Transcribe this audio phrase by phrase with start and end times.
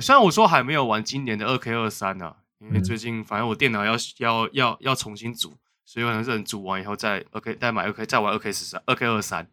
[0.00, 5.52] 那虽然我说还没有玩今年的二 K 二三呢，因为最近反正我电脑要要要要重新组，
[5.84, 9.46] 所以我可能是组完以后再 OK 再买，OK 再玩二 K 十三二 K 二三。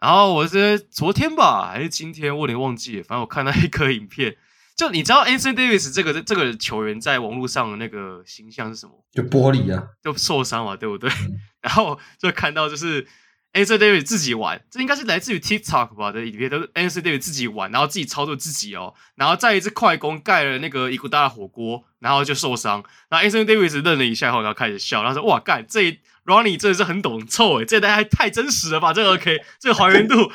[0.00, 3.04] 然后我是昨天吧，还是今天，我有点忘记了。
[3.04, 4.36] 反正我看到一个影片，
[4.76, 9.04] 就你知道 Anthony Davis 这个这个球员在网络上的那个形象是什么？
[9.12, 11.08] 就玻璃啊，就受伤嘛，对不对？
[11.08, 13.06] 嗯、 然后就看到就是。
[13.54, 22.82] Anthony Davis 自己玩，这应该是来自于 TikTok 吧的影片，都是 Anthony Davis 自己玩，然后自己操作自己哦，然后再一次快攻盖了那个伊古达的火锅，然后就受伤。
[23.08, 28.92] 然后 Anthony Davis 愣了一下后，然后开始笑，然后说：“哇，干这 Ronnie 真的是很懂臭诶，这大家太真实了吧？
[28.92, 30.16] 这个 OK，这个还原度，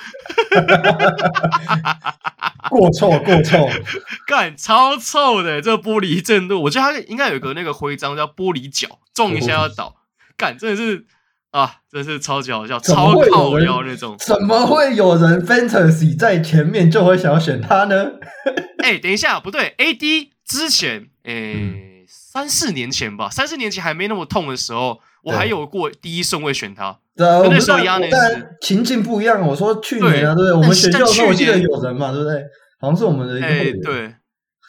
[2.70, 3.68] 过臭过臭，
[4.28, 9.98] 干超臭的这个玻璃震度，我觉得它应该有一个那个徽章叫玻璃脚，撞一下要倒，
[10.38, 11.06] 干真的是。”
[11.52, 14.16] 啊，真是超级好笑，超靠腰那种。
[14.20, 18.12] 怎么会有人 fantasy 在前面就会想要选他呢？
[18.84, 27.00] 哎、欸，等一下，不对，AD 之前，哎、欸，三四、嗯、年前吧，三四年前还没那么痛的时候，我还有过第一顺位选他。
[27.16, 29.46] 对，那时候压内斯情境不一样。
[29.46, 30.54] 我说去年啊，对不对？
[30.54, 32.44] 我们选秀时候记得有人嘛，对不对？
[32.80, 33.48] 好像是我们的一个。
[33.48, 34.16] 哎、欸，对，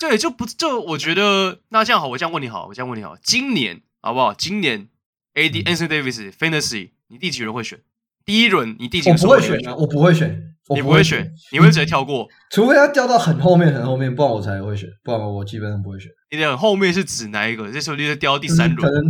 [0.01, 4.33] 对，就不就我觉得那这样好，我这样问你好，我这样问你好，今年好不好？
[4.33, 4.89] 今年。
[5.35, 7.81] A D Anthony Davis Fantasy，你第几轮会选？
[8.25, 9.19] 第一轮你第几轮？
[9.19, 10.43] 我不会选啊，我不会选，
[10.75, 16.11] 你不会选，你会直接跳过， 除非他掉到很后面很后面，不然我才会选，不然我基本上不会选。
[16.31, 17.73] 你的后面是指哪一个？
[17.73, 18.77] 这时候你就掉到第三轮。
[18.77, 19.03] 可能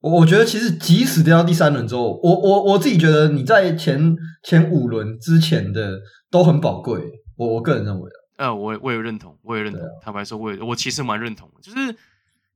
[0.00, 7.00] 我我觉得其实即使掉到第三轮之后，我我我自己觉得你在前前五轮之前的都很宝贵。
[7.36, 9.80] 我我个人认为啊，呃，我我也认同，我也认同。
[10.02, 11.94] 坦白说，我也我其实蛮认同，就是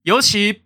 [0.02, 0.62] 尤其。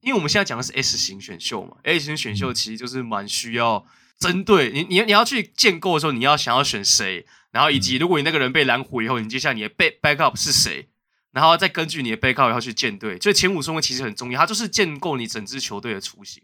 [0.00, 3.84] 因为我们现在讲的是 S 型选秀嘛，S 型选秀其实就是蛮需要
[4.18, 10.88] 针对你，你你要去建构的时候，你要想要选谁，然后以及如果你那个人被拦虎以后，你接下来你的 back backup 是谁，
[11.32, 16.42] 然后再根据你的 backup 要去建队，所以前五顺位其实很重要，它就是建构你整支球队的雏形。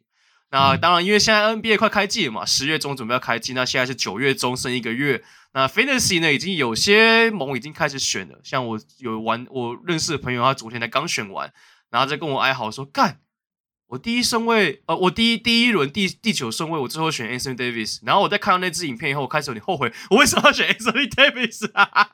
[0.50, 11.53] 那当然，因为现在 NBA 快开季了嘛，十月中准备要开季，那现在是九月中剩一个月，那 Fantasy 呢已经有些盟已经开始选了，像我有玩我认识的朋友，他昨天才刚选完，
[11.91, 13.21] 然后再跟我哀嚎说干。
[13.94, 18.00] 我第一顺位，呃，我第一第一轮第第九顺位，我最后选 Anthony Davis。
[18.03, 22.09] 然后我在看到那支影片以后，我开始有点后悔，我为什么要选 Anthony Davis 啊？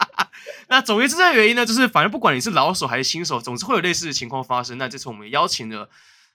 [0.70, 4.78] 那总结这个原因呢，就是反正不管你是老手还是新手，总是会有类似的情况发生。
[4.78, 5.90] 那这次我们邀请了，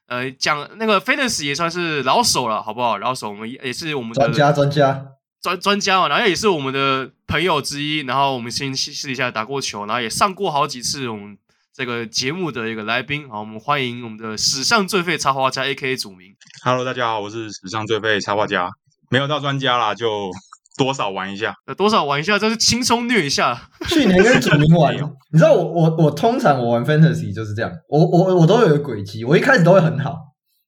[0.05, 2.99] 呃，讲那个 Fantasy 也算是老手了，好不好？
[2.99, 5.07] 老手，我们也是我们的专家，专家，
[5.41, 8.01] 专专家嘛，然后也是我们的朋友之一。
[8.01, 11.35] 然后我们先私底下打过球，然后也上过好几次我们。
[11.77, 15.97] 这个节目的一个来宾，好，我们欢迎我们的史上最废插画家 A.K.A.
[15.97, 16.29] 祖民。
[16.63, 18.69] Hello，大家好，我是史上最废插画家，
[19.09, 20.31] 没有到专家啦，就
[20.77, 23.69] 多少玩一下，多少玩一下，就是轻松虐一下。
[23.89, 24.95] 去年跟祖民玩，
[25.33, 30.15] 你知道我我我通常我玩 Fantasy 就是这样，我我我都有个轨迹，我一开始都会很好，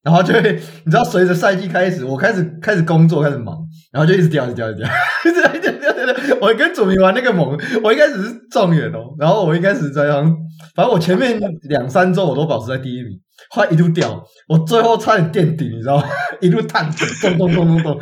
[0.02, 0.42] 然后就会
[0.84, 3.56] 你知道随着赛季开始，我开始开始工作开始忙，
[3.90, 4.88] 然后就一直掉，一直掉，一直掉，
[5.24, 6.38] 一直掉，一直掉，一直掉。
[6.40, 10.36] 我跟祖明玩那个猛，我一开始是状元哦，然后我一开始在样。
[10.74, 13.18] 反正我前面两三周我都保持在第一名，
[13.50, 16.04] 后来一路掉，我最后差点垫底，你知道吗？
[16.40, 18.00] 一路探底，咚咚咚咚咚。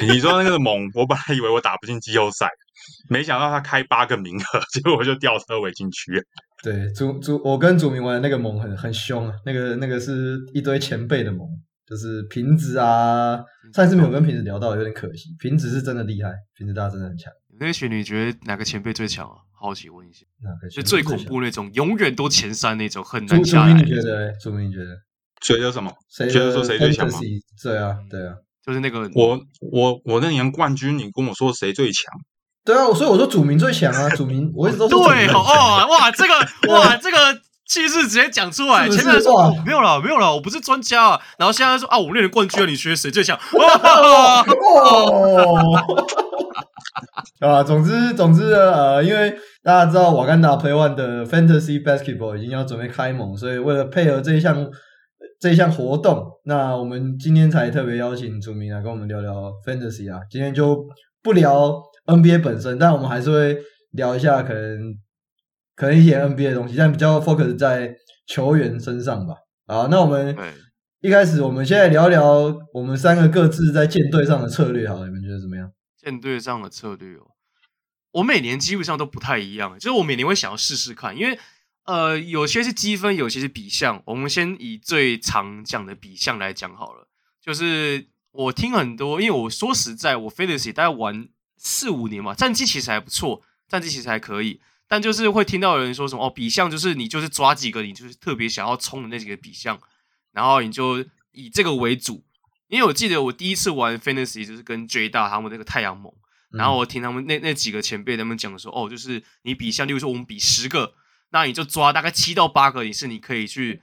[0.00, 2.48] 你说那个猛，我本来以为我打不进季后赛，
[3.08, 6.12] 没想到他开八个名额，结果我就掉车尾进去。
[6.62, 11.40] 对，祖祖，我跟祖明玩的那个猛很很凶啊，那个那个是一堆前辈的猛，
[11.86, 13.38] 就是瓶子啊，
[13.74, 15.34] 上次没有跟瓶子聊到，有点可惜。
[15.38, 17.32] 瓶子是真的厉害，瓶子大家真的很强。
[17.60, 19.36] 那群你觉得哪个前辈最强啊？
[19.60, 20.24] 好奇问一下，
[20.74, 23.72] 就最恐怖那种，永远都前三那种，很难下来。
[23.72, 24.32] 祖民觉得？
[24.32, 24.96] 祖民觉得？
[25.40, 25.92] 觉得什么？
[26.08, 27.18] 谁觉得说谁最强吗？
[27.62, 32.12] 对啊，对啊，就是那个我我我那年冠军，你跟我说谁最强？
[32.64, 37.16] 对啊，所以我说祖民最强啊，祖民我一直都说对哦，哇，这个哇， 这个
[37.72, 43.38] 气势直接讲出来，前面说没有了，没有了，我不是专家啊，然后现在说啊，我们那年冠军，你觉得谁最强？
[43.56, 44.44] 哇！
[47.40, 54.68] 啊，总之总之呃，因为大家知道瓦干达 Play One 的 Fantasy Basketball 已经要准备开盟，所以为了配合这一项
[55.40, 60.20] 这一项活动，那我们今天才特别邀请祖明来跟我们聊聊 Fantasy 啊。
[60.30, 60.84] 今天就
[61.22, 61.72] 不聊
[62.04, 63.56] NBA 本身，但我们还是会
[63.92, 64.94] 聊一下可能
[65.74, 67.94] 可能一些 NBA 的东西，但比较 focus 在
[68.26, 69.34] 球员身上吧。
[69.66, 70.36] 好，那我们
[71.00, 75.72] 一开始我们现在聊聊我们三个各自在建队上的策略，好了，你们觉得怎么样？
[75.96, 77.32] 建队上的策略哦，
[78.12, 81.38] 我每年基本上都不太一样，就是我每年会想要试试看，因为
[81.84, 84.02] 呃，有些是积分，有些是比项。
[84.06, 87.08] 我们先以最常讲的比项来讲好了，
[87.40, 94.60] 就是我听很多，因为我说实在，我 Fantasy 大概玩四五年嘛，战绩其实还不错，战绩其实还可以，
[94.92, 99.80] 但就是会听到有人说什么哦，比项就是你就是抓几个你就是特别想要冲的那几个比项，
[100.32, 102.22] 然后你就以这个为主。
[102.68, 106.12] 因为我记得我第一次玩 Fantasy 就是跟 J 大他们那个太阳盟，
[106.50, 110.92] 然后我听他们那那几个前辈他们讲的时候，哦，就是你比项，例如说我们比十个，
[111.30, 113.80] 那你就抓大概七到八个，你是你可以去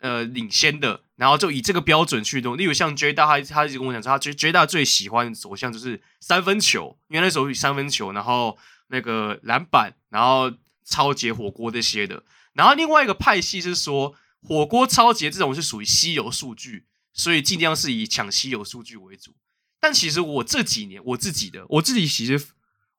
[0.00, 1.02] 呃领先的。
[1.14, 8.58] 然后就以这个标准去弄，例如像 J 大，他他一直跟我讲说，他 J J 大最喜欢的走向就是三分球，因为那时候以三分球，然后
[8.88, 10.52] 那个篮板，然后
[10.84, 12.22] 超级火锅这些的。
[12.52, 16.84] 然后另外一个派系是说，火锅超级这种是属于稀有数据，
[17.14, 19.32] 所以尽量是以抢稀有数据为主。
[19.80, 22.38] 但其实我这几年我自己的，我自己其实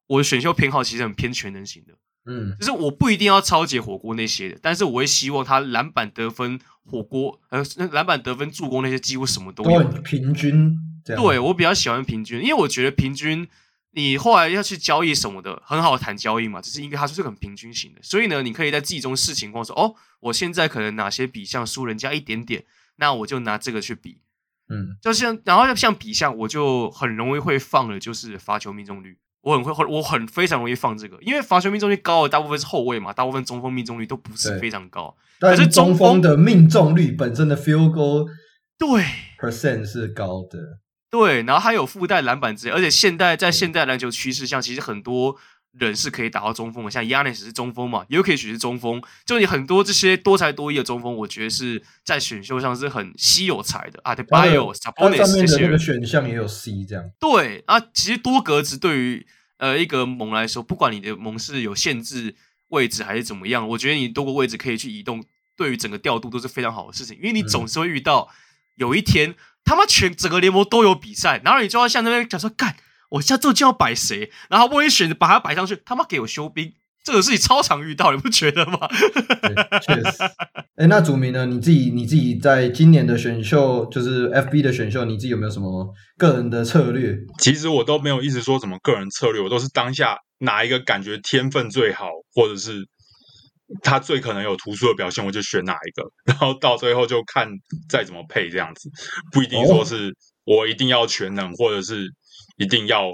[0.08, 1.94] 我的选秀偏好其实很偏全能型的。
[2.24, 10.78] 嗯，就是我不一定要超级火锅那些的，但是我会希望他篮板得分、火锅呃，篮板得分、助攻那些几乎什么都有，平均。
[11.04, 13.48] 对，我比较喜欢平均，因为我觉得平均
[13.94, 22.64] 你后来要去交易什么的很好谈交易嘛，只是因为它就是很平均型的，所以呢，你可以在季中试情况说，哦，我现在可能哪些比项输人家一点点，
[22.96, 24.20] 那我就拿这个去比，
[24.68, 29.18] 嗯，就像然后像比项，我就很容易会放的就是罚球命中率。
[29.42, 35.16] 我很会，我很非常容易放这个，因为罚球命中率高的大部分是后卫嘛，大部分中锋命中率都不是非常高。
[35.40, 38.28] 但是中锋的命中率本身的 field goal
[38.78, 39.04] 对
[39.40, 40.78] percent 是高的，
[41.12, 45.36] 对，然后还有附带篮板之类，而且现代在现代篮球趋势下，其实很多
[45.72, 54.14] 人是可以打到中锋的，像 Giannis 是中锋嘛，也可以选是中锋，就你很多这些多才多艺的中锋，我觉得是在选秀上是很稀有才的啊。
[54.14, 57.04] 对，Bio、Sabonis 这些人选项也有 C 这样。
[57.20, 59.26] 对啊，其实多格子对于
[59.58, 62.34] 呃，一个盟来说，不管你的盟是有限制
[62.68, 65.22] 位置还是怎么样，我觉得你多个位置可以去移动，
[65.56, 67.16] 对于整个调度都是非常好的事情。
[67.18, 68.28] 因为你总是会遇到
[68.76, 72.76] 有一天、嗯、他妈全整个联盟都有比赛，然后你就要像那边讲说，干，
[73.10, 76.72] 我现在这就要摆谁，然后我也选把他摆上去，他妈给我休兵。
[77.04, 78.78] 这个事情超常遇到，你不觉得吗？
[79.80, 80.22] 确实。
[80.76, 81.44] 哎，那祖明呢？
[81.46, 87.18] 你自己你自己在今年的选秀，就是 FB 的选秀，你自己有没有什么个人的策略？
[87.40, 92.86] 其实我都没有一直说什么个人策略，我都是当下哪一个感觉天分最好，或者是
[93.82, 97.48] 他最可能有突出的表现，我就选哪一个，然后到最后就看
[97.88, 98.90] 再怎么配这样子，
[99.32, 100.14] 不一定说是
[100.44, 102.06] 我一定要全能，或者是
[102.58, 103.10] 一定要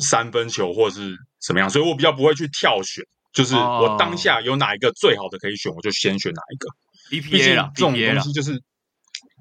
[0.00, 1.14] 三分球，或者是
[1.44, 3.04] 怎么样，所以我比较不会去跳选。
[3.32, 6.68] 就是我当下有哪一个最好的可以选，我就先选哪一个。
[7.10, 8.58] BPA 啦，这种东西就是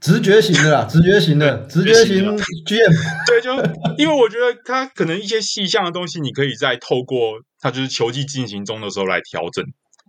[0.01, 2.91] 直觉型的啦，直觉型的，直觉型 GM。
[3.25, 3.55] 对，就
[3.97, 9.63] 因为我觉得他可能一些细项的东西，你可以在透过他就是球技进行中的时候来调整。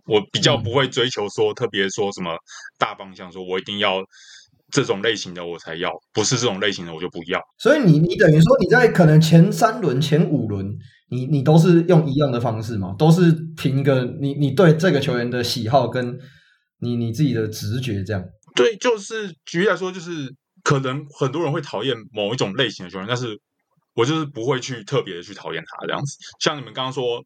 [0.07, 2.37] 我比较不会追求说特别说什么
[2.77, 4.03] 大方向，说我一定要
[4.71, 7.41] 这种类型的我才要，不是这种类型的我就不要。
[7.57, 10.77] 所以你你等于说你在可能前三轮、前五轮。
[11.09, 12.93] 你你都是用一样的方式嘛？
[12.99, 16.19] 都是凭一个你你对这个球员的喜好跟
[16.81, 18.21] 你你自己的直觉这样？
[18.57, 23.39] 对，就是举例来说，就是可能很多人会讨厌某一种类型的球员，但是
[23.93, 26.17] 我就是不会去特别的去讨厌他这样子。
[26.41, 27.23] 像你们刚刚说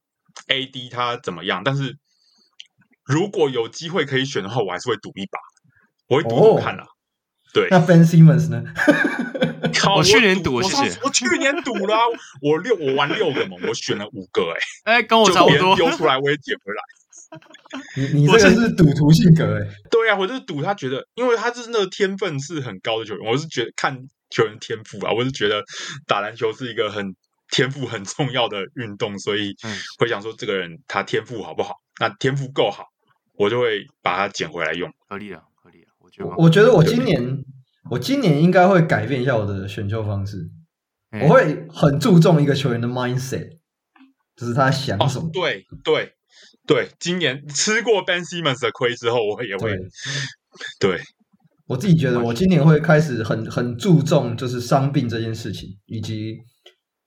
[0.47, 1.97] AD 他怎么样，但是
[3.11, 5.37] 如果有机会可以选的话，我还是会赌一把，
[6.07, 6.85] 我会赌赌看啦。
[6.85, 6.87] 哦
[7.53, 8.63] 对，那 Ben Simmons 呢？
[9.93, 10.97] 我去年赌，谢谢。
[11.03, 11.97] 我去年赌了，
[12.41, 14.53] 我六我玩六个嘛，我选了五个，
[14.85, 15.75] 哎 哎，跟我差不多。
[15.75, 16.81] 丢出来我也捡回来。
[18.15, 19.67] 你你这个是赌徒性格哎。
[19.91, 23.97] 对啊，我就是赌他觉得，因为他是那个天分是很高的球员，我是觉得看
[24.29, 25.61] 球员天赋啊，我是觉得
[26.07, 27.13] 打篮球是一个很
[27.49, 29.53] 天赋很重要的运动，所以
[29.99, 31.75] 会想说这个人他天赋好不好？
[31.99, 32.85] 那天赋够好，
[33.41, 34.91] 我就会把它捡回来用。
[35.07, 35.41] 合理啊。
[36.37, 37.43] 我觉得我今年，
[37.89, 40.37] 我今年应该会改变一下我的选秀方式。
[41.23, 43.49] 我会很注重一个球员的 mindset，
[44.35, 45.25] 就是他想什么。
[45.25, 46.13] 哦、对对
[46.67, 49.75] 对，今年吃过 Ben Simmons 的亏之后，我也会。
[50.79, 51.01] 对，对
[51.67, 56.37] 我自己觉得，我今年会开始很很注重就是伤病这件事情，以及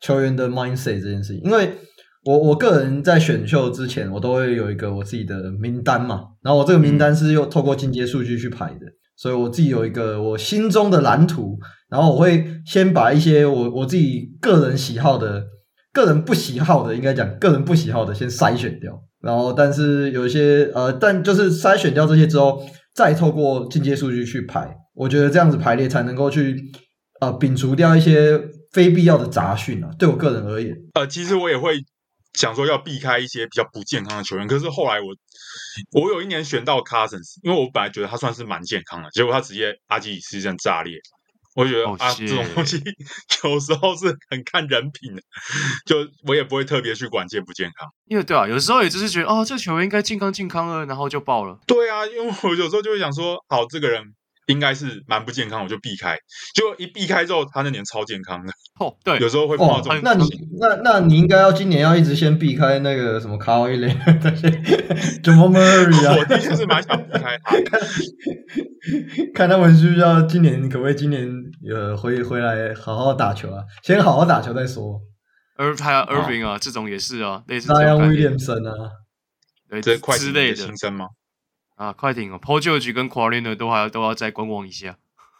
[0.01, 1.77] 球员的 mindset 这件事情，因为。
[2.25, 11.59] 我我个人在选秀之前，我都会有一个我自己的名单嘛，然后我这个名单是又透过进阶数据去排的，所以我自己有一个我心中的蓝图，
[11.91, 15.45] 然后我会先把一些我我自己个人喜好的、
[15.93, 22.65] 个人不喜好的，应该讲个人不喜好的先筛选掉，然后但是有一些呃，但就是筛选掉这些之后，
[22.95, 26.57] 再透过进阶数据去排，我觉得这样子排列才能够去
[27.21, 28.41] 呃摒除掉一些
[28.73, 31.85] 非必要的杂讯啊，对我个人而言，呃，其实我也会。
[32.35, 35.15] 想说要避开一些比较不健康的球员，可是后来我
[35.93, 40.99] 我有一年选到 Cousins，因为我本来觉得他算是蛮健康的，结果他直接阿基里斯腱炸裂，
[41.55, 42.83] 我觉得、哦、啊，这种东西
[43.45, 45.23] 有时候是很看人品的，
[45.87, 47.89] 就我也不会特别去管健不健康。
[48.07, 51.59] 因为对啊，有时候也就是觉得哦，这球员应该健康健康了，然后就爆了。
[51.67, 54.03] 对啊，因为我有时候就会想说，好，这个人。
[54.47, 56.17] 应该是蛮不健康，我就避开。
[56.55, 58.53] 就一避开之后，他那年超健康的。
[58.81, 60.01] 哦，对，有时候会碰到这种、哦。
[60.03, 64.51] 那你那那你应该要今年要一直先避开那个什么卡哇伊雷那些
[65.23, 66.17] Jamal Murray 啊。
[66.19, 67.81] 我的确是蛮想避开他看，
[69.35, 71.31] 看他们需不需要今年可不可以今年
[71.71, 73.63] 呃回回来好好打球啊？
[73.83, 75.01] 先好好打球再说。
[75.57, 77.97] 而还有 Irving 啊，这种也是啊，类似这样。
[77.97, 78.91] Williamson 啊，
[79.71, 81.07] 对，这快之类的新生吗？
[81.75, 84.97] 啊，快艇哦，Paul George 跟 Kawhi Leonard 都还要都要再观望一下。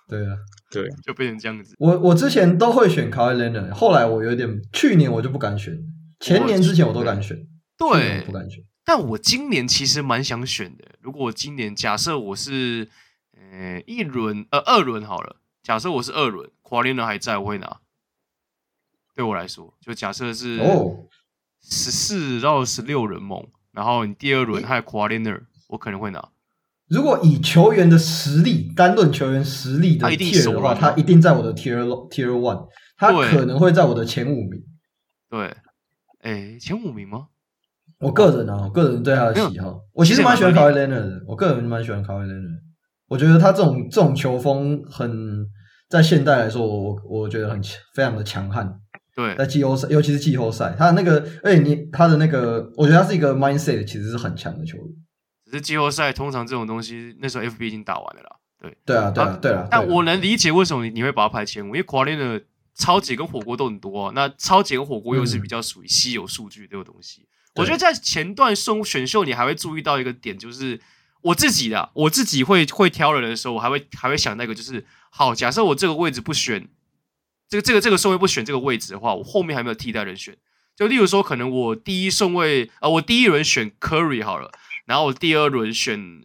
[0.09, 0.37] 对啊，
[0.71, 1.75] 对，就变成这样子。
[1.79, 5.79] 我我之前都会选 Kawhi Leonard，后来我有点，去年我就不敢选，
[6.21, 7.47] 前年之前我都敢选，
[7.79, 8.65] 对，不敢选。
[8.85, 10.85] 但我今年其实蛮想选的。
[11.01, 12.89] 如果今年假设我是
[13.33, 17.81] 呃一轮呃二轮好了，假设我是二轮，Kawhi Leonard 还在，我会拿。
[19.15, 21.07] 对我来说，就假设是哦
[21.63, 23.47] 十四到十六人盟。
[23.71, 26.29] 然后你第二轮还有 Kawhi Leonard，我可能会拿。
[26.89, 31.79] 如果以球员的实力，单论球员实力的 tier 的话，他一定在我的 tier
[32.11, 34.63] tier one，他可能会在我的前五名。
[35.31, 35.57] 对，
[36.21, 37.29] 哎，前五名吗？
[38.01, 41.23] 我个人啊，我个人对他的喜好，我其实蛮喜欢 Kawhi Leonard 的。
[41.27, 42.61] 我个人蛮喜欢 Kawhi Leonard，
[43.09, 45.47] 我觉得他这种这种球风很
[45.89, 47.63] 在现代来说，我我觉得很
[47.95, 48.79] 非常的强悍。
[49.17, 54.87] 对，在季后赛，尤其是季后赛，他的那个，而且你他的那个，我觉得他是一个 mindset，其实是很强的球员。
[55.55, 58.37] 只是季后赛通常这种东西，那时候 FB 已经打完了啦。
[58.61, 59.69] 对，对啊，对啊，对啊。
[59.71, 62.45] 但我能理解为什么你会把它排前五，因为 Kawhi 的
[62.75, 67.21] 超级跟火锅都很多，啊，那超级跟火锅又是比较属于稀有数据这个东西。
[67.21, 70.81] 嗯、我觉得在前段送选秀，你还会注意到一个点，就是
[71.23, 76.69] 我自己的，我自己会会挑人的时候，我还会还会想那个，就是好，假设我这个位置不选。
[77.47, 80.37] 这个这个这个顺位不选这个位置的话，我后面还没有替代人选。
[80.75, 84.51] 就例如说，可能我第一顺位啊、呃，我第一轮选 Curry 好了，
[84.85, 86.23] 然后我第二轮选，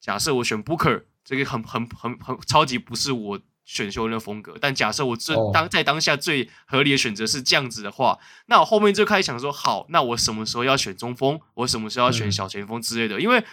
[0.00, 4.56] 假设我选 Booker，这个很很很很超级不是我选秀的风格。
[4.60, 11.40] 但假设我最当在当下最合理的选择是这样子的话，那我后面就开始想说，好，那我什么时候要选中锋？
[11.54, 13.20] 我什么时候要选小前锋之类的？
[13.20, 13.44] 因为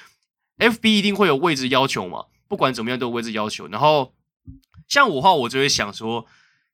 [0.57, 3.67] FB 一定会有位置要求嘛，不管怎么样都有位置要求。
[3.67, 4.13] 然后
[4.87, 6.25] 像我的话，我就会想说。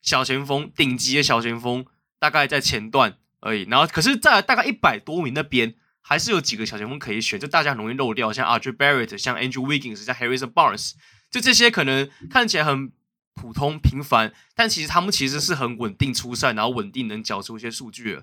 [0.04, 1.86] 小前锋，顶级的小前锋，
[2.20, 3.64] 大概在前段而已。
[3.70, 10.92] 然后，可是，在大概一百多名那边，还是有几个小前锋可以选，就大家很容易漏掉，像 Andrew Barrett 像 Andrew Wiggins，像 Harrison Barnes，
[11.32, 12.92] 就这些可能看起来很
[13.34, 18.20] 普通平凡，但其实他们其实是很稳定出赛，然后稳定能缴出一些数据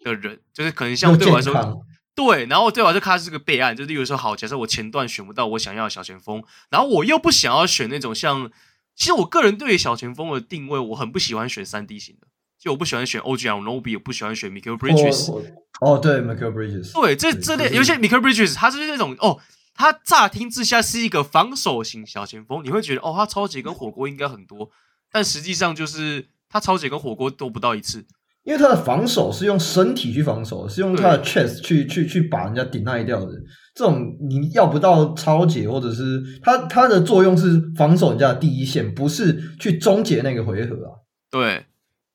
[0.00, 1.84] 的人，就是可能像对我来说，
[2.14, 8.52] 对，然后对我来说，他是个备案，就例如说，好，假设我前段选不到我想要的小前锋，然后我又不想要选那种像。
[8.94, 12.26] 其实我个人对于小前锋的定位，我很不喜欢选三 D 型的，
[12.62, 15.32] 就我不喜欢选 OG Anunoby，我不喜欢选 Michael Bridges。
[15.80, 16.92] 哦，对，Michael Bridges。
[16.92, 19.40] 对，这这类有些 Michael Bridges，他就是那种哦，
[19.74, 24.70] 他乍听之下是一个防守型小前锋，你会觉得哦，他抄截跟火锅应该很多，
[25.10, 28.04] 但实际上就是他抄截跟火锅都不到一次。
[28.44, 33.32] 因为他的防守是用身体去防守，是用他的 chest 去去去把人家 deny 掉的。
[33.74, 40.90] 这种你要不到超解，或者是他他的作用是防守人家的第一线，不是去终结那个回合啊。
[41.30, 41.64] 对，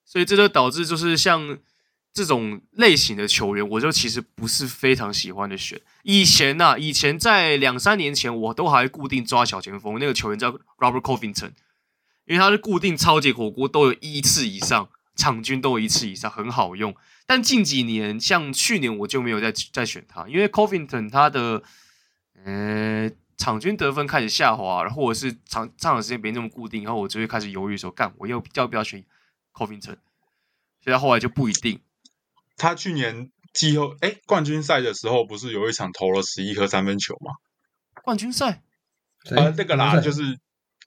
[0.08, 1.60] 所以这就导致就是像
[2.14, 5.80] 这种类型的球员，我就其实不是非常喜欢的选。
[6.02, 11.52] 以前啊，以前在两三年前，我都还固定抓小前锋，那个球员叫 Robert Covington，
[12.26, 14.90] 因为他是固定超级火锅都有一次以上。
[15.20, 16.96] 场均都有一次以上，很好用。
[17.26, 21.64] 但近几年，像去年我就没有再再选他，因为 Covington 他的
[22.46, 29.04] 呃场均得分开始下滑，或者是场上场时间没那么固定，然后我就会开始犹豫说，干我要要不要选
[29.58, 29.98] Covington？
[30.84, 31.82] 所以后来就不一定。
[32.56, 37.34] 他去年季后哎冠军赛的时候，不是有一场投了十一颗三分球吗？
[38.04, 38.62] 冠军赛？
[39.32, 40.38] 呃，那个啦，就是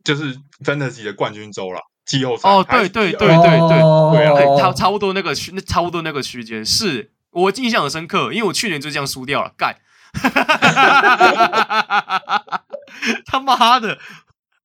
[0.05, 1.81] 就是 Fantasy 的冠军周啦。
[2.07, 9.79] 季后赛哦，对对对对对对，啊、差差不多那个区，那差不多那个区间，是我印象很深刻，因为我去年就这样输掉了，干，
[13.27, 14.00] 他妈的，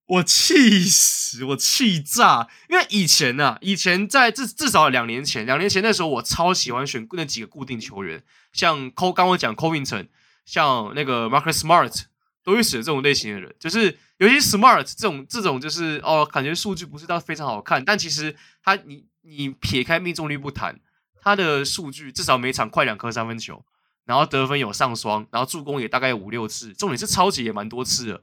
[0.05, 10.07] 我气死，我气炸，因为以前呢、啊，以前在至至少两年前，两年前那时候我超喜欢选那几个固定球员，像 Co 刚我讲 c o v i n t o n
[10.45, 12.03] 像那个 Marcus Smart。
[12.45, 20.79] 都会选这种类型的人，就是尤其 smart 这种这种就是哦，感觉数据不是到非常好看，但其实他你你撇开命中率不谈，
[21.23, 23.65] 他的数据至少每场快两颗三分球，
[24.05, 28.21] 然后得分有上双，然后助攻也大概五六次，重点是超级也蛮多次的，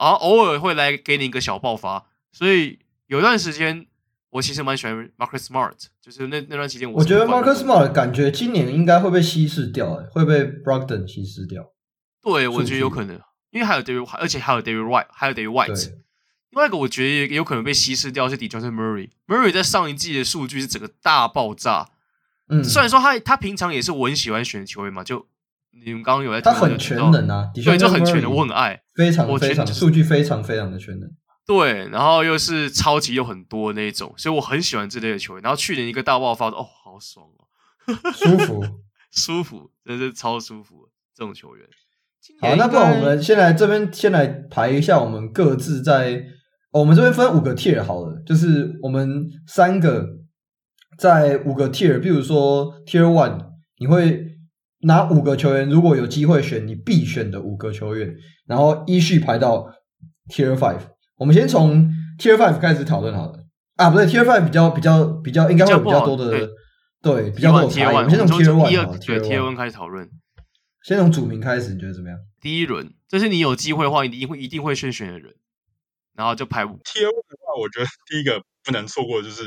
[0.00, 3.86] 然后偶尔会来给你一个小爆发，所以有段时间
[4.30, 11.70] 我其实蛮喜欢 Marcus Smart，就是那那段期间，我我觉得 Marcus Smart 感觉今年应该会被稀释掉，哎，会被 Brogdon 稀释掉。
[12.22, 15.92] 对，我觉得有可能，因为还有 David，而且还有 David White，还有 David White。
[16.50, 19.10] 另外一个我觉得也有可能被稀释掉是 Dejounte Murray。
[19.26, 21.90] Murray 在上一季的数据是整个大爆炸。
[22.48, 25.28] 嗯，虽然说他他平常也是我很喜欢选的球员嘛，就
[25.72, 31.08] 你们刚刚有在，他很全能啊，对，就很全能，我很爱，非常非常数据非常非常的全能。
[31.46, 35.42] 对，然后又是超级又很多那一种，所以我很喜欢这类的球员。
[35.42, 38.64] 然后去年一个大爆发，哦，好爽哦，舒服，
[39.10, 41.66] 舒服，真是超舒服这种球员。
[42.40, 46.22] 好，那不然我们先来这边先来排一下，我们各自在、
[46.70, 50.06] 哦、我们这边分五个 tier 好了，就是我们三个
[50.98, 53.38] 在五个 tier，比如说 tier one，
[53.78, 54.29] 你会
[54.80, 58.14] 拿五个球员，如果有机会选，你必选的五个球员，
[58.46, 59.70] 然后依序排到
[60.28, 60.80] tier five。
[61.16, 63.44] 我们先从 tier five 开始讨论好了
[63.76, 66.48] 啊，不对，tier five 比较比较比较应该会有比较多的
[67.02, 67.94] 对，比较多的差异。
[67.94, 70.08] 我们先从 tier one 好，tier one 开始讨论。
[70.82, 72.18] 先从主名开始，你觉得怎么样？
[72.40, 75.34] 第一轮，这是你有机会的话，一定会一定会先选的人，
[76.14, 76.70] 然后就排五。
[76.78, 79.44] tier one 的话，我觉得第一个不能错过的就是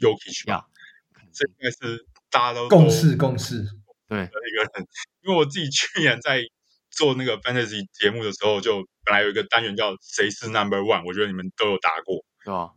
[0.00, 0.64] Jokic 呀，
[1.32, 3.64] 这应该是大家都共识共识。
[4.16, 4.86] 对，一个人，
[5.22, 6.42] 因为我自己去年在
[6.90, 12.72] 做那个 fantasy 节目的时候，就本来有一个单元叫“谁是 number one”，我觉得你们都有答过，对吧？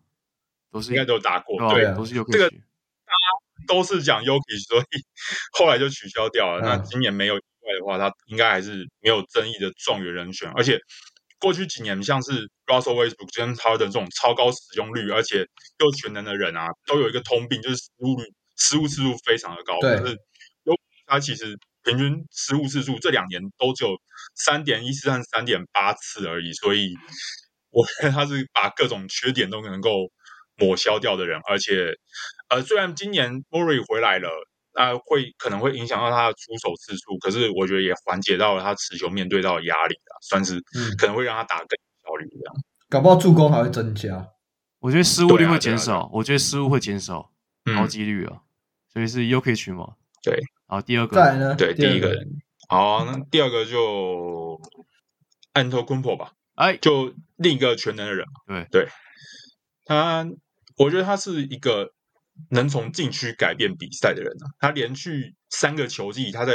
[0.72, 2.32] 都是应该都有答过，对，对都是 Jokic。
[2.32, 4.84] 这个大家都是讲 Jokic，所以
[5.58, 6.62] 后来就取消掉了。
[6.62, 10.52] 嗯、那今年没有意外的话，他应该还是没有争议的状元人选。
[10.56, 10.80] 而且
[11.40, 15.48] 过去几年，像是 Russell Westbrook 跟 Harden 这种超高使用率而且
[15.80, 18.24] 又全能的人啊，都有一个通病，就是失误率、
[18.56, 19.80] 失误次数非常的高。
[19.82, 20.18] 就，是
[21.06, 21.58] 他其实。
[21.88, 23.92] 平均失误次数这两年都只有
[24.34, 26.92] 三点一四和三点八次而已，所以
[27.70, 30.10] 我觉得他是把各种缺点都能够
[30.58, 31.40] 抹消掉的人。
[31.48, 31.94] 而且，
[32.50, 34.30] 呃，虽然今年 Murray 回来了，
[34.74, 40.60] 那、呃、会可能会影响到他的出手次数，可是我觉得也缓解到了他持球面对到的压力啊，算是
[40.98, 42.56] 可能会让他打更有效率这样。
[42.90, 44.28] 搞不好助攻还会增加，
[44.80, 47.32] 我觉得失误率会减少，我觉得失误会减少
[47.76, 48.42] 高几率啊，
[48.92, 50.44] 所以是 Jokic 嘛，对。
[50.68, 51.56] 好，第二个再来呢？
[51.56, 52.28] 对，第一个人。
[52.68, 54.60] 好，那第二个就
[55.54, 56.32] Antetokounmpo 吧。
[56.56, 58.26] 哎，就另一个全能的人。
[58.48, 58.88] 对对，
[59.86, 60.26] 他，
[60.78, 61.92] 我觉得他是一个
[62.50, 64.50] 能从禁区改变比赛的人啊。
[64.60, 66.54] 他连续三个球季，他在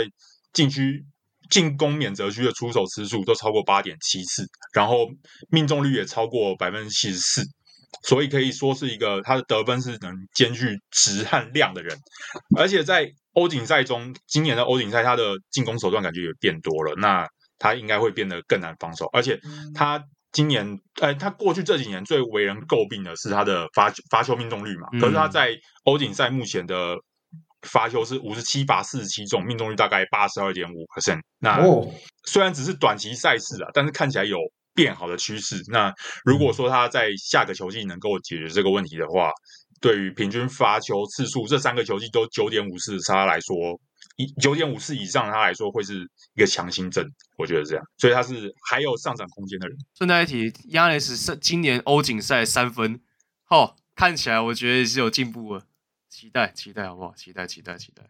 [0.52, 1.04] 禁区
[1.48, 5.06] 进攻免责区的出手次数都超过八点七次，然后
[5.50, 7.42] 命中率也超过百分之七十四。
[8.03, 11.96] 所以可以说是一个他的得分是能兼具质和量的人，
[12.57, 17.26] 而且在欧锦赛中，今年的欧锦赛他的进攻手段感觉也变多了，那
[17.59, 19.07] 他应该会变得更难防守。
[19.12, 19.38] 而且
[19.74, 26.96] 他今年，呃，他过去这几年最为人诟病的是他的发发球命中率嘛，可是他在欧锦赛目前的
[27.62, 31.20] 发球是五十七罚四十七中，命中率大概八十二点五 percent。
[31.38, 31.61] 那
[32.24, 34.38] 虽然只是短期赛事啊，但是看起来有。
[34.74, 35.62] 变好的趋势。
[35.68, 35.92] 那
[36.24, 39.30] 如果说他在下个球季能够解决这个问题的话，
[39.80, 43.56] 对于平均罚球次数这三个球季都九点五次，他来说，
[44.16, 47.04] 一九点五次以上，他来说会是一个强心针。
[47.38, 49.76] 我觉得这样，所以他是还有上涨空间的人。
[49.96, 53.00] 顺带一提，Giannis 是今年欧锦赛三分，
[53.48, 55.64] 哦，看起来我觉得是有进步了，
[56.11, 57.14] 期待期待好不好？
[57.14, 58.04] 期待期待期待。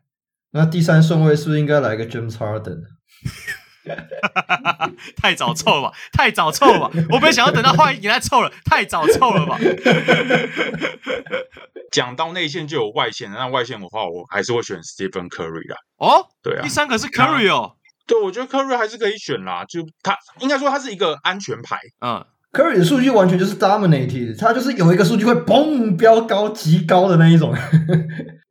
[0.51, 2.83] 那第三顺位是不是应该来个 James Harden？
[5.17, 6.91] 太早臭了吧，太早臭了吧！
[7.11, 9.59] 我没想要等到换一年再臭了，太早臭了吧。
[11.91, 15.77] 讲到内线就有外线，那外线的话，我还是会选 Stephen Curry 啦。
[15.97, 17.77] 哦，对啊，第三个是 Curry 哦。
[18.07, 19.65] 对，我觉得 Curry 还是可以选啦。
[19.65, 21.79] 就他应该说他是一个安全牌。
[22.01, 27.53] 嗯，Curry 的数据完全就是 dominated，他就是有一个数据会嘣飙高极高的那一种。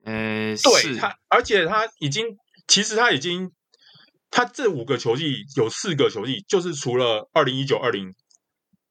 [0.03, 2.25] 呃，对是他，而且他已经，
[2.67, 3.51] 其实他已经。
[4.31, 8.13] 他这五个球季有四个球季，就是除了二零一九、二零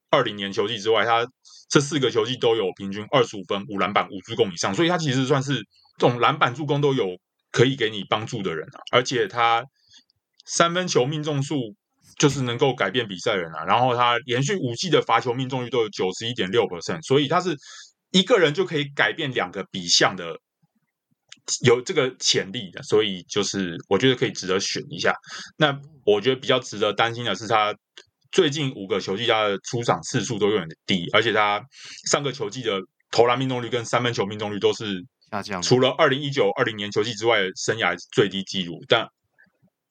[0.09, 1.25] 二零年球季之外，他
[1.69, 5.55] 这四个球季都有平均二十五分、五篮板、五助攻以上，所以他其实算是
[5.97, 7.17] 这种篮板、助攻都有
[7.51, 8.81] 可以给你帮助的人啊。
[8.91, 9.63] 而且他
[10.45, 11.55] 三分球命中数
[12.17, 13.63] 就是能够改变比赛人啊。
[13.65, 17.55] 然后他连续五季的罚球命中率都有九十一点六 percent，所以他是
[18.11, 20.39] 一个人就可以改变两个比项的。
[21.65, 25.13] 有这个潜力的，所以就是我觉得可以值得选一下。
[25.57, 27.75] 那我觉得比较值得担心的是，他
[28.31, 31.61] 最近五个球季他的出场次数都有点低，而且他
[32.09, 32.79] 上个球季的
[33.11, 38.83] 投篮命中率跟三分球命中率都是下降，除了二零一九、二零年球季之外，生涯最低纪录。
[38.87, 39.07] 但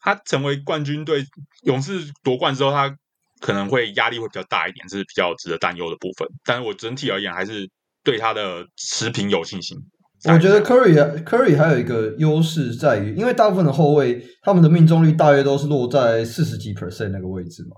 [0.01, 1.25] 他成为冠军队
[1.65, 2.97] 勇士夺冠之后，他
[3.41, 6.29] 可能会压力会比较大一点，这是比较值得担忧的部分。
[6.45, 7.69] 但是我整体而言还是
[8.05, 9.77] 对他的持平有信心。
[10.25, 17.77] 我觉得 Curry Curry 还有一个优势在于，因为大部分的后卫他们的命中率大约都是落在四十几 percent 那个位置嘛。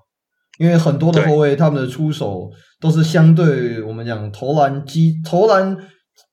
[0.59, 2.51] 因为很多的后卫他们的出手
[2.81, 5.77] 都是相对我们讲投篮机投篮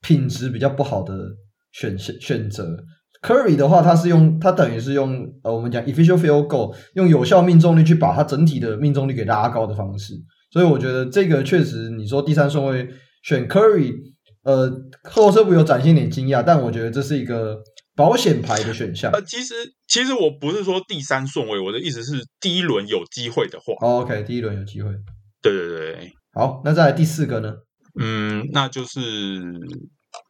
[0.00, 1.14] 品质比较不好的
[1.72, 2.76] 选选选择。
[3.20, 10.14] Curry 的话，他是用他等于是用呃我们讲 efficient field goal 用有效命中率去把他整体的命中率给拉高的方式。
[10.50, 12.88] 所以我觉得这个确实，你说第三顺位
[13.22, 13.92] 选 Curry。
[14.42, 14.70] 呃，
[15.04, 17.62] 后撤步有展现点惊讶，但我觉得这是一个
[17.94, 19.10] 保险牌的选项。
[19.12, 19.54] 呃，其实
[19.86, 23.74] 其实我不是说第三顺位，我的意思是第一轮有机会的话。
[23.86, 24.90] 哦，OK，第一轮有机会。
[25.42, 27.54] 对对对，好，那再来第四个呢？
[28.00, 29.00] 嗯，那就是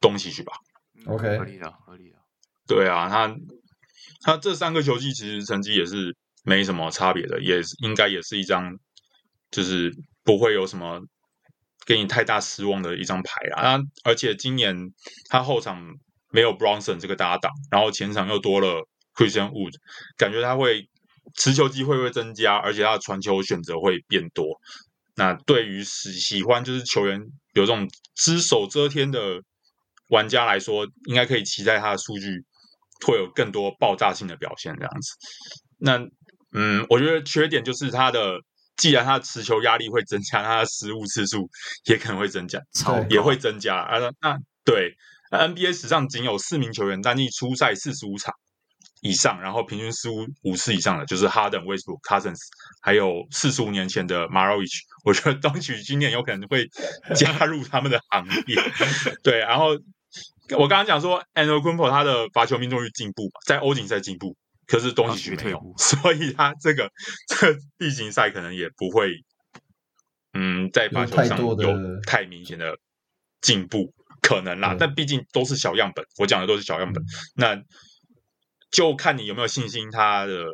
[0.00, 0.52] 东契奇吧。
[1.06, 2.16] OK，合理的，合理的。
[2.66, 3.36] 对啊，他
[4.22, 8.74] 他这三个球季其实成绩也是没什么差别的，也应该也是一张，
[9.50, 9.92] 就是
[10.24, 11.00] 不会有什么。
[11.88, 13.78] 给你太大失望的一张牌啊！
[14.04, 14.76] 而且今年
[15.30, 15.82] 他后场
[16.30, 19.72] 没有 Bronson 这个搭档，然后前场又多了 Christian Wood，
[20.18, 20.86] 感觉他会
[21.34, 24.44] 持球机会会增加，而且他的传球选择会变多。
[25.16, 27.18] 那对于喜喜欢就是球员
[27.54, 29.40] 有这种只手遮天的
[30.10, 32.44] 玩家来说，应该可以期待他的数据
[33.06, 35.14] 会有更多爆炸性的表现这样子。
[35.78, 35.98] 那
[36.52, 38.42] 嗯，我觉得缺点就是他的。
[38.78, 41.50] 既然他的持球压力会增加，他的失误次数
[41.84, 42.60] 也可能会增加，
[43.10, 43.76] 也会增加。
[43.76, 44.94] 啊，那对
[45.30, 48.32] ，NBA 史上仅有四名球员单季出赛四十五场
[49.02, 52.38] 以上，然后平均失误五次以上的，就是 Harden、Westbrook、Cousins，
[52.80, 54.80] 还有四十五年前的 Marovich。
[55.04, 56.68] 我觉得东契今年有可能会
[57.14, 58.56] 加入他们的行列。
[59.22, 59.70] 对，然后
[60.56, 64.36] 我刚刚讲说，Antetokounmpo 他的罚球命中率进步，在欧锦赛进步。
[64.68, 66.90] 可是东西没有，所以他这个
[67.26, 69.14] 这个例行赛可能也不会，
[70.34, 72.76] 嗯，在发球上有太明显的
[73.40, 74.76] 进步可能啦。
[74.78, 77.02] 但毕竟都是小样本，我讲的都是小样本，
[77.34, 77.58] 那
[78.70, 80.44] 就看你有没有信心，他的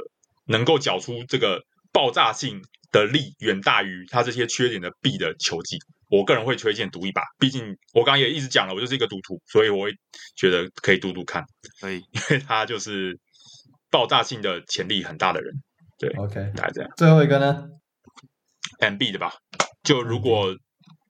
[0.46, 1.60] 能够缴出这个
[1.92, 5.76] 爆炸性的力远大于他这些缺点的弊的球技。
[6.08, 9.92] 我个人会推荐赌一把，毕竟我刚刚也一直讲了，我就是一个赌徒，所以我会
[10.36, 11.42] 觉得可以赌赌看。
[11.80, 13.18] 可以，因为他就是。
[13.94, 15.54] 爆炸性的潜力很大的人，
[16.00, 16.90] 对，OK，大概这样。
[16.96, 17.68] 最后一个呢
[18.80, 19.34] ？MB 的吧。
[19.84, 20.52] 就如果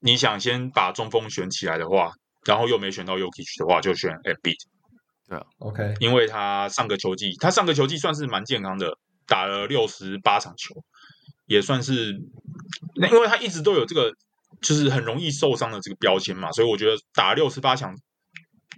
[0.00, 2.12] 你想先把中锋选起来的话，
[2.44, 4.52] 然后又没选到 Jokic 的话，就选 MB。
[5.30, 8.92] 对啊，OK，因为他上个球季，他上个球季算是蛮健康的，
[9.26, 10.74] 打了六十八场球，
[11.46, 12.12] 也算是。
[12.96, 14.12] 那因为他一直都有这个，
[14.60, 17.96] 就是很容易受伤的这个标签嘛，所以我觉得打六十八场，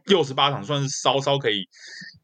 [0.05, 1.66] 六十八场算是稍稍可以。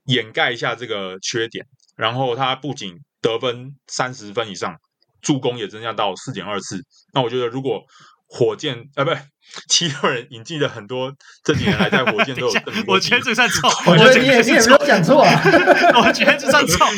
[0.07, 4.77] 掩盖一下这个缺点，然后他不仅得分三十分以上，
[5.21, 6.81] 助攻也增加到四点二次。
[7.15, 7.81] 那我觉得，如果
[8.27, 9.19] 火箭啊，不对，
[9.69, 11.13] 七六人引进的很多
[11.45, 12.83] 这几年来在火箭都有证明。
[12.89, 15.43] 我觉得这算错，我觉得你也你也没有讲错啊，
[16.03, 16.87] 我觉得这算错。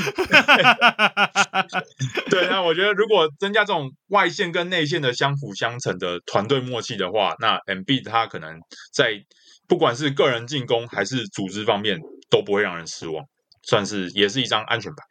[2.31, 8.61] 对，那我觉得如果增加这种外线跟内线的相辅相成的团队默契的话，那 Embiid 他可能
[8.93, 9.21] 在
[9.67, 11.99] 不管是个人进攻还是组织方面。
[12.35, 13.25] 都不会让人失望，
[13.63, 15.05] 算是也是一张安全牌。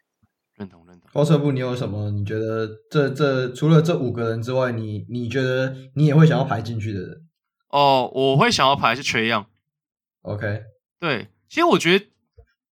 [0.58, 1.10] 认同认同。
[1.14, 2.12] 高射部，你有什么？
[2.12, 7.10] 你觉得这这除了这五个人之外，你你觉得你也会想要排进去的人？
[7.70, 9.46] 哦，我会想要排是 Trae Young。
[10.24, 10.64] OK，
[11.00, 12.06] 对，其实我觉得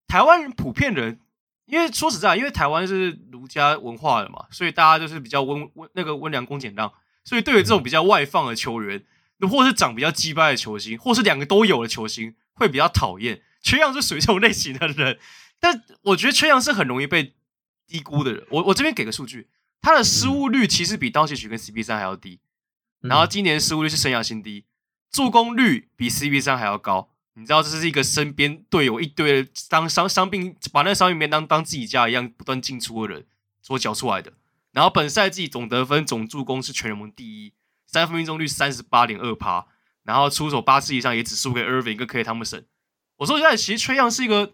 [0.05, 1.19] 台湾人普遍人，
[1.65, 6.91] 因为说实在，因为台湾是儒家文化的嘛，所以大家就是比较温温那个温良恭俭让，
[7.23, 9.03] 所以对于这种比较外放的球员，
[9.39, 13.41] 嗯、或是长比较鸡掰的球星，或是两个都有的球星，会比较讨厌。
[13.61, 15.19] 缺氧是属于这种类型的人，
[15.59, 17.33] 但我觉得缺氧是很容易被
[17.87, 18.45] 低估的人。
[18.49, 19.47] 我我这边给个数据，
[19.81, 22.39] 他的失误率其实比当契奇跟 CP 三还要低，
[23.01, 24.65] 然后今年失误率是生涯新低，
[25.11, 27.09] 助攻率比 CP 三还要高。
[27.35, 33.25] 你知道这是一个身边队友一堆当伤伤病，把那个伤病名当当自己家一样不断进出的人
[33.61, 34.33] 所缴出来的。
[34.73, 37.53] 然后本赛季总得分、总助攻是全联盟第一，
[37.85, 39.65] 三分命中率三十八点二趴，
[40.03, 42.65] 然后出手八次以上也只输给 Irving 跟 Klay Thompson。
[43.21, 44.51] 我说实在，其实 Trae Young 是一个，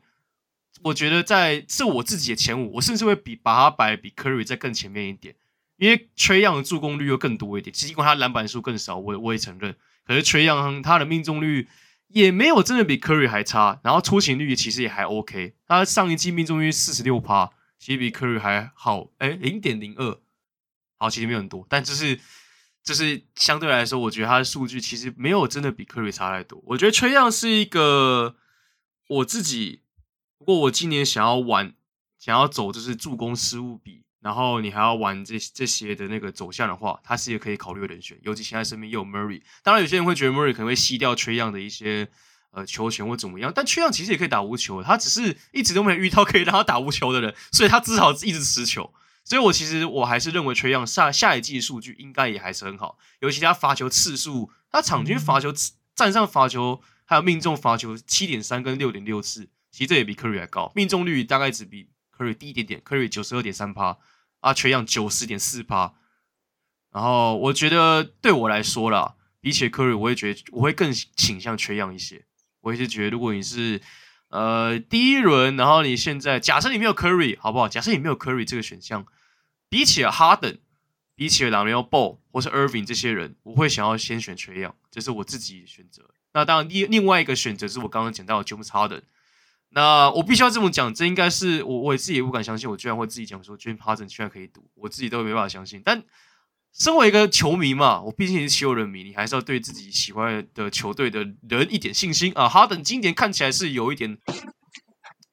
[0.84, 5.36] 我觉得在是我自己的前五，我甚至会比把他摆比 Curry 在更前面一点，
[5.78, 9.74] 因为 Trae Young 的助攻率又更多一点，尽管他篮板数更少，我我也承认。
[10.06, 11.70] 可是 Trae Young 他的命中率
[12.10, 15.54] 也没有真的比 Curry 还差，然后出勤率其实也还 OK。
[15.66, 17.50] 他上一季命中率四十六趴，
[17.80, 20.20] 其实比 Curry 还好，哎，零点零二，
[20.98, 22.20] 好，其实没有很多，但就是
[22.84, 26.62] 就是相对来说，我觉得他的数据其实没有真的比 Curry 差太多。
[26.66, 28.36] 我觉得 Trae Young 是一个。
[29.08, 29.82] 我自己，
[30.38, 31.74] 不过我今年想要玩，
[32.20, 38.20] 想要走就是助攻失误比，然后你还要玩这这些的那个走向的话，他是一个可以考虑的人选。
[38.24, 42.10] 尤其现在身边又有 Murray，当然有些人会觉得 Murray 可能会吸掉 Trae Young 的一些
[42.52, 48.94] 呃球权或怎么样，但 Trae Young 其实也可以打无球，他只是一直都没有遇到可以让他打无球的人，所以他至少一直持球。
[49.24, 55.54] 所以我其实我还是认为 Trae Young 下下一季的数据应该也还是很好，尤其他罚球次数，他场均罚球
[55.96, 63.98] 站上罚球还有命中罚球七点三跟六点六次，其实这也比 Curry 还高，命中率大概只比 Curry 低一点点，Curry 九十二点三趴。
[64.40, 65.96] 啊，缺氧九十点四趴，
[66.92, 72.24] 然后我觉得对我来说啦，比起 Curry，我会觉得我会更倾向缺氧一些。
[72.62, 73.82] 我也是觉得，如果你是
[74.30, 77.68] 呃第一轮，然后你现在假设你没有 Curry，好不好？
[77.68, 79.08] 假设你没有 Curry 这个选项，
[79.70, 80.60] 比起了 Harden，
[81.16, 86.12] 比起了 LaMelo Ball 或是 Irving 这些人，我会想要先选缺氧，这是我自己选择。
[86.38, 89.02] 那当然，另另外一个选择是我刚刚讲到的 James Harden。
[89.72, 95.82] 那我必须要这么讲，这应该是我我自己也不敢相信，我居然会自己讲说，James Harden 居然可以赌，我自己都没办法相信。
[95.84, 96.04] 但
[96.78, 102.48] 身为一个球迷嘛，我毕竟是七六人迷，你还是要对自己喜欢的球队的人一点信心啊。
[102.48, 104.16] Harden 今年看起来是有一点，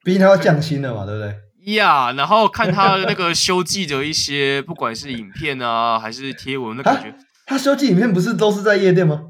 [0.03, 1.35] 毕竟他要降薪了嘛，对不对？
[1.75, 7.15] 呀，yeah, 然后看他的那个修季的一些，不管是影片啊还是贴文，的感觉
[7.45, 9.21] 他修季影片不是都是在夜店吗？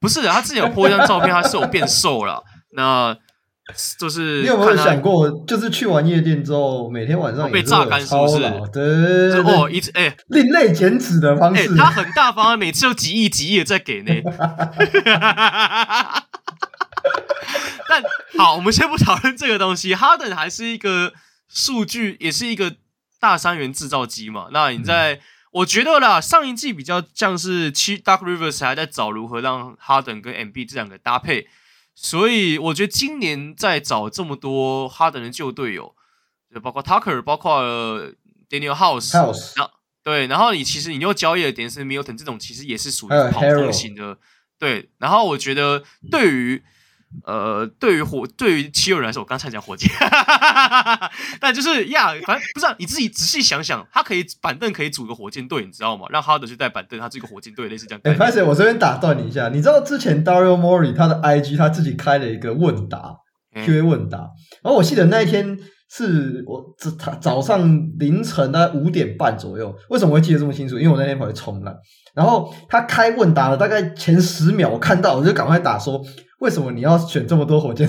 [0.00, 2.42] 不是的，他之前有 po 一张照片，他是有变瘦了。
[2.72, 3.16] 那
[3.98, 8.40] 就是你有没有想过，就是去完夜店之后，每天晚上被榨干，是不是？
[8.72, 14.12] 对，哦，一直哎，另类减脂的方式，他很大方，每次都几亿、几亿的在给呢。
[17.88, 18.02] 但
[18.38, 19.94] 好，我们先不讨论这个东西。
[19.94, 21.12] 哈登还是一个
[21.48, 22.74] 数据，也是一个
[23.20, 24.46] 大三元制造机嘛。
[24.52, 31.48] 那你在，我觉得啦，上一季比较像是七 Dark Rivers 还在找如何让哈登跟 MB 这两个搭配。
[31.94, 35.94] 所以我觉得今年在找这么多哈登的旧队友，
[36.54, 37.62] 就包括 Tucker，包括
[38.48, 39.52] Daniel House，, House.
[39.56, 44.18] 然后对，然后你其实你又交易了点是 Milton 这种，其实也是属于跑锋型的，
[44.58, 44.90] 对。
[44.98, 46.62] 然后我觉得对于。
[47.24, 49.90] 呃，对于火，对于七六人来说，我刚才讲火箭，
[51.40, 56.06] 但就是呀，反正不是、啊、你自己仔细想想，他可以板凳可以组个火箭队，你知道吗？
[56.10, 58.00] 让哈德去带板凳，他是一个火箭队，类似这样。
[58.04, 63.16] 哎、欸，拍谢，我这边打断你一下，你知道之前 Dario Morey 他的 IG 他自己开了一个问答
[63.54, 64.18] ，Q&A 问答，
[64.62, 65.58] 然后我记得那一天
[65.90, 66.64] 是我
[66.98, 67.60] 早早上
[67.98, 70.78] 凌晨大概五点半左右，为什么会记得这么清楚？
[70.78, 71.74] 因为我那天跑去冲浪，
[72.14, 76.00] 然后他开问答了大概前十秒，我看到我就赶快打说。
[76.40, 77.86] 为什么你要选这么多火箭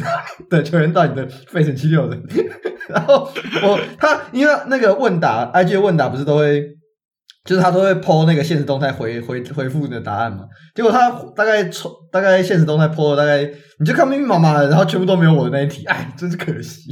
[0.49, 2.21] 的球员到你的费城七六人？
[2.89, 3.25] 然后
[3.63, 6.61] 我他因为那个问答，IG 的问答不是都会，
[7.45, 10.43] 就是他都会 po 那个现实动态回回回复你的答案嘛？
[10.75, 11.63] 结果他大概
[12.11, 16.91] 大概现实动态 po 了大概，你就看密密麻麻的，然后全部都没有我的那一题，哎，真是可惜。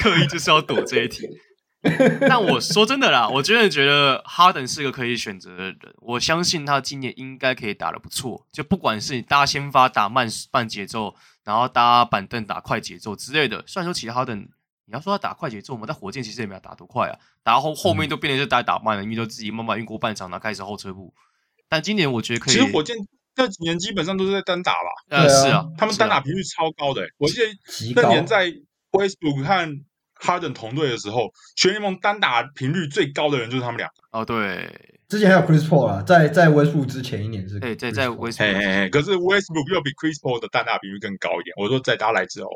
[0.00, 1.28] 刻意就是要躲这一题。
[2.28, 5.76] 但我说真的啦，我真的觉得哈登是个可以选择的人。
[6.00, 8.46] 我相信他今年应该可以打得不错。
[8.52, 13.64] 就不管是你搭先发打慢慢节奏，然后搭板凳打快节奏之类的。
[13.66, 17.18] 虽然说其实哈登，你要说他打快节奏嘛，但火箭其实也没有打多快啊。
[17.42, 21.14] 打后后面都变成是打打慢了，因为都自己慢慢运过半场，然后开始后撤步。
[21.70, 22.54] 但今年我觉得可以。
[22.54, 22.94] 其实火箭
[23.34, 25.16] 这几年基本上都是在单打吧？
[25.16, 27.08] 呃，是啊，他们单打频率超高的、欸。
[27.16, 27.40] 我记
[27.94, 28.52] 得那年在
[28.90, 29.80] Westbrook 看。
[30.20, 33.88] 哈登同队的时候，全联盟单打频率最高的人就是他们俩。
[34.12, 34.70] 哦，对，
[35.08, 41.54] 之前还有 Chris Paul 啊，在在 Westbrook 之前一年是，对，在在 Westbrook，可是 Westbrook 又比 Chris Paul 的单打频率更高一点。
[41.56, 42.48] 我说在他来之后。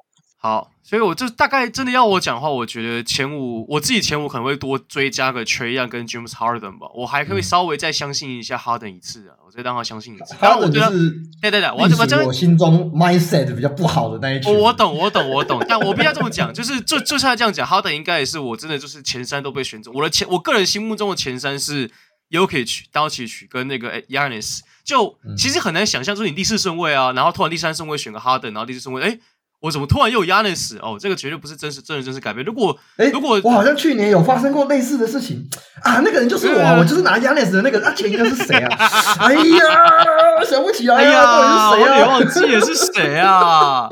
[0.44, 10.34] 好，所以我就大概真的要我讲话，我觉得前五我自己前五可能会多追加个 Trae Young 跟 James Harden 吧，我还可以稍微再相信一下 Harden 一次啊，我再让他相信一次。
[10.34, 12.22] Harden 就是对对对，我怎么讲？
[12.22, 14.54] 我心中 mindset 比较不好的那一群。
[14.54, 15.64] 我懂，我懂，我懂。
[15.66, 19.94] 但我必须要这么讲，就是就就像他这样讲，Harden 应该也是我真的就是前三都被选中。
[19.94, 21.90] 我的前我个人心目中的前三是
[22.28, 29.18] Jokic、Doncic 跟那个 Giannis，就其实很难想象说你第四顺位啊，然后突然第三顺位选个 Harden，然后第四顺位哎。
[29.64, 32.44] 我怎么突然又有 Giannis 哦，这个绝对不是真实、真人真实改变。
[32.44, 35.48] 如果，哎，如果我好像去年有发生过类似的事情
[35.82, 38.76] 啊，那个人就是我，啊、我就是拿 Giannis 的那个，啊，前一个是谁啊？
[39.24, 41.98] 哎呀，想不起来呀，到底是谁啊？
[41.98, 43.88] 我忘记了是谁啊？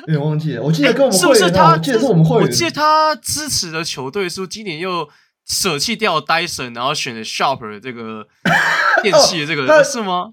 [0.00, 1.70] 有点忘记了，我记得跟我们会是不是他？
[1.72, 5.08] 我记得是我们会，我记得他支持的球队是今年又
[5.46, 8.26] 舍弃掉 Dyson，然后选了 Sharp 的这个
[9.02, 10.32] 电器的这个 是吗？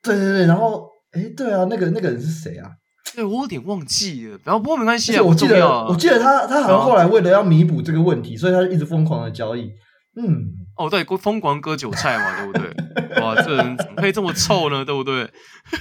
[0.00, 2.70] 对对对，然后哎，对啊，那个那个人是谁啊？
[3.14, 5.22] 对，我有点忘记了，然后不过没关系啊。
[5.22, 9.70] 我记得，啊、我记得他，他好像后来为了要弥补这个问题，所以他就一直疯狂的交易。
[10.16, 10.44] 嗯，
[10.76, 13.20] 哦，对，疯狂割韭菜嘛，对不对？
[13.22, 14.84] 哇，这人怎么可以这么臭呢？
[14.84, 15.28] 对不对？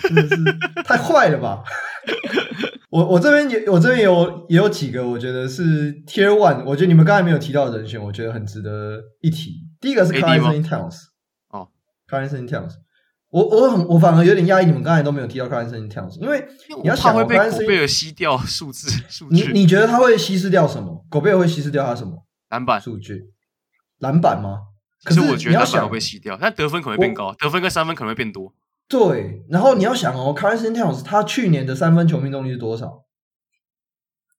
[0.03, 0.35] 真的是
[0.85, 1.63] 太坏了吧！
[2.89, 9.51] 我我这边也我这边有也有几个，我觉得是 Tier One，我觉得你们刚才没有提到的人选，我觉得很值得一提。
[9.79, 10.95] 第一个是 Karl-Anthony Towns，
[11.49, 11.67] 哦
[12.09, 12.71] ，Karl-Anthony Towns，
[13.29, 16.47] 我我很我反而有点压抑，你们刚才都没有提到 Towns，因为
[16.81, 19.35] 你要想会被狗贝尔吸掉数字数据。
[19.35, 21.05] 你你觉得他会稀释掉什么？
[21.09, 22.25] 狗贝尔会稀释掉他什么？
[22.49, 23.31] 篮板数据？
[23.99, 24.61] 篮板吗？
[25.03, 28.53] 可是我觉得篮板会被吸掉，但得分可能会变高，得分跟三分可能会变多。
[28.87, 33.05] 对，然后你要想哦 Towns 他去年的三分球命中率是多少？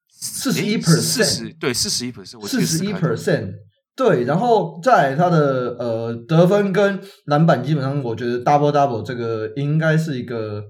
[0.09, 3.55] 四十一 percent，对，四十一 percent，四十一 percent，
[3.95, 10.63] 对，然后在他的呃得分跟篮板，基本上我觉得 double double 这个应该是一个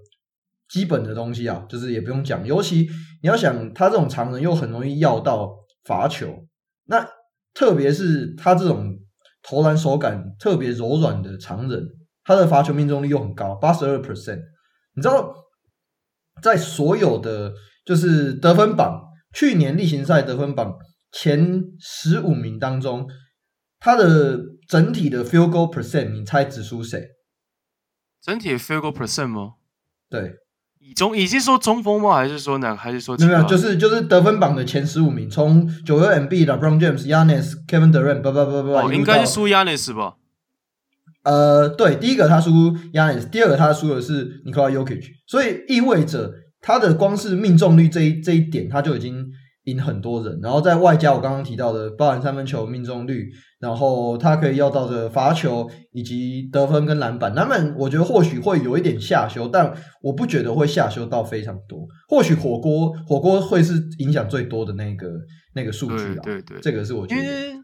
[0.69, 2.89] 基本的东西啊，就是也不用讲，尤其
[3.23, 5.51] 你要想他这种常人又很容易要到
[5.85, 6.47] 罚球，
[6.87, 7.07] 那
[7.55, 8.99] 特别是他这种
[9.43, 11.87] 投篮手感特别柔软的长人。
[12.23, 14.39] 他的罚球命中率又很高，八十二 percent。
[14.95, 15.35] 你知道，
[16.41, 17.53] 在所有的
[17.85, 19.03] 就是得分榜，
[19.35, 20.77] 去年例行赛得分榜
[21.11, 23.09] 前十五名当中，
[23.81, 24.39] 他的
[24.71, 27.09] 整体的 field goal percent，你猜只输谁？
[28.23, 29.55] 整体的 field goal percent 吗？
[30.09, 30.35] 对，
[30.79, 32.15] 以中已经说中锋吗？
[32.15, 32.77] 还是说哪？
[32.77, 33.43] 还是说没有？
[33.43, 40.19] 就是就是得分榜的前十五名，从九六 M B 的 LeBron James、Giannis、Kevin Durant，不不不不，哦，应该是输 Giannis 吧。
[41.25, 42.51] 呃，对，第一个他输
[42.93, 49.27] Giannis，第二个他输的是 Nikola Jokic，所以意味着他的光是命中率这一这一点，他就已经
[49.71, 50.39] 赢很多人。
[50.43, 61.87] 然后在外加我刚刚提到的包含三分球命中率，然后他可以要到的罚球以及得分跟篮板，篮板我觉得或许会有一点下修，但我不觉得会下修到非常多。
[62.09, 65.09] 或许火锅火锅会是影响最多的那个
[65.55, 67.23] 那个数据啊，对对对，这个是我觉得。
[67.23, 67.55] 因为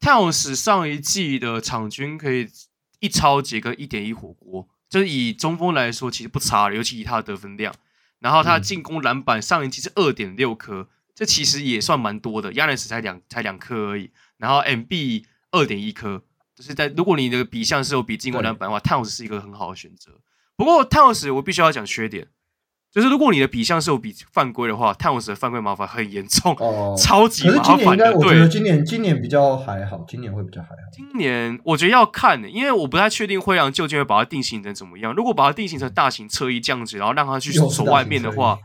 [0.00, 2.48] Towns 上一季的场均可以。
[3.00, 7.72] 一超级跟一点一火锅，就是以中锋来说，其实不差，尤其以他的得分量。
[8.18, 10.88] 然后他的进攻篮板上一季是二点六颗，
[11.18, 12.52] 这其实也算蛮多的。
[12.52, 16.22] 亚历斯才两才两颗而已，然后 MB 二点一颗，
[16.54, 20.12] 就是在如果你的比项是有比进攻篮板的话，Towns 是一个很好的选择。
[20.54, 22.28] 不过 Towns 我必须要讲缺点。
[22.90, 27.76] 就是如果你的比项是有比犯规的话，Towns 的犯规麻烦很严重，哦，超级麻烦。
[27.76, 30.74] 可是今年应该我觉得今年今年比较还好，今年会比较还好。
[30.90, 35.12] 今年我觉得要看，因为我不太确定灰狼究竟会把它定型成怎么样。
[35.14, 38.58] 如果把它定型成大型侧翼这样子，然后让他去守外面的话，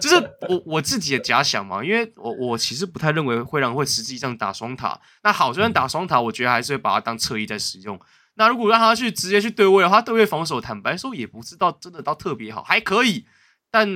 [0.00, 0.16] 就是
[0.48, 1.84] 我我自己的假想嘛。
[1.84, 5.00] 因为我我其实不太认为灰狼会实际上打双塔。
[5.22, 7.98] 那好，就算打双塔，我觉得还是会把它当侧翼在使用。
[8.34, 13.24] 那如果让他去直接去对位的话，对位防守坦白说也不知道真的到特别好，还可以。
[13.70, 13.88] 但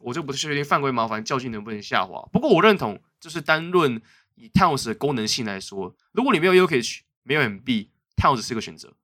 [0.00, 2.28] 我就不是确定犯规麻烦较劲能不能下滑。
[2.32, 4.00] 不过我认同，就是单论
[4.34, 8.94] 以 Towns 的功能性来说，如果你没有 Jokic 没有 MB，Towns 是个选择。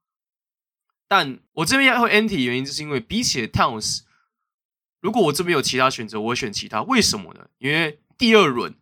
[1.09, 4.01] 但我这边要会 Anti 原因，就是因为比起 Towns，
[5.01, 6.83] 如果我这边有其他选择，我会选其他。
[6.83, 7.49] 为什么呢？
[7.59, 8.75] 因为第二轮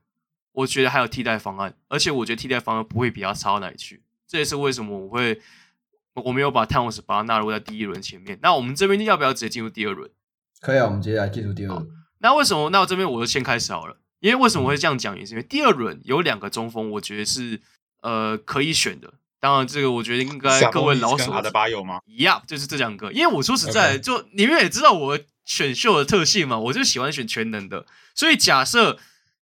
[0.53, 4.03] 我觉得还有替代方案，而且我觉得替代方案不会比他差到哪里去。
[4.27, 5.41] 这也是为什么我会
[6.15, 8.39] 我没有把 Towns 把它纳入在第一轮前面。
[8.43, 10.09] 那我们这边要不要直接进入第二轮？
[10.61, 11.87] 可以啊，我们接下来进入第二轮。
[12.19, 12.71] 那为什么？
[12.71, 13.97] 那我这边我就先开始好了。
[14.21, 15.19] 因为为什么会这样讲？
[15.19, 17.59] 也是因为第二轮有两个中锋，我觉得是
[18.03, 19.15] 呃可以选的。
[19.41, 22.01] 当然，这个我觉得应该各位老手阿德巴约吗？
[22.05, 23.11] 一样，就是这两个。
[23.11, 27.87] 因为我说实在，就你们也知道我选秀的特性嘛，我就喜欢选全能的。
[28.15, 28.99] 所以假设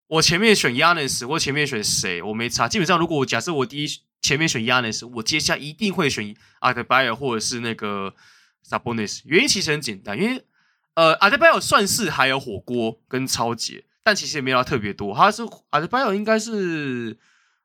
[0.06, 2.68] 我前面选 Giannis 或前面选谁，我没差。
[2.68, 3.88] 基本上，如果我假设我第一
[4.22, 8.14] 前面选 Giannis，我接下来一定会选阿德巴尔或者是那个
[8.70, 9.22] Sabonis。
[9.26, 10.46] 原因其实很简单，因为
[10.98, 15.14] 呃，阿德巴约算是还有火锅跟超杰，但其实也没有特别多。
[15.14, 17.20] 他是阿德巴约应该是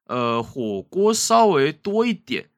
[0.05, 2.51] 呃火锅稍微多一点，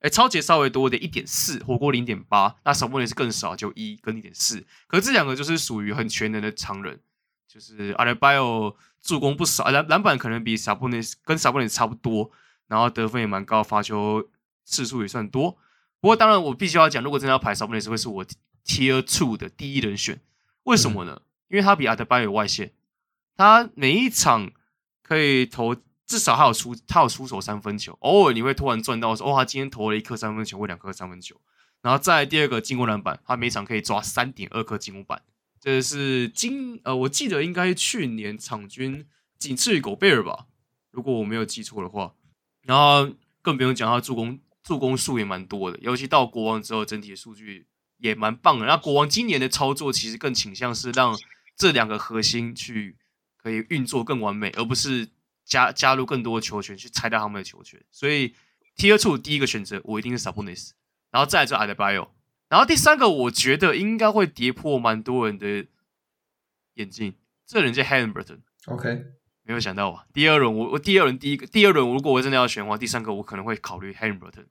[0.00, 2.56] 哎，超杰稍微多一点，一点四，火锅零点八。
[2.64, 4.66] 那少部分是更少，就一跟一点四。
[4.88, 6.98] 可是这两个就是属于很全能的常人，
[7.46, 8.40] 就是阿德巴约
[9.00, 12.32] 助攻不少，篮篮板可能比萨布内跟萨布内差不多，
[12.66, 14.28] 然后得分也蛮高，发球
[14.64, 15.52] 次数也算多。
[16.00, 18.26] 不过当然我必须要讲，如果真的要排萨布内斯，会是我。
[18.64, 20.20] Tier Two 的第一人选，
[20.64, 21.22] 为什么呢？
[21.22, 22.72] 嗯、因为他比阿德巴约有外线，
[23.36, 24.52] 他每一场
[25.02, 25.74] 可以投
[26.06, 31.40] 至少还有出他有出手三分球，偶尔你会突然赚到说，哦，他今天投了一颗三分球或两颗三分球，
[31.82, 35.22] 然后再第二个进攻篮板，他每场可以抓三点二颗进攻板，
[35.60, 39.06] 这是今呃我记得应该去年场均
[39.38, 40.46] 仅次于狗贝尔吧，
[40.90, 42.14] 如果我没有记错的话，
[42.62, 47.66] 然后更不用讲他助攻助攻数也蛮多的，尤其到国王之后，整体的数据。
[47.98, 48.66] 也蛮棒的。
[48.66, 51.16] 那国王今年的操作其实更倾向是让
[51.56, 52.96] 这两个核心去
[53.36, 55.08] 可以运作更完美，而不是
[55.44, 57.80] 加加入更多的球权去拆掉他们的球权。
[57.90, 58.34] 所以
[58.76, 60.70] Tier Two 第一个选择我一定是 Sabonis，
[61.10, 62.08] 然后再来就 Adebayo，
[62.48, 65.66] 然后第三个我觉得应该会跌破蛮多人的
[66.74, 67.14] 眼镜，
[67.46, 68.40] 这人叫 Haliburton。
[68.66, 69.04] OK，
[69.42, 70.04] 没有想到啊？
[70.12, 74.46] 第二轮我我第二轮第一个第二轮，如果我真的要选的话，第三个我可能会考虑 Haliburton。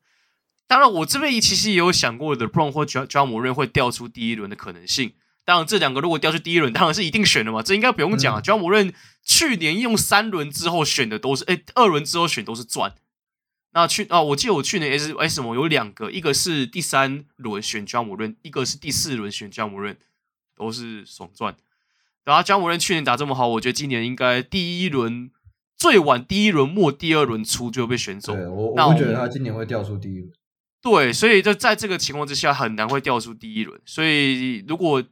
[0.67, 5.13] 当然，我这边其实也有想过的，LeBron 或 Ja Morant 会掉出第一轮的可能性。
[5.45, 8.41] 当然，这两个如果掉出第一轮，当然是一定选的嘛，这应该不用讲啊。
[8.41, 8.93] Ja Morant
[9.23, 12.95] 去年用三轮之后选的都是，哎，二轮之后选都是赚。
[13.71, 19.95] 那去啊，我记得我去年 S S 什么有两个，一个是第三轮选 Ja Morant，一个是第四轮选 Ja Morant，
[20.57, 21.55] 都是爽赚。
[22.25, 25.31] 然后 Ja Morant 去年打这么好，我觉得今年应该第一轮
[25.77, 28.35] 最晚第一轮末第二轮出就被选走。
[28.35, 30.29] 对，我我不觉得他今年会掉出第一轮。
[30.81, 33.81] 对，所以就在这个情况之下，很难会掉出第一轮。
[33.85, 35.03] 所以如果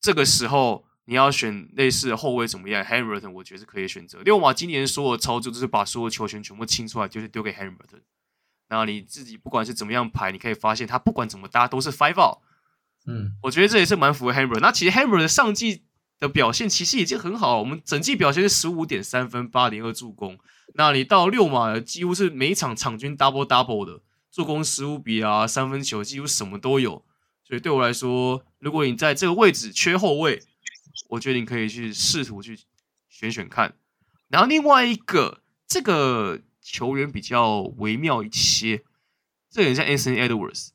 [0.00, 4.20] 这个时候你要选类似的后卫怎么样，Haliburton 我觉得是可以选择。
[4.20, 8.00] 六马今年所有操作就是把所有球权全部清出来，就是丢给 Haliburton。
[8.68, 12.38] 然后你自己不管是怎么样排，你可以发现他不管怎么搭都是 five out。
[13.06, 14.60] 嗯，我觉得这也是蛮符合 Haliburton。
[14.60, 15.84] 那其实 Haliburton 上季
[16.18, 20.38] 的表现其实已经很好了，我们整季表现是十五点三分、八点二助攻。
[20.74, 24.00] 那你到六马几乎是每一场场均 double double 的。
[24.34, 27.04] 助攻十五比啊，三分球几乎什么都有，
[27.44, 30.42] 所以对我来说，如果你在这个位置缺后卫，
[31.10, 32.58] 我觉得你可以去试图去
[33.08, 33.76] 选选看。
[34.26, 38.82] 然后另外一个这个球员比较微妙一些，
[39.48, 40.70] 这个人像 Anthony Edwards，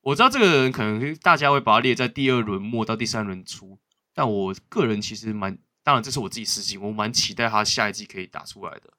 [0.00, 3.78] 我知道这个人可能大家会把他列在第二轮末到第三轮初，
[4.12, 8.92] 但我个人其实蛮，当然这是我自己私心，我蛮期待他下一季可以打出来的。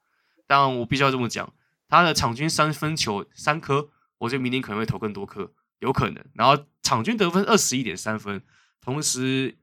[0.46, 1.52] 当然我必须要这么讲。
[1.88, 6.24] 他的场均三分球三颗，我觉得明年可能会投更多颗，有可能。
[6.34, 8.42] 然后场均得分二十一点三分，
[8.80, 9.56] 同时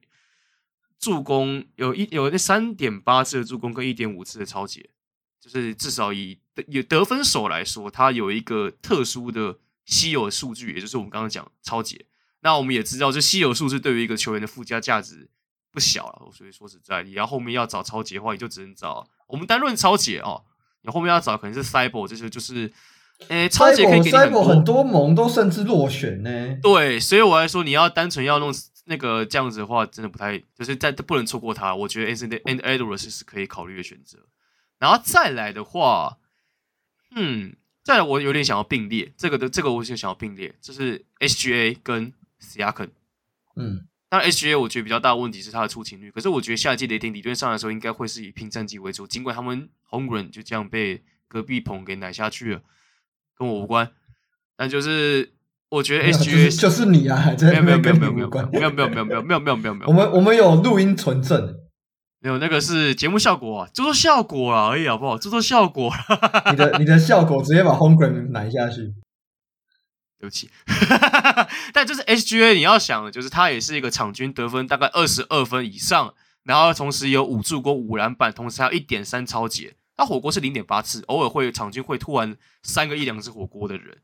[0.97, 4.89] 助攻有一有那三点八次的助攻跟一点五次的超截，
[5.39, 12.05] 就是至少以以得分手来说，他有一个特殊的稀有数据，也就是我们刚刚讲超截。
[12.41, 15.29] 那我们也知道，这稀有数字对于一个球员的附加价值
[15.71, 16.31] 不小了。
[16.31, 20.45] 所以说实在，你要后面要找抄截的话，你就只能找我们单论抄截哦。
[20.85, 22.71] 你后面要找可能是 Cyborg 这些就是，
[23.27, 26.57] 诶，超级可以给你很多很多盟都甚至落选呢。
[26.61, 28.53] 对，所以我来说，你要单纯要弄
[28.85, 31.73] 那个这样子的话，真的不太，就是在不能错过他。
[31.75, 34.19] 我觉得 Anthony Edwards 是可以考虑的选择。
[34.77, 36.17] 然后再来的话，
[37.15, 42.89] 嗯，再来我有点想要并列这个的，这个我就想要并列，就是 SGA 跟 Siakam，
[43.55, 43.87] 嗯。
[44.07, 46.11] 当然，SGA 我觉得比较大的问题是他的出勤率。
[46.11, 49.07] 可是我觉得下一季雷霆理论上来说应该会是以拼战绩为主。
[49.07, 52.61] 尽管他们 Holmgren 就这样被隔壁棚给奶下去了，
[53.37, 53.91] 跟我无关。
[54.55, 55.33] 但就是
[55.69, 59.87] 我觉得 SGA 就是你啊，没有没有没有没有没有没有没有没有没有没有没有没有没有没有。
[59.87, 61.55] 我们我们有录音存证，
[62.19, 65.17] 没有那个是节目效果啊，就做效果啊而已好不好？
[65.17, 65.91] 就做效果。
[66.51, 68.93] 你的你的效果直接把 Holmgren 奶下去。
[70.25, 70.49] 对不起，
[71.71, 79.75] 但就是 SGA，你要想的就是他也是一个场均得分大概二十二分以上，然后同时有五助攻、五篮板，同时还有一点三抄截。
[79.95, 83.99] 他火锅是零点八次，偶尔会场均会突然三个一两只火锅的人，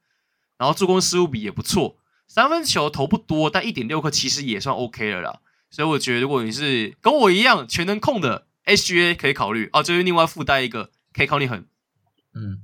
[0.58, 1.98] 然后助攻失误比也不错，
[2.28, 5.40] 三分球投不多，但一点六颗其实也算 OK 了啦。
[5.72, 11.66] 所以我觉得如果你是跟我一样全能控的 SGA 可以考虑哦，就是另外附带一个可以靠你很，
[12.36, 12.62] 嗯，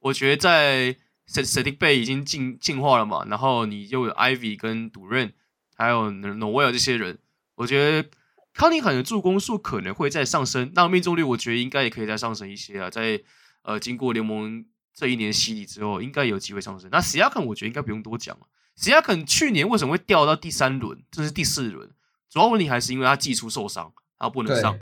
[0.00, 0.96] 我觉得在。
[1.30, 5.32] Saddiq Bey 已经进进化了嘛，然后你又有 Ivy 跟 Duren，
[5.76, 7.18] 还有 Noel 这些人，
[7.54, 8.10] 我觉得
[8.52, 13.22] 康宁肯的助攻数可能会再上升，那命中率我觉得应该也可以再上升一些啊，在
[13.62, 16.90] 呃经过联盟这一年洗礼之后，应该有机会上升。
[16.90, 21.88] 那 Siakam 我觉得应该不用多讲了，Siakam 去年为什么会掉到第三轮，这是第四轮，
[22.28, 24.76] 主要问题还是因为他技术受伤，他不能上，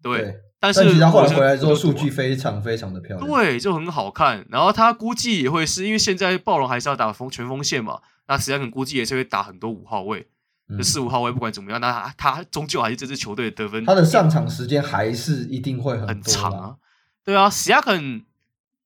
[0.00, 0.18] 对。
[0.18, 4.46] 对对但是他后来回来之后，数据非常非常的漂亮，对，就很好看。
[4.50, 10.28] 然后他估计也会是因为现在暴龙还是要打锋全锋线嘛，那实际上估计也是会打很多五号位，
[10.68, 13.86] 嗯、四五号位不管怎么样，那他他终究还是这支球队的得分。
[13.86, 16.76] 他的上场时间还是一定会很，很长啊。
[17.24, 18.24] 对啊，Siakam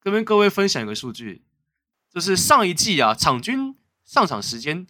[0.01, 1.43] 跟各位分享一个数据，
[2.09, 4.87] 就是上一季啊，场均上场时间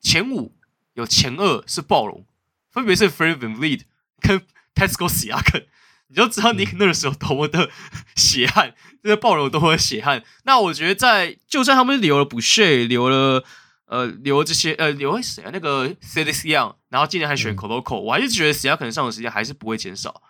[0.00, 0.54] 前五
[0.94, 2.24] 有前二是暴龙，
[2.70, 3.80] 分别是 Fred VanVleet
[4.20, 4.40] 跟
[4.76, 5.64] Pascal Siakam。
[6.10, 7.70] 你就知道 Nick Nurse 有多么的
[8.16, 10.24] 血汗，这个暴龙多么的血汗。
[10.42, 13.44] 那我觉得在，就算他们留了 Boucher，留了
[13.86, 15.50] 呃，留这些呃，留谁啊？
[15.52, 20.22] 那个 Thaddeus Young，然后今年还选 Coloco，、嗯、我还是觉得 Siakam 可能上场时间还是不会减少。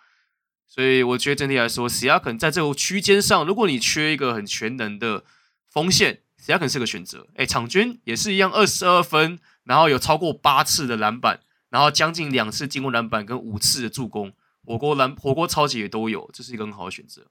[0.67, 5.23] 所以我觉得整体来说，Siakam 可能在这个区间上，如果你缺一个很全能的
[5.69, 7.27] 锋线，Siakam 是个选择。
[7.35, 14.33] 哎，场均也是一样，二十二分，然后有超过八次的篮板，然后将近两次进攻篮板跟五次的助攻。
[14.65, 17.23] 火锅蓝火锅超级也都有，这是一个很好的选择。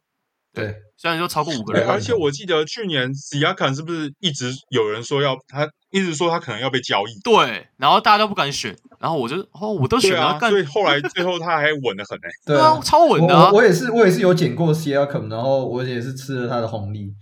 [0.53, 13.59] 对，虽然说超过五个人，而且我记得去年 Siakam 是不是一直有人说要他一直说他可能要被交易，对，然后大家都不敢选，然后我就哦，我都选了，啊、所以后来最后他还稳得很呢、欸，对啊，超稳的、啊我。
[13.59, 17.15] 我也是，我也是有捡过 Siakam，然后我也是吃了他的红利，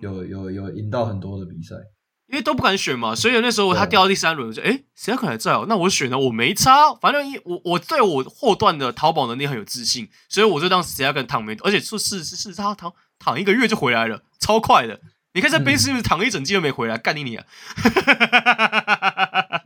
[0.00, 1.76] 有有有赢到很多的比赛，
[2.32, 14.98] 因为都不敢选嘛，所以那时候他掉到第三轮，我就哎，Siakam 还在哦，那我选了，我没差，反正我我对我后段的淘宝能力很有自信，所以我就让 Siakam 躺没，而且说是是是他躺躺一个月就回来了，超快的。
[15.34, 16.96] 你看在贝斯是不是躺了一整季都没回来？
[16.96, 17.44] 干、嗯、你你啊！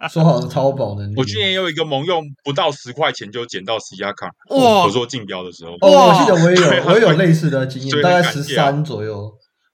[0.08, 1.08] 说好的淘宝呢？
[1.16, 4.26] 我去年有一个盟用，不到十块钱就捡到十加卡。
[4.50, 4.82] 哇！
[4.84, 9.32] 我说竞标的时候，哦，我记得我也有，我也有类似的经验，大概十三左右。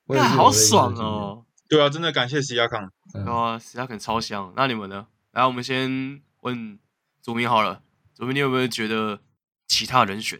[0.08, 1.44] 那好爽哦！
[1.72, 2.92] 对啊，真的感谢西亚康。
[3.14, 3.22] 对。
[3.22, 4.52] 啊，十加卡超香。
[4.54, 5.06] 那你们呢？
[5.30, 6.78] 来，我们先问
[7.22, 7.80] 祖明好了。
[8.12, 9.20] 祖明，你有没有觉得
[9.66, 10.38] 其他人选？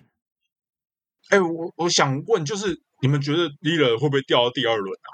[1.31, 5.09] 哎、欸，我我想问，就是你们觉得 Lillard 会不会掉到第二轮啊？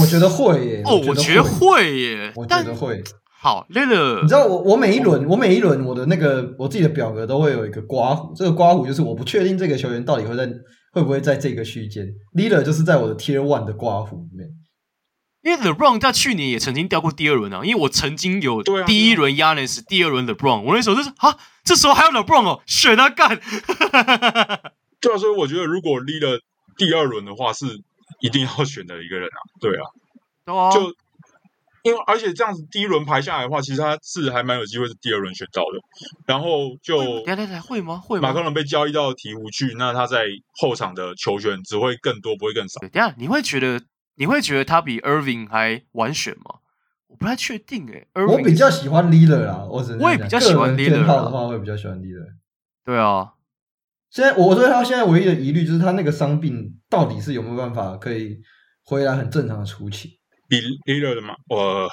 [0.00, 3.04] 我觉得会耶，哦，我觉得会耶，我觉得会。
[3.28, 10.50] 好，Lillard，你知道我我每一轮我每一轮我的那个我自己的表格都会有一个刮胡，这个刮胡就是我不确定这个球员到底会在
[10.92, 14.48] 会不会在这个区间，Lillard 就是在我的 Tier One 的刮胡里面。
[15.48, 23.40] 因为 LeBron 在去年也曾经掉过第二轮啊，因为我曾经有第一轮 Giannis，第二轮 LeBron，我那时候就是啊，这时候还有 LeBron 哦，选他干。
[25.00, 26.40] 对啊，所以我觉得如果 Lillard
[26.76, 27.82] 第二轮的话是。
[28.20, 29.84] 一定要选的一个人啊，对啊，
[30.46, 30.80] 啊就
[31.82, 35.78] 因为而且这样子第一轮排下来的话，其实他是还蛮有机会是第二轮选到的。
[36.26, 37.98] 然后就来来来，会吗？
[38.02, 38.28] 会吗？
[38.28, 40.24] 马克龙被交易到鹈鹕去，那他在
[40.58, 42.80] 后场的球权只会更多，不会更少。
[42.80, 43.80] 等下你会觉得
[44.18, 46.56] 你会觉得他比 Irving 还晚选吗？
[47.06, 48.24] 我不太确定诶、欸。
[48.24, 52.34] 我比较喜欢 Lillard 啦，我只能我也比较喜欢 Lillard 的话，我也比较喜欢 Lillard。
[52.84, 53.32] 对啊。
[54.10, 58.38] 现在我对他现在唯一的疑虑就是他那个伤病到底是有没有办法可以
[58.84, 60.10] 回来很正常的出勤？
[60.48, 61.34] 比 Lillard 的吗？
[61.48, 61.88] 我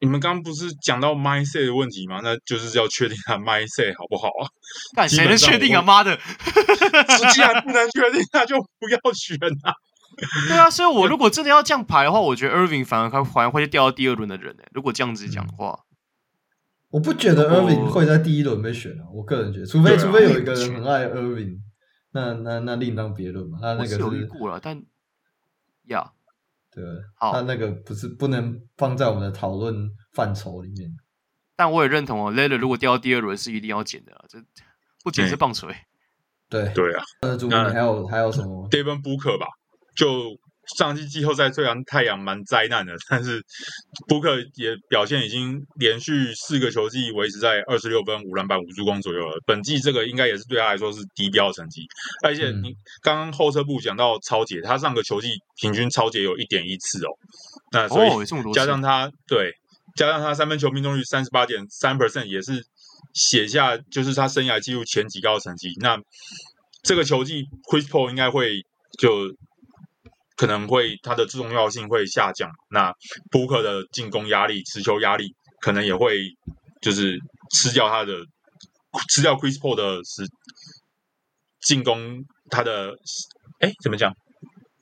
[0.00, 2.20] 你们刚刚不是讲到 My Say 的问题吗？
[2.22, 4.48] 那就是要确定他 My Say 好不好啊？
[4.96, 5.82] 但谁能确定啊？
[5.82, 6.16] 妈的！
[7.32, 9.72] 既然不能确定，那就不要选啊！
[10.48, 14.62] 对啊，所以我如果真的要这样排的话，我觉得 Irving 反而他反而会掉到第二轮的人呢。
[14.72, 15.80] 如果这样子讲的话。
[16.90, 21.60] 我不觉得 Irving 会在第一轮被选啊，我个人觉得，除非、啊、除非有一个人很爱 Irving，
[22.10, 23.58] 那那那另当别论嘛。
[23.62, 24.82] 他那个是，是有遇过了，但
[25.84, 26.10] 呀，
[26.72, 26.82] 对，
[27.18, 30.90] 他那个不是不能放在我们的讨论范畴里面。
[31.54, 34.42] 但我也认同哦，Lillard 如果掉到第二轮是一定要捡的，这
[35.04, 35.68] 不捡是棒槌。
[36.48, 39.46] 对对啊，那还有还有什么？Devin Booker 吧，
[39.94, 40.38] 就。
[40.78, 43.42] 上季季后赛虽然太阳蛮灾难的，但是
[44.06, 49.36] 布克也表现已经连续四个球季维持在二十六分、五篮板、五助攻左右了。
[49.44, 51.82] 本季这个应该也是对他来说是低标的成绩。
[52.22, 52.72] 而且你
[53.02, 55.30] 刚刚后撤步讲到超解，他上个球季
[55.60, 57.10] 平均超解有一点一次哦。
[57.72, 58.08] 那所以
[58.54, 59.52] 加上他对，
[59.96, 62.64] 加上他三分球命中率三十八点三 percent，也是
[63.12, 65.72] 写下就是他生涯纪录前几高的成绩。
[65.80, 65.98] 那
[66.84, 68.64] 这个球季 Chris Paul 应该会
[69.00, 69.34] 就。
[70.40, 72.90] 可能会它的重要性会下降，那
[73.30, 75.30] 布克的进攻压力、持球压力
[75.60, 76.30] 可能也会
[76.80, 77.18] 就是
[77.50, 78.14] 吃掉他的
[79.10, 80.26] 吃掉 Chris Paul 的是
[81.60, 82.94] 进攻他的
[83.58, 84.10] 哎怎么讲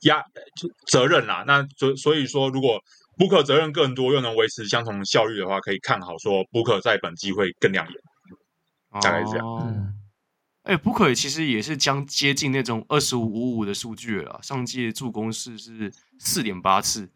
[0.03, 0.21] 压
[0.55, 1.43] 就责任啦。
[1.45, 2.79] 那所所以说，如果
[3.17, 9.45] 布克责任更多又能维持相同效率的话，可以看好说布克在本季会更亮眼，大概是这样。
[9.45, 9.98] 哦
[10.69, 14.39] 哎，布克其实也是将接近那种二十五五五的数据了。
[14.43, 17.09] 上届助攻是是四点八次，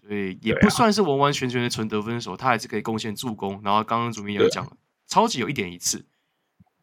[0.00, 3.60] 所以也不算是完完全全的纯得分手，他还是可以贡献助攻。
[3.64, 4.76] 然后刚刚主编也有讲，
[5.08, 6.06] 超级有一点一次，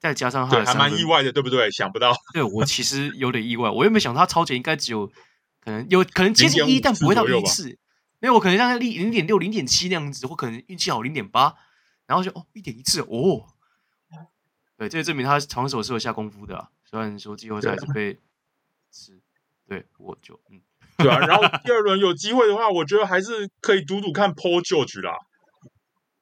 [0.02, 1.72] 再加上他的还蛮意外的，对不对？
[1.72, 5.08] 想不到，对我其实有点意外，我原本想他超级应该只有
[5.62, 7.80] 可能有可能接近一，但不会到一次。
[8.20, 11.56] 没有，我可能让他零零点六、零点七那样子，或可能运气好零点八，
[12.06, 13.48] 然后就哦一点一次哦。
[14.80, 16.70] 对，这也证明他防守是有下功夫的啊。
[16.86, 18.18] 虽然说季后赛是被
[18.90, 19.20] 吃，
[19.68, 20.62] 对，我就嗯，
[20.98, 21.20] 对啊。
[21.20, 25.18] 然后第二轮有机会的话，我觉得还是可以赌赌看 Paul George 啦。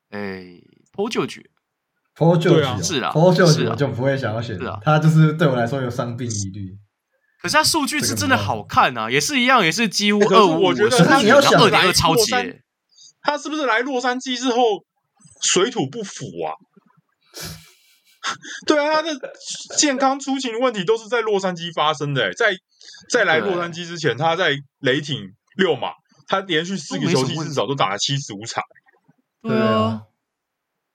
[0.10, 0.60] 哎
[0.92, 4.80] ，Paul George，Paul George 是啦，Paul George 我就不会想要选了。
[4.84, 6.76] 他就是对我来说有伤病疑虑。
[7.40, 10.64] 可是他数据是真的好看啊，也是一样，也是几乎二五五。
[10.64, 12.32] 我觉得他你要想二点二超级，
[13.22, 14.84] 他是不是来洛杉矶之后
[15.44, 16.58] 水土不服啊？
[18.68, 19.12] 对啊，他的
[19.78, 22.34] 健康出勤问题都是在洛杉矶发生的。
[22.34, 22.56] 在
[23.10, 25.92] 在来洛杉矶之前，他在雷霆六马，
[26.28, 28.64] 他连续四个球季至少都打了七十五场。
[29.42, 30.04] 对啊，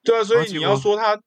[0.03, 1.18] 对啊，所以你要说他，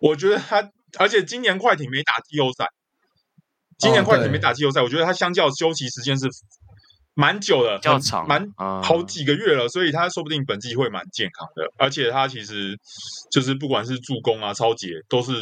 [0.00, 2.66] 我觉得他，而且今年快艇没打季后赛，
[3.78, 6.26] 今年快艇没打季后赛，我觉得他相较休息时间是
[7.20, 8.50] 蛮久了，较长，蛮
[8.82, 11.70] 好几个月了，所以他说不定本季会蛮健康的。
[11.76, 12.78] 而且他其实
[13.30, 15.32] 就是不管是助攻啊、抄截，都是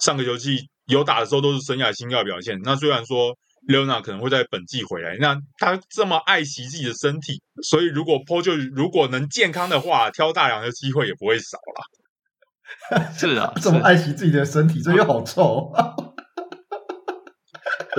[0.00, 2.60] 上个球季有打的时候都是生涯新高表现。
[2.62, 3.34] 那虽然说
[3.66, 13.10] Leonard 可能会在本季回来，那他这么爱惜自己的身体，所以如果 Paul George 如果能健康的话，挑大梁的机会也不会少了。
[13.16, 15.72] 是啊， 这么爱惜自己的身体，这又好臭。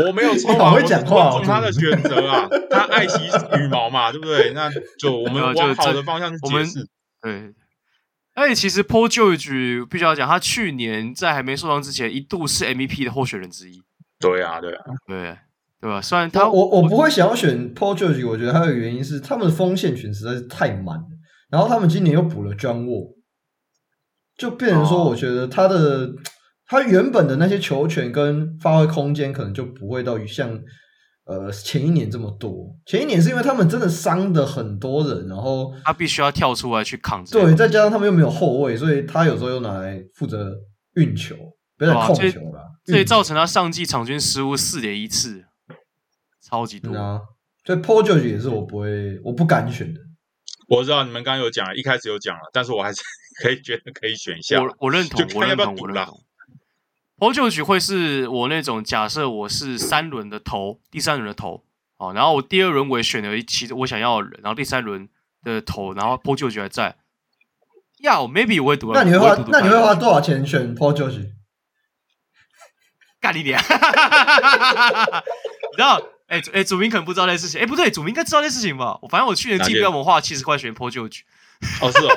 [0.04, 3.20] 我没有错啊，我会讲话，尊重他的选择啊，他爱惜
[3.58, 4.52] 羽毛嘛，对不对？
[4.54, 4.70] 那
[5.00, 6.88] 就我们往好的方向去解释。
[7.22, 7.54] 对，
[8.34, 13.82] 而且其实 Paul George 必须要讲，他去年在还没受伤之前，一度是 MVP 的候选人之一。
[14.20, 15.38] 对啊，对啊，对
[15.80, 16.02] 对吧？
[16.02, 21.06] 虽然他我我不会想要选 Paul George，我觉得他的原因是他们的锋线群实在是太满了，
[21.50, 23.16] 然后他们今年又补了 John Wall，
[24.38, 25.78] 就变成说，我觉得他的。
[25.78, 26.14] 哦
[26.68, 30.60] 他原本的那些球权跟发挥空间可能就不会到像
[31.26, 32.76] 呃前一年这么多。
[32.86, 37.24] 前一年是因为他们真的伤的很多人，然后他必须要跳出来去扛。
[37.26, 40.54] 对，再加上他们又没有后卫，所以他有时候又拿来负责
[40.96, 41.36] 运球，
[41.78, 42.62] 不要控球了。
[42.84, 45.44] 这也造成他上季场均失误四点一次，
[46.42, 46.96] 超级多。
[46.96, 47.22] 嗯、啊，
[47.66, 50.00] 所以 Paul George 也是我不会，我不敢选的。
[50.68, 53.02] 我知道你们刚刚有讲，一开始有讲了，但是我还是
[53.44, 54.62] 可以觉得可以选一下。
[54.62, 56.20] 我我认同，我认同，我认同。
[57.26, 61.64] Paul George 会是我那种假设，我是三轮的头，第三轮的头，
[61.98, 65.10] 好，然后我第二轮我也选了一其实我想要的人，然后第三轮
[65.42, 66.98] 的头，然后 Paul George 还在，
[67.98, 71.32] 要、yeah, maybe 我会赌，那你会花那你会花多少钱选 Paul George？
[73.20, 73.66] 干你点， 你
[75.76, 76.00] 知道？
[76.28, 79.00] 哎、欸、哎，祖、欸、明可能不知道那事情，哎、欸、不对，祖明应该知道那事情吧？
[79.10, 81.22] 反正我去年竞标我花七十块选 Paul George，
[81.82, 82.16] 哦是哦，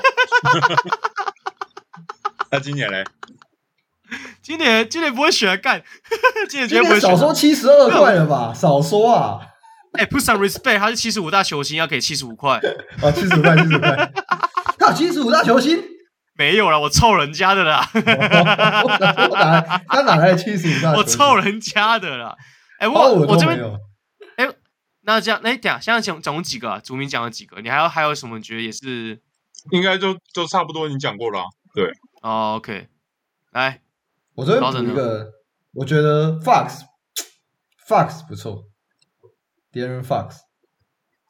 [2.52, 3.06] 那今年嘞？
[4.42, 5.82] 今年今年不会选干，
[6.48, 7.10] 今年绝对不会选。
[7.10, 8.52] 少说七十二块了吧？
[8.54, 9.40] 少说啊！
[9.92, 12.60] 哎、欸、，put some respect，他是七十五大球星，要给七十五块。
[13.02, 14.12] 啊， 七十五块，七十五块。
[14.78, 15.82] 他有七十五大球星？
[16.34, 17.88] 没有啦，我凑人家的啦。
[17.94, 18.00] 我
[19.30, 19.84] 哪来？
[19.88, 20.92] 他哪来七十五大？
[20.92, 22.36] 我凑人家的啦。
[22.78, 23.60] 哎、欸，我、哦、我，我这边，
[24.36, 24.54] 哎、欸，
[25.02, 26.78] 那这样，哎、欸、等下现在讲讲几个啊？
[26.78, 27.60] 祖明讲了几个？
[27.60, 28.40] 你还有还有什么？
[28.40, 29.20] 觉得也是？
[29.72, 31.44] 应该就就差不多，你讲过了、啊。
[31.74, 31.90] 对。
[32.22, 32.86] 哦，OK，
[33.52, 33.80] 来。
[34.38, 35.26] 我这边补一个，
[35.72, 38.62] 我觉得 Fox，Fox 不错
[39.72, 40.36] ，De'Aaron Fox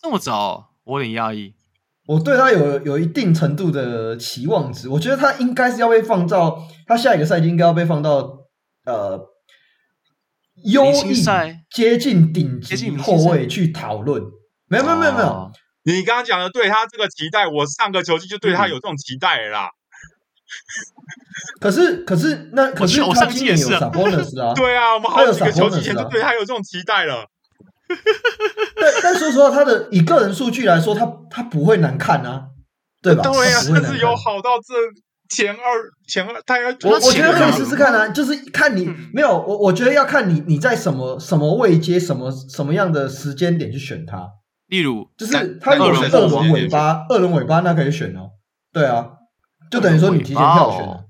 [0.02, 1.54] 这么早，我有点讶异。
[2.06, 8.40] 我对他有有一定程度的期望值，我觉得他应该是要被放到他下一个赛季应该要被放到
[8.84, 9.18] 呃
[10.64, 11.14] 优异
[11.70, 14.22] 接近顶级后卫去讨论。
[14.66, 15.50] 没有没有没有没有，
[15.84, 19.70] 你刚刚讲的对他这个期待，我上个球季就对他有这种期待了啦。
[21.60, 27.26] 可是，可是那可是他今年有 Sabonis 啊， 对啊，我们好几个球季前就对他有这种期待了。
[28.80, 32.44] 但但说实话，他的以个人数据来说，他他不会难看啊，
[33.02, 33.22] 对吧？
[33.22, 34.74] 对啊，甚至有好到这
[35.28, 35.58] 前二
[36.06, 44.26] 前二，他要我我觉得可以试试看啊，就是看你、嗯、没有我，我觉得要看你你在什么什么位阶，什么什么样的时间点去选他。
[44.66, 48.28] 例如，就是他有二轮尾巴，二轮尾巴那可以选哦。
[48.70, 49.06] 对啊，
[49.70, 51.04] 就等于说你提前票选。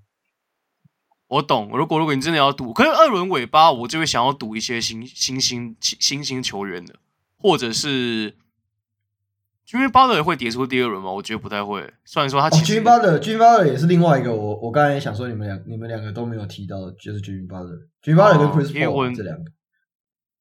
[1.28, 6.94] 我懂，如果如果你真的要赌，可是二轮尾巴，我就会想要赌一些新新星新星球员的，
[7.36, 8.34] 或者是
[9.74, 11.10] 因为巴勒会跌出第二轮吗？
[11.12, 11.92] 我觉得不太会。
[12.06, 19.50] 虽然说他其实，军巴勒军巴勒也是另外一个，我我刚才也想说，你们两你们两个都没有提到的，就是军巴勒，军巴勒跟 Chris Paul 这两个，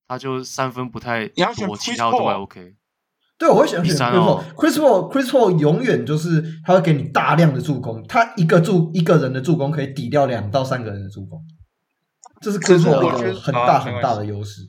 [0.07, 2.77] 他就三分不太多，其他都还 OK。
[3.37, 11.39] 对，我会选 Chris Paul，Chris Paul，Chris Paul 永远就是他会给你大量的助攻，他一个助一个人的助攻可以抵掉两到三个人的助攻，
[12.41, 14.63] 这是 Chris Paul 一个很大很大的优势。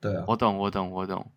[0.00, 1.32] 对啊，我懂，我懂，我懂。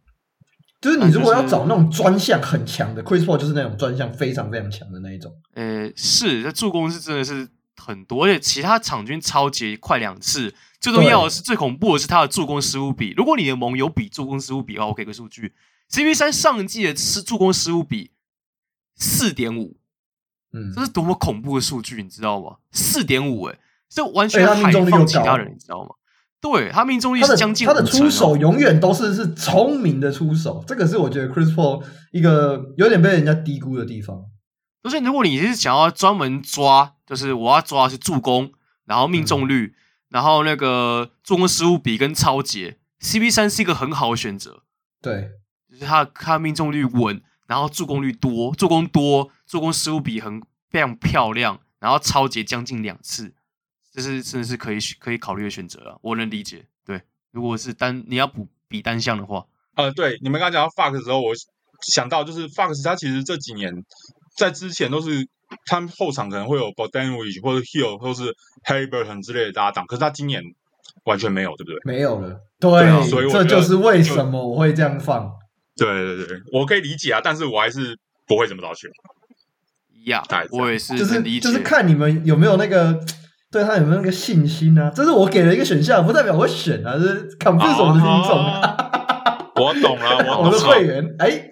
[0.82, 5.32] 就是你如果要找那种专项很强的 Chris Paul，就是那种专项非常非常强的那一种。
[5.56, 7.47] 呃，是，这助攻是真的是
[7.78, 10.53] 很多，而且其他场均超级快两次。
[10.80, 13.16] 最重要的是，最恐怖的是他的助攻失误比。
[13.18, 15.53] 如果你的盟友比助攻失误比的话，我给个数据。
[15.92, 18.12] CP3 上季的失助攻失误比
[18.96, 19.78] 四点五，
[20.54, 22.58] 嗯，这是多么恐怖的数据，你知道吗？
[22.72, 23.60] 四点五，哎，
[23.90, 25.92] 这完全海放其他人，你知道吗？
[26.42, 34.26] 对，他命中率是将近、哦、他的出手永远都是是聪明的出手，这个是我觉得 Chris Paul 一个有点被人家低估的地方。
[34.84, 38.52] 就是如果你是想要专门抓，就是我要抓的是助攻，
[38.86, 39.76] 然后命中率，嗯、
[40.10, 44.62] 然后那个助攻失误比跟超节，CP 三是一个很好的选择。
[45.02, 45.32] 对。
[45.76, 53.34] 就是他，他命中率稳，然后助攻率多，助攻多，助攻失误比很非常漂亮，然后抄截将近两次，
[53.92, 56.00] 这是真的是可以可以考虑的选择了。
[56.02, 57.02] 我能理解，对，
[57.32, 59.46] 如果是单你要补比单项的话，
[59.76, 61.34] 呃，对，你们刚刚讲到 Fox 的时候，我
[61.82, 63.84] 想到就是 Fox，他其实这几年
[64.38, 65.28] 在之前都是
[65.66, 70.42] 他们后场可能会有 Bogdanovic 或者 Hill 或是 Haliburton 之类的搭档，可是他今年
[71.04, 71.80] 完全没有，对不对？
[71.84, 75.34] 没有了，对，对啊，所以这就是为什么我会这样放。
[75.78, 77.98] 对对对，我可以理解啊，但是我还是
[78.28, 78.90] 不会这么早选。
[80.06, 83.00] 呀，yeah, 我也是，就是就是看你们有没有那个
[83.52, 84.92] 对他有没有那个信心呢、啊？
[84.96, 88.38] 这是我给了一个选项，不代表我选啊，这是 confuse 我的听众。
[89.56, 91.48] 我懂了，我懂了我的会员哎。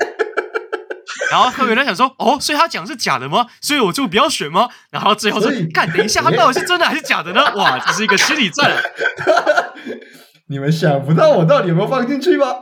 [1.32, 3.48] 然后会员在想说，哦，所以他讲是假的吗？
[3.60, 4.70] 所以我就不要选吗？
[4.92, 7.44] 然后最后说，看，等一下，他到底是真的还是假的呢？
[7.56, 8.72] 哇，这是一个心理战。
[10.48, 12.56] 你们想不到我到底有没有放进去吗？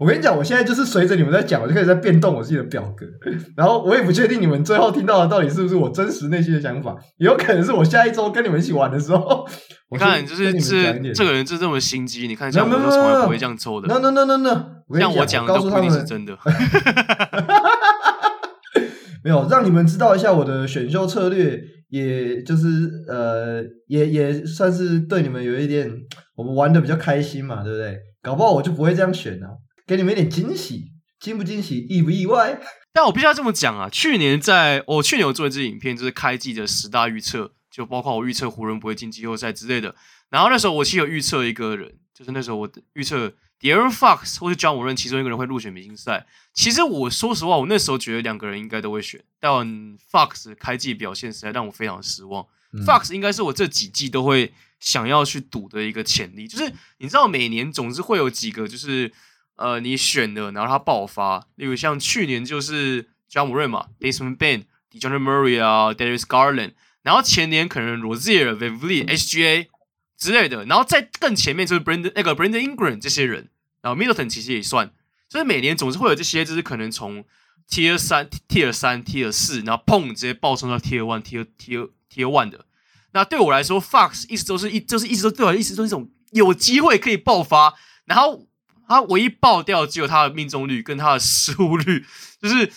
[0.00, 3.04] 我跟你讲，我现在就是随着你们在讲，我就开始在变动我自己的表格，
[3.56, 9.44] 然后我也不确定你们最后听到的到底是不是我真实内心的想法，也有可能是我下一周跟你们一起玩的时候，
[9.88, 14.66] 我看就是是这个人就这么心机，你看像我都从来不会这样抽的，no no no no no，
[14.98, 16.38] 像我讲的都不一定是真的
[19.24, 25.90] 没有让你们知道一下我的选秀策略，也就是呃，也也算是对你们有一点
[26.36, 27.98] 我们玩的比较开心嘛，对不对？
[28.22, 29.52] 搞不好我就不会这样选呢、啊。
[29.88, 32.60] 给你们一点惊喜，惊不惊喜，意不意外？
[32.92, 33.88] 但我必须要这么讲啊！
[33.88, 39.94] 去年在我、哦、去年有做一支影片，就是开季的十大预测，就包括我预测湖人不会进季后赛之类的。
[40.28, 46.26] 然后那时候我其实有预测一个人，就是那时候我预测 De'Aaron Fox 或者 Ja Morant 其中一个人会入选明星赛。
[46.52, 49.50] 其实我说实话，我那时候觉得两个人应该都会选，但
[50.10, 52.44] Fox 开季表现实在让我非常失望。
[52.74, 59.10] 嗯、Fox 应该是我这几季都会想要去赌的一个潜力，就是你知道每年总是会有几个就是。
[59.58, 69.66] 呃，你选的，然后他爆发，例如像去年就是 Ja Morant 嘛，Desmond Bane、DeJounte Murray 啊，Darius Garland，然后前年可能 Rozier、VanVleet、SGA
[70.16, 73.50] 之类的，然后在更前面就是 Brandon 那个 Brandon Ingram 这些人，
[73.82, 74.92] 然后 Middleton 其实也算，
[75.28, 77.24] 所以每年总是会有这些，就是可能从
[77.68, 82.64] Tier 三、Tier 三、Tier 四，然后砰直接爆冲到 Tier one、Tier Tier Tier one 的。
[83.10, 88.46] 那对我来说，Fox 一直都是一就是一直都对我一直都是一种有机会可以爆发，然后。
[88.88, 92.06] 他唯一爆掉只有他的命中率跟他的失误率，
[92.40, 92.72] 就是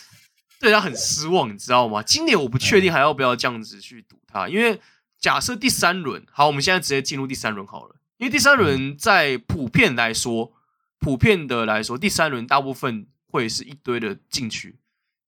[0.60, 2.04] 对他很失望，你知道吗？
[2.04, 4.82] 今年我不确定还要不要这样子去赌他，因为
[5.18, 7.96] 假设第三轮，好，我们现在直接进入第三轮好了。
[8.18, 10.52] 因为第三轮在普遍来说，
[11.00, 14.78] 普遍的来说，第三轮大部分会是一堆的禁区，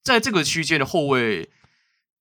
[0.03, 1.49] 在这个区间的后卫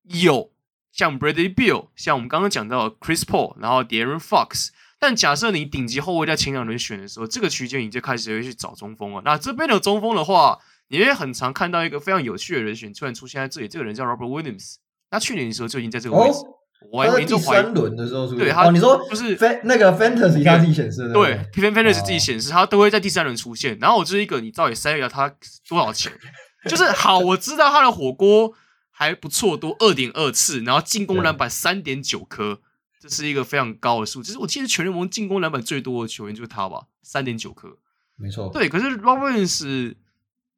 [0.04, 0.52] 有
[0.92, 4.68] 像 Bradley Bill，像我们刚刚讲到的 Chris Paul，然后 De'Aaron Fox。
[5.05, 9.22] 但假设你顶级后卫在前两轮选的时候，这个区间你就开始会去找中锋了。
[9.24, 10.57] 那这边的中锋的话，
[10.90, 13.66] 你会很常看到一个非常有趣的人选突然出现在这里。
[13.66, 14.76] 这个人叫 Robert Williams。
[15.11, 16.38] 他去年的时候就已经在这个位置。
[16.38, 16.55] 哦、
[16.92, 18.44] 我还第三轮的时候是不是？
[18.44, 21.12] 对，他、哦、你说就是那个 Fantasy 他自己显示的。
[21.12, 23.76] 对，Fantasy 自己显示，他都会在第三轮出现。
[23.80, 25.34] 然后我就是一个，你到底塞一下他
[25.68, 26.12] 多少钱？
[26.70, 28.53] 就是好，我知道他的火锅
[28.92, 32.61] 还不错，多二点二次，然后进攻篮板三点九颗。
[33.03, 37.76] 这是一个非常高的数，其实我记得全联盟进攻篮板最多的球员就是他吧，三点九颗，
[38.14, 38.48] 没错。
[38.53, 39.96] 对，可是 Roberts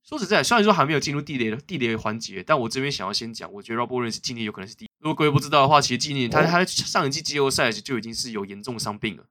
[0.03, 4.89] 说实在，虽然说还没有进入地雷的地雷环节，但我这边想要先讲，我觉得 Roberts 今年有可能是第一。
[5.01, 9.25] 如果各位不知道的话，其实今年他他上一季季后赛就已经是有严重伤病了。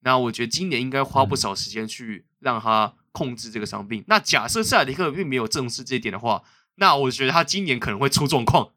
[0.00, 4.00] 那我觉得今年应该花不少时间去让他控制这个伤病。
[4.00, 6.42] 嗯、那假设塞尔迪克并没有正视这一点的话，
[6.76, 8.70] 那我觉得他今年可能会出状况。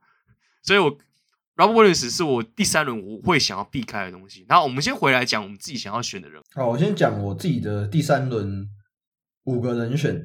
[0.61, 0.97] 所以我。
[1.57, 4.45] Robert Williams 是我第三轮我会想要避开的东西。
[4.47, 6.39] 然后我们先回来讲我们自己想要选的人。
[6.53, 8.67] 好，我先讲我自己的第三轮
[9.45, 10.21] 五个人选。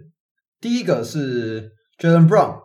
[0.61, 2.59] 第一个是 Jaylen Brown，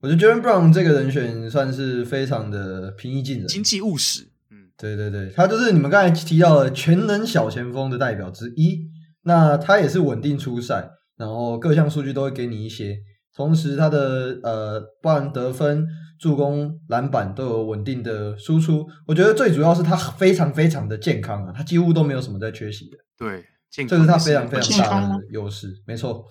[0.00, 4.30] 我觉得 Jaylen Brown 这个人选算是非常的平易近人、经济务实。
[4.50, 8.88] 嗯，对对对，他就是你们刚才提到的全能小前锋的代表之一。
[9.24, 12.96] 那他也是稳定出赛，然后各项数据都会给你一些。
[13.34, 15.86] 同时，他的呃，不管得分。
[16.20, 22.98] 助攻、篮板都有稳定的输出，我觉得最主要是他非常非常的健康啊，他几乎都没有什么在缺席的。
[23.16, 26.26] 对，这是他非常非常大的优势，没错。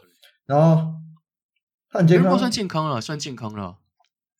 [0.45, 0.93] 然后
[1.89, 3.77] 他很健康，算健康了，算健康了。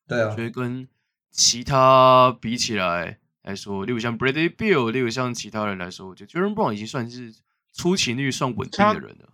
[0.07, 0.88] 对啊，所以跟
[1.32, 7.34] 其他比起来来说，例如像 Bradley Bill，例如像其他人来说，我觉得 Jaylen Brown 已经算是
[7.74, 9.30] 出勤率算稳定的人了。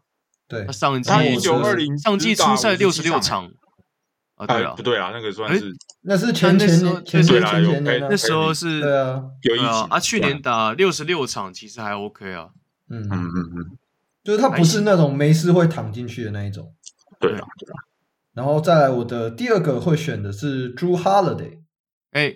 [0.48, 3.52] 对，他上季一九二零，上季出赛六十六场。
[4.36, 12.50] 啊，对啊，不对啊，那个算是那是前前年前前前年那时候是，对啊，有一集啊，去年打六十六场，其实还 OK 啊，
[12.90, 13.02] 嗯。
[13.10, 13.78] 嗯嗯嗯，
[14.26, 16.74] 就是他不是那种没事会躺进去的那一种，
[17.18, 17.80] 对啊对啊，
[18.34, 21.60] 然后再来我的第二个会选的是 Jrue Holiday，
[22.12, 22.36] 哎，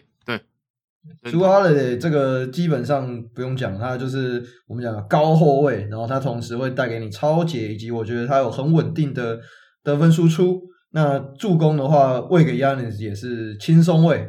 [1.22, 9.40] 对，Jrue Holiday 这个基本上不用讲，他就是我们讲的高后卫，然后他同时会带给你超解，以及我觉得他有很稳定的
[9.84, 10.62] 得分输出。
[10.92, 14.28] 那助攻的话，喂给 Giannis 也是轻松喂。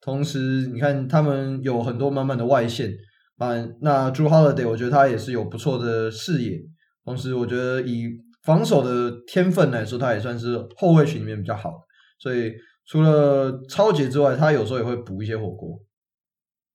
[0.00, 2.92] 同时，你看他们有很多满满的外线，
[3.36, 6.58] 满那 Jrue Holiday 我觉得他也是有不错的视野。
[7.04, 8.08] 同时，我觉得以
[8.44, 11.72] 防守的天分来说，他也算是后卫群里面比较好。
[12.20, 12.52] 所以
[12.86, 15.80] 除了超杰之外，他有时候也会补一些火锅。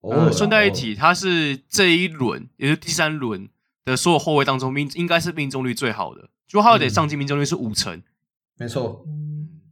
[0.02, 3.50] 呃，顺带一提，他是这一轮也是第三轮
[3.84, 8.02] 的所有后卫当中命应该是命中率最好的，就他的上进命中率是五成，
[8.58, 9.04] 没错，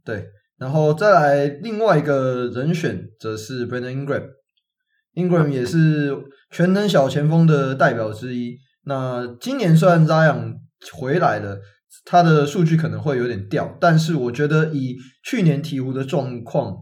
[0.04, 0.26] 对，
[0.58, 6.14] 然后再来另外一个人选则是 Brandon Ingram，Ingram 也是
[6.50, 8.58] 全能小前锋的代表之一。
[8.84, 10.56] 那今年虽然 Zion
[10.92, 11.60] 回来了，
[12.04, 16.76] 他的数据可能会有点掉，但是我觉得以去年鹈鹕的状况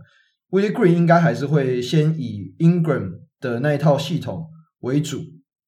[0.50, 3.23] ，Willie Green 应该还是会先以 Ingram。
[3.50, 4.46] 的那一套系统
[4.80, 5.20] 为主，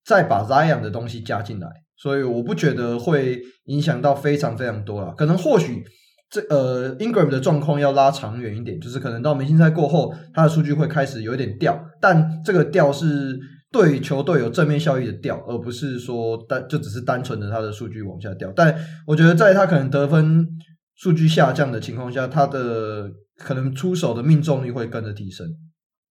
[0.04, 5.12] 再把 Zion 的东西加进来，所以我不觉得会影响到非常非常多啦。
[5.16, 5.84] 可能或许
[6.30, 13.38] 这呃 Ingram 的状况要拉长远一点，就是可能到明星赛过后，他的数据会开始有点掉，但这个掉是
[13.70, 18.50] 对球队有正面效益的掉，而不是说单就只是单纯的他的数据往下掉。
[18.56, 18.74] 但
[19.06, 20.48] 我觉得在他可能得分
[20.96, 25.46] 数据下降的情况下，他的可能出手的命中率会跟着提升。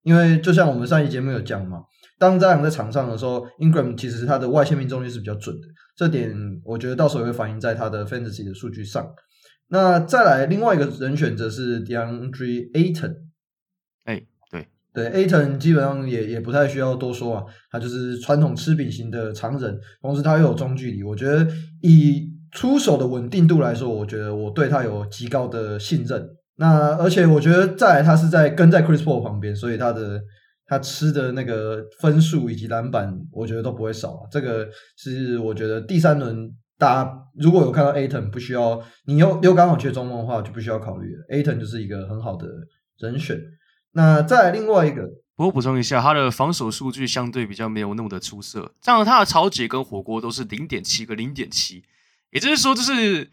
[0.06, 1.80] 因为就像我们上一节目有讲嘛，
[2.20, 6.32] 当这样在场上的时候，Ingram 其实他的外线命中率是比较准的，这点
[6.64, 9.04] 我觉得到时候也会反映在他的 Fantasy 的数据上。
[9.70, 13.16] 那再来另外一个人选则是 DeAndre Ayton，
[14.04, 21.48] 哎，对对，Ayton 基本上也也不太需要多说啊，他就是传统吃饼型的常人，同时他又有中距离，我觉得
[21.82, 26.30] 以出手的稳定度来说，我觉得我对他有极高的信任。
[26.58, 30.22] 那而且我觉得再来他是在跟在 Chris Paul 旁边，所以他的
[30.66, 34.22] 他吃的那个分数以及篮板，我觉得都不会少啊。
[34.32, 41.26] 这个是我觉得第三轮大家如果有看到 Ayton，不需要你又又刚好缺中锋的话，就不需要考虑了。
[41.30, 42.48] Ayton 就是一个很好的
[43.00, 43.38] 人选。
[43.92, 45.04] 那再来另外一个，
[45.36, 51.84] 不过补充一下，他的防守数据相对比较没有那么的出色，这样他的抄截跟火锅都是零点七个零点七，
[52.32, 53.30] 也就是说就是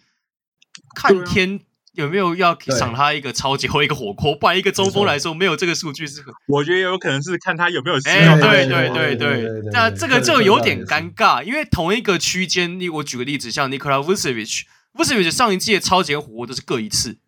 [0.96, 1.60] 看天。
[1.92, 4.34] 有没有要赏他一个超级或一个火锅？
[4.34, 6.32] 不然一个中锋来说，没有这个数据是很。
[6.48, 7.96] 我觉得有可能是看他有没有。
[8.04, 17.18] 哎，对对对对，那这个就有点尴尬，因为同一个区间，你我举个例子，像 Nikola Vucevic，Vucevic 上一季的超级火锅都是各一次，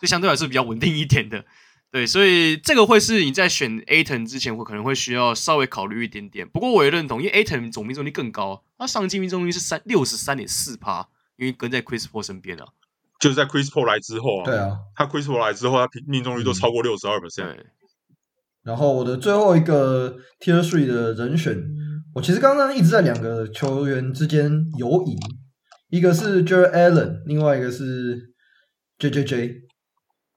[0.00, 1.44] 就相对来说比较稳定一点的。
[1.90, 6.46] 对，所以这个会是你在选 Ayton 之前，会可能会需要稍微考虑一点点。
[6.46, 12.66] 不过我也认同，因为 Ayton 总命中率更高，他上季命中率是三六十三点四趴，因为跟在 Chris Paul 身边啊。
[13.20, 17.54] 就是在 Chris Paul 来之后啊，对啊，他 Chris Paul 来之后，他命中率都超过六十二 percent。
[18.62, 21.56] 然后我的最后一个 Tier Three 的人选，
[22.14, 25.16] 我其实刚刚一直在两个球员之间游移，
[25.90, 28.32] 一个是 Jarrett Allen，另外一个是
[28.98, 29.54] JJJ。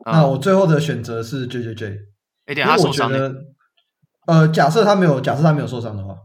[0.06, 1.98] 那我最后的选择是 JJJ，
[2.48, 3.34] 因为我觉得，
[4.28, 6.16] 呃，假设他没有，假设他没有受伤的话，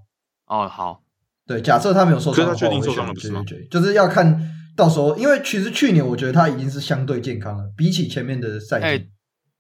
[0.46, 1.02] 哦，好，
[1.46, 4.57] 对，假设他没有受伤的话，他确定受伤了不是吗？JJJ，就是要看。
[4.78, 8.84] 到时候，因为其实去年我觉得他已经是相对健康了，比起前面的赛季。
[8.84, 9.08] 欸、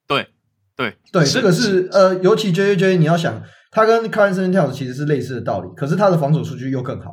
[0.06, 0.28] 对
[0.76, 3.42] 对对，这个是呃，尤其 J J J，你要想
[3.72, 7.12] 他跟 Karl-Anthony Towns 其实是类似的道理，可是他的防守数据又更好，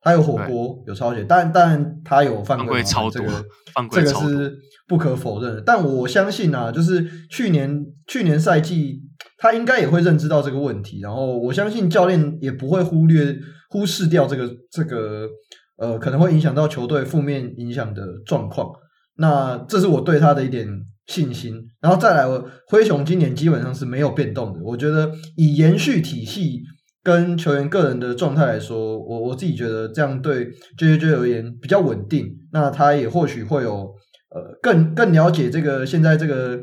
[0.00, 4.56] 他有火锅，有抄截，但但他有犯规超多，这个犯规这个是
[4.88, 5.60] 不可否认的。
[5.60, 9.02] 但我相信啊，就是去年去年赛季
[9.36, 13.36] 他应该也会认知到这个问题，然后我相信教练也不会忽略
[13.68, 15.28] 忽视掉这个这个。
[15.76, 18.70] 呃，可能会影响到球队负面影响的状况，
[19.16, 20.68] 那这是我对他的一点
[21.06, 21.70] 信心。
[21.80, 22.26] 然后再来，
[22.68, 24.60] 灰熊今年基本上是没有变动的。
[24.62, 26.60] 我觉得以延续体系
[27.02, 30.48] 跟球员个人的状态来说，我我自己觉得这样对
[30.78, 32.28] JJJ 而言比较稳定。
[32.52, 33.92] 那他也或许会有
[34.30, 36.60] 呃更更了解这个现在这个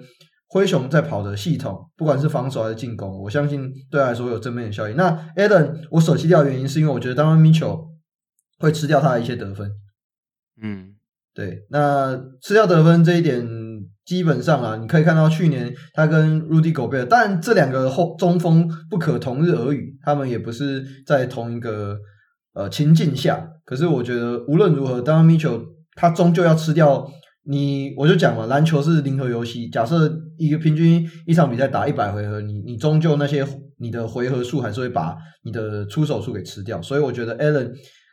[0.48, 4.96] 灰熊在跑的系统，不管是防守还是进攻，我相信对他来说有正面的效应。
[4.96, 7.91] 那 Allen 我舍弃掉的原因是因为我觉得当 Mitchell
[8.62, 9.70] 会吃掉他的一些得分，
[10.62, 10.94] 嗯，
[11.34, 13.44] 对，那吃掉得分这一点，
[14.06, 21.98] 基本上啊，你可以看到去年他跟 Rudy Gobert，但这两个后中锋不可同日而语，他们也不是在同一个
[22.54, 23.50] 呃情境下。
[23.66, 25.64] 可是我觉得无论如何，Donovan Mitchell
[25.96, 27.10] 他终究要吃掉
[27.46, 27.96] 你。
[27.98, 33.44] 我就讲嘛，篮球是零和游戏，假设一个平均一场比赛打一百回合，你你终究那些
[33.80, 36.80] 你的回合数还是会把你的出手数给吃掉。
[36.82, 37.72] 所以我觉得 Allen。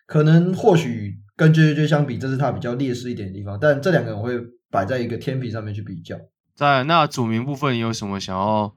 [0.08, 3.58] 可能或许跟 JJJ 相比，这是他比较劣势一点的地方。
[3.60, 4.40] 但这两个人我会
[4.70, 6.16] 摆在一个天平上面去比较。
[6.54, 8.74] 在那组名部分，你有什么想要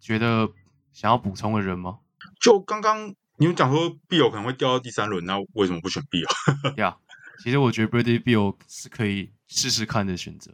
[0.00, 0.50] 觉得
[0.92, 2.00] 想要补充的人吗？
[2.40, 6.76] 就刚刚你们讲说 Beal 可能会掉到第三轮，那为什么不选 Beal？
[6.76, 6.96] 呀，
[7.38, 10.50] yeah, 其实我觉得 Bradley Beal 是可以试试看的选择，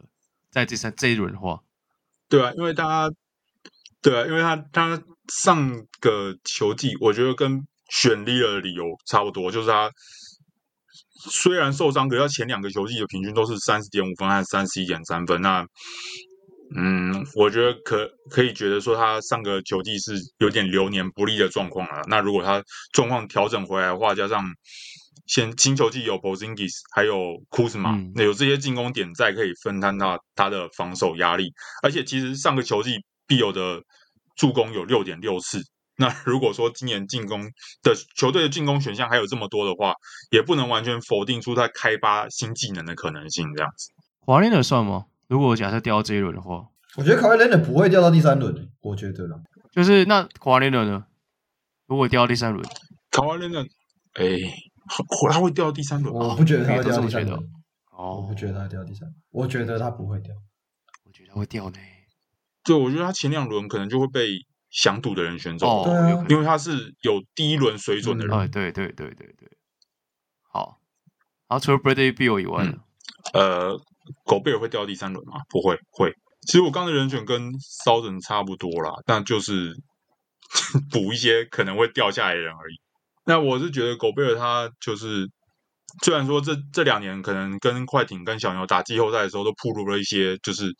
[0.51, 1.63] 在第三这一轮的话，
[2.29, 3.11] 对啊，因为他，
[4.01, 9.91] 对啊，因为他他上个球季我觉得跟选 Lillard 的理由差不多，就是他
[11.29, 15.65] 虽然受伤，可是他前两个球季的平均都是三十点五分和三十一点三分，那。
[16.73, 22.01] 嗯，我觉得可可以觉得说他上个球季是有点流年不利的状况了。
[22.07, 22.63] 那如果他
[22.93, 24.45] 状况调整回来的话，加上
[25.27, 31.51] 先新球季有 Porzingis 还有 Kuzma，那有这些进攻点在，可以分摊到他的防守压力。
[31.83, 33.83] 而且其实上个球季 Beal 的
[34.37, 35.61] 助攻有六点六次。
[36.01, 37.43] 那 如果说今年进攻
[37.83, 39.93] 的球队的进攻选项还有这么多的话，
[40.31, 43.47] 也不能完全否定出他开发新技能的可能性。
[43.55, 45.05] 这样子，华联的算吗？
[45.27, 49.37] 如果假设掉到这一轮的话，我觉得 Kawhi Leonard 不会掉到第三轮，我觉得啦。
[49.71, 51.05] 就是那 Kawhi Leonard 呢？
[51.87, 52.65] 如果掉到第三轮
[53.11, 53.69] ，Kawhi Leonard
[54.15, 54.25] 哎，
[55.31, 56.13] 他会掉到第三轮？
[56.13, 57.39] 我不觉得他会掉到第三轮。
[57.91, 59.15] 哦，我不觉得他会掉到第三轮。
[59.31, 60.35] 我觉得他不会掉。
[61.05, 61.77] 我觉得他会掉呢。
[62.63, 64.27] 对，我觉得他前两轮可能就会被
[64.71, 65.83] 想赌的人选走。
[65.83, 68.35] 哦，因为他是有第一轮水准的人。
[68.35, 69.49] 哎，对对对对对。
[70.51, 70.79] 好，
[71.47, 72.73] 然后除了 Bradley Bill 以外呢？
[73.33, 73.79] 呃。
[74.25, 75.41] 狗贝尔会掉第三轮吗？
[75.47, 76.11] 不会，会。
[76.47, 79.71] 其实我刚的人选跟骚人差不多啦，但就是
[80.91, 82.81] 补一些可能会掉下来的人而已。
[83.25, 85.29] 那我是觉得狗贝尔他就是，
[86.03, 90.73] 虽然说这这两年可能跟快艇跟小牛打季后赛的时候都暴露了一些就是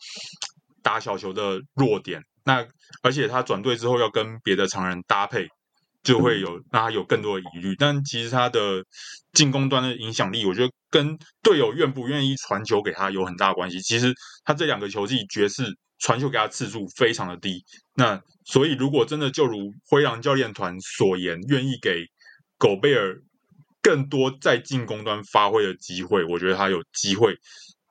[0.82, 2.66] 打小球的弱点，那
[3.02, 5.48] 而且他转队之后要跟别的常人搭配。
[6.02, 8.84] 就会有让他有更多的疑虑，但其实他的
[9.34, 13.80] 进攻端的影响力，我觉得跟队友愿不愿意传球给他有很大关系。
[13.80, 14.12] 其实
[14.44, 15.62] 他这两个球季爵士
[16.00, 17.64] 传球给他次数非常的低，
[17.94, 22.06] 那所以如果真的就如灰狼教练团所言，愿意给
[22.58, 23.22] 狗贝尔
[23.80, 27.36] 更多在进攻端发挥的机会，我觉得他有机会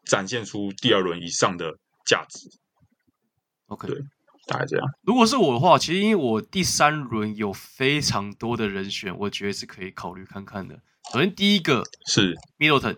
[0.04, 1.72] 展现出第二轮以上的
[2.06, 2.50] 价值。
[3.68, 3.88] OK。
[3.88, 4.02] 对。
[4.52, 4.86] 大概这样。
[5.04, 10.82] 如果是我的话，其实因为我第三轮有非常多的人选，我觉得是可以考虑看看的。
[11.14, 12.98] 首先第一个是 Middleton，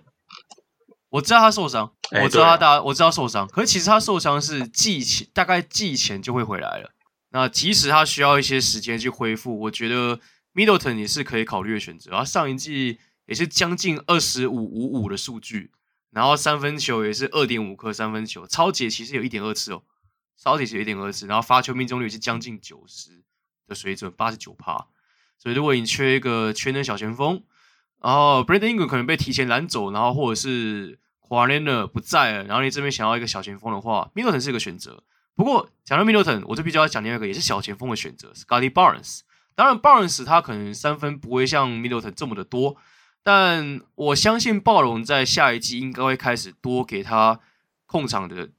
[1.09, 1.93] 我知道他受伤，
[2.23, 6.91] 我知道他大，我知道受伤，可是其实他受伤是季前，大概季前就会回来了。
[7.29, 10.19] 那即使他需要一些时间去恢复，我觉得
[10.53, 12.11] Middleton 也是可以考虑的选择。
[12.11, 15.71] 他上一季也是将近二十五五五的数据，
[16.11, 19.83] 然后三分球也是二点五颗三分球，超解其实有一点二次哦。
[20.43, 23.23] 超级是一点二次，然后发球命中率是将近九十
[23.65, 24.87] 的水准，八十九趴。
[25.37, 27.41] 所以如果你缺一个全能小前锋，
[28.01, 35.01] 然后 Brandon Ingram 可能被提前拦走，然后或者是 Kawhi Leonard 不在了，然后你这边想要一个小前锋的话，Middleton 是一个选择。
[35.33, 39.21] 不过讲到 Middleton，我就必须要讲另外一个也是小前锋的选择，Scottie Barnes。
[39.55, 42.75] 当然，Barnes 他可能三分不会像 Middleton 这么的多，
[43.23, 47.39] 但我相信暴龙在下一季应该会开始多给他
[47.85, 48.49] 控场的。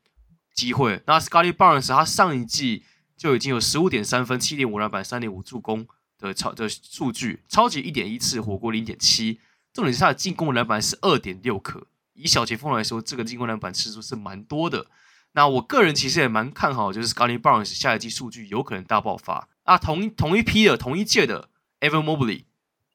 [0.54, 1.02] 机会。
[1.06, 2.84] 那 Scottie Barnes 他上一季
[3.16, 5.86] 就已经有十五点三分、七点五篮板、三点五助攻
[6.18, 9.40] 的超的数据，超级一点一次，火锅零点七。
[9.72, 11.86] 重点是他的进攻篮板是二点六颗。
[12.14, 14.86] 以小前锋来说，这个进攻篮板次数是蛮多的。
[15.32, 19.48] 那我个人其实也蛮看好，就是 Scottie Barnes 下一季数据有可能大爆发。
[19.64, 21.48] 啊，同同一批的、同一届的
[21.80, 22.44] Evan Mobley，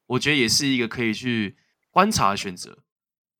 [0.08, 1.58] 我觉得也是一个可以去
[1.92, 2.78] 观察的选择。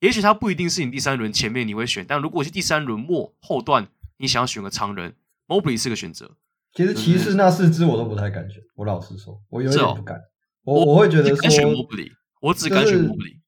[0.02, 3.88] 也许他不一定是你第三轮前面你会选，但如果是第三轮末后段。
[4.20, 5.14] 你想要选个常人
[5.48, 6.30] ，Mobley 是个选择。
[6.74, 10.18] 其实骑士那四支我都不太敢选，我老实说，我有点不敢。
[10.18, 10.22] 哦、
[10.66, 12.10] 我我会觉得说，选 Mobley，
[12.42, 13.40] 我只敢选 Mobley。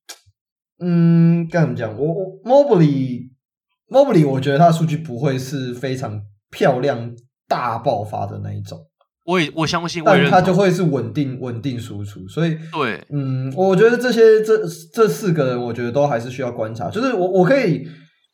[0.80, 1.94] 嗯，该怎么讲？
[1.96, 7.14] 我我 Mobley，Mobley，我觉得他的数据不会是非常漂亮、
[7.46, 8.80] 大爆发的那一种。
[9.26, 12.26] 我也我相信，但他就会是稳定、稳定输出。
[12.26, 16.90] 所以，对，嗯，我觉得这些这这四个人，我觉得都还是需要观察。
[16.90, 17.86] 就是我我可以。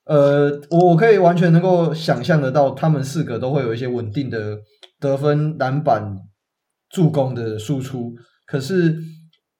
[0.08, 4.58] 呃，我我可以完全能够想象得到，他们四个都会有一些稳定的
[4.98, 6.16] 得分、篮板、
[6.90, 8.14] 助攻的输出。
[8.46, 8.96] 可是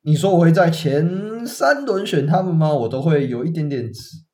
[0.03, 2.73] 你说我会在前三轮选他们吗？
[2.73, 3.89] 我都会有一点点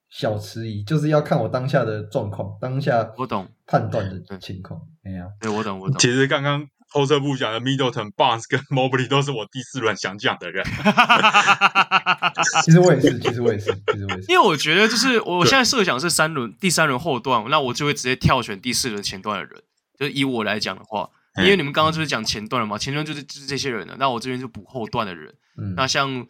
[0.09, 4.81] 小迟疑，就是要看我当下的状况，当下我懂判断的情况。
[5.03, 5.99] 哎呀，对，我懂，我懂。
[5.99, 6.65] 其实刚刚。
[6.95, 10.65] 后撤步讲的 Middleton、Barnes 跟 Mobley 都是我第四轮想讲的人。
[12.65, 14.27] 其实我也是，其实我也是，其实我也是。
[14.29, 19.63] 因为我觉得，就是我现在设想是三轮，第三轮后段，那我就会直接跳选第四轮前段的人。
[19.99, 23.97] 就是以我来讲的话，因为你们刚刚就是讲前段了嘛，前段就是就是这些人了。
[23.99, 25.35] 那我这边就补后段的人。
[25.57, 26.27] 嗯、那像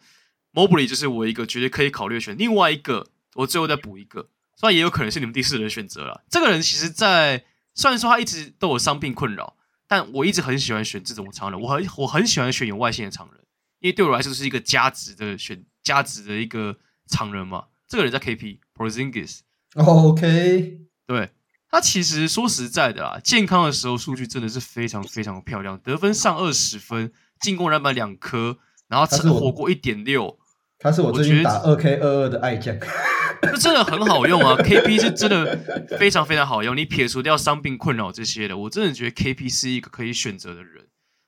[0.53, 6.23] Mobley 就是我一个绝对可以考虑选，另外一个我最后再补一个，虽然也有可能是你们第四轮选择了。
[6.29, 9.54] 这个人其实在，在虽然说他一直都有伤病困扰。
[9.87, 13.45] 但我一直很喜欢选这种常人，我很我很喜欢选有外线的常人，
[13.79, 16.77] 因为对我来说是一个加值的选加值的一个
[17.07, 17.65] 常人嘛。
[17.87, 19.41] 这个人叫 KP Porzingis。
[19.75, 21.31] OK，对，
[21.69, 28.57] 他其实说实在的啊，健康的时候数据真的是非常非常漂亮，得分上二十分，进攻篮板两颗，
[28.87, 30.39] 然后成火锅一点六。
[30.85, 32.77] 他是我最近打二 K 二二的爱将，
[33.41, 35.57] 这真的很好用啊！KP 是真的
[35.97, 40.85] 非常非常好用，你撇除掉伤病困扰这些的，我真的觉得 KP 是一个可以选择的人。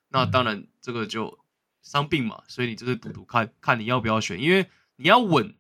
[0.10, 1.40] 那当然，这个就
[1.82, 5.56] 伤病嘛，所以你就是赌赌看看你要不要选，因为你要稳。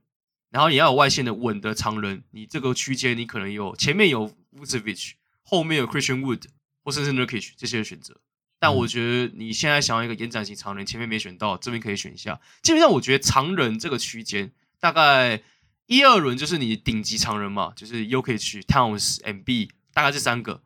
[0.51, 6.43] 然后也要有外线的稳的长人，你这个区间你可能有前面有 Vucevic，后面有 Christian Wood
[6.83, 8.15] 或甚至 Nurkic 这些选择。
[8.59, 12.39] 但我觉得你现在想要一个延展型常人，前面没选到，这边可以选一下。
[12.61, 15.41] 基本上我觉得常人这个区间大概
[15.85, 20.61] 一二轮就是你顶级常人嘛，就是 Jokic、Towns、MB 大概这三个。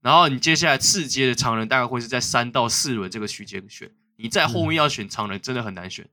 [0.00, 3.90] 然后你接下来次阶的常人大概会是在三到四轮这个区间选。
[4.16, 6.08] 你在后面要选常人真的很难选。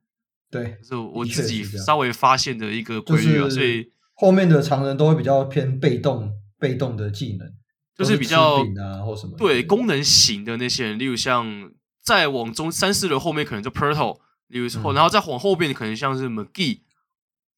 [0.50, 7.54] 对，是我自己稍微发现的一个规律啊，所以后面的常人都会比较偏被动、被动的技能，
[7.96, 11.72] 就是比较啊或什么对功能型的那些人，例如像
[12.02, 16.82] 再往中三四轮后面可能就 Poeltl，例如说，然后再往后边可能像是 McGee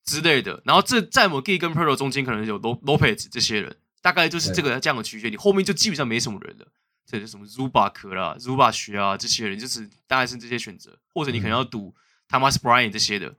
[0.04, 6.68] 之类的，然后这在 McGee 跟 Poeltl 中间可能有 Lopez 这些人，大概就是这个这样的区间，你后面就基本上没什么人了，
[7.06, 11.94] 这就什么 Zubac 啦、Zubac 啊这些人，就是大概是这些选择，或者你可能要赌。
[12.28, 13.36] Thomas Bryant 这些的，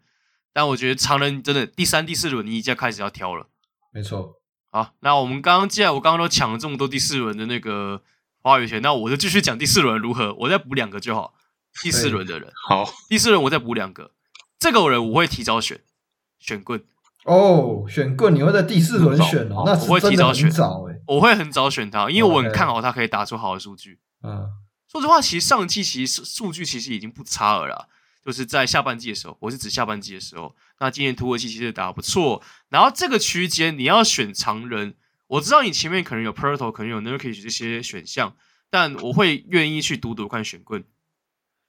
[0.53, 3.49] 但我觉得常人真的第三、第四轮你已经开始要挑了。
[3.93, 4.36] 没错。
[4.77, 8.03] 好，那我们刚刚既然我刚刚都抢了这么多第四轮的那个
[8.43, 10.35] 话语权，那我就继续讲第四轮如何。
[10.35, 11.33] 我再补两个就好。
[11.83, 14.11] 第四轮的人，好，第四轮我再补两个。
[14.59, 15.81] 这个人我会提早选，
[16.39, 16.85] 选棍。
[17.25, 19.63] 哦，选棍你会在第四轮选哦？
[19.65, 23.99] 那我会提早选，早我会很早选他，因为我很看好他可以打出好的数据。
[24.23, 24.47] 嗯，
[24.93, 27.87] 说实话，其实上季其实数据其实已经不差了啦。
[28.27, 30.53] 就是在下半季的时候，我是指下半季的时候。
[30.81, 34.97] 那今年土耳其其实打得不错，然后这个区间你要选常人，
[35.29, 38.37] 我知道你前面可能有 Poeltl，可能有 Nurkic 这些选项，
[38.69, 40.83] 但我会愿意去赌赌看选棍。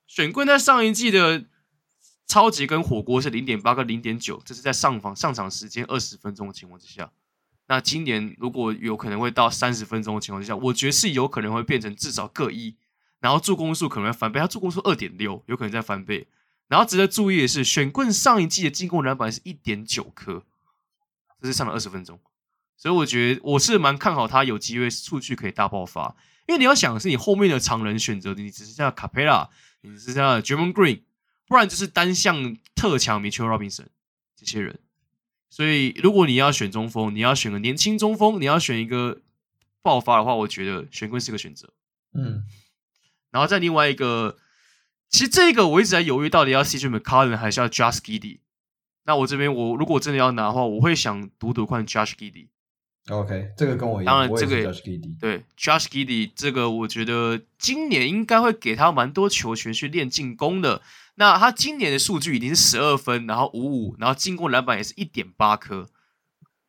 [0.07, 1.45] 选棍在上一季的
[2.25, 7.11] 超级跟火锅是零点八跟零点九，这是在上场上场时间二十分钟的情况之下。
[7.67, 12.75] 那今年如果有可能会到三十分钟的情况之下，我觉得是有可能会变成至少各一，
[13.19, 16.27] 然后助攻数可能会翻倍，他助攻数二点六，有可能再翻倍。
[16.67, 20.43] 然后值得注意的是，选棍上一季的进攻篮板是一点九颗，
[21.41, 22.19] 这是上了二十分钟，
[22.75, 26.17] 所以我觉得我是蛮看好他有机会数据可以大爆发。
[26.45, 29.49] 因为你要想的是，你后面的常人选择你只剩下卡佩拉，
[29.79, 31.03] 你只剩下 Draymond Green，
[31.47, 33.87] 不然就是单项特强 Mitchell Robinson
[34.35, 34.79] 这些人。
[35.49, 39.21] 所以如果你要选中锋，你要选个年轻中锋，你要选一个
[39.81, 41.69] 爆发的话，我觉得选棍是个选择。
[42.13, 42.43] 嗯，
[43.31, 44.37] 然后再另外一个。
[45.09, 48.39] 其实这个我一直在犹豫，到底要 CJ McCollum 还是要 Josh Giddey。
[49.05, 52.47] 那我这边我如果真的要拿的话，我会想赌赌看 Josh Giddey。
[53.09, 54.13] OK，这个跟我一样。
[54.13, 60.81] 当然，这个 Josh Giddey 对 Josh Giddey 这个，我觉得今年应该会给他蛮多球权去练进攻的。
[61.15, 65.87] 那他今年的数据已经是十二分，然后五五，然后进攻篮板也是一点八颗。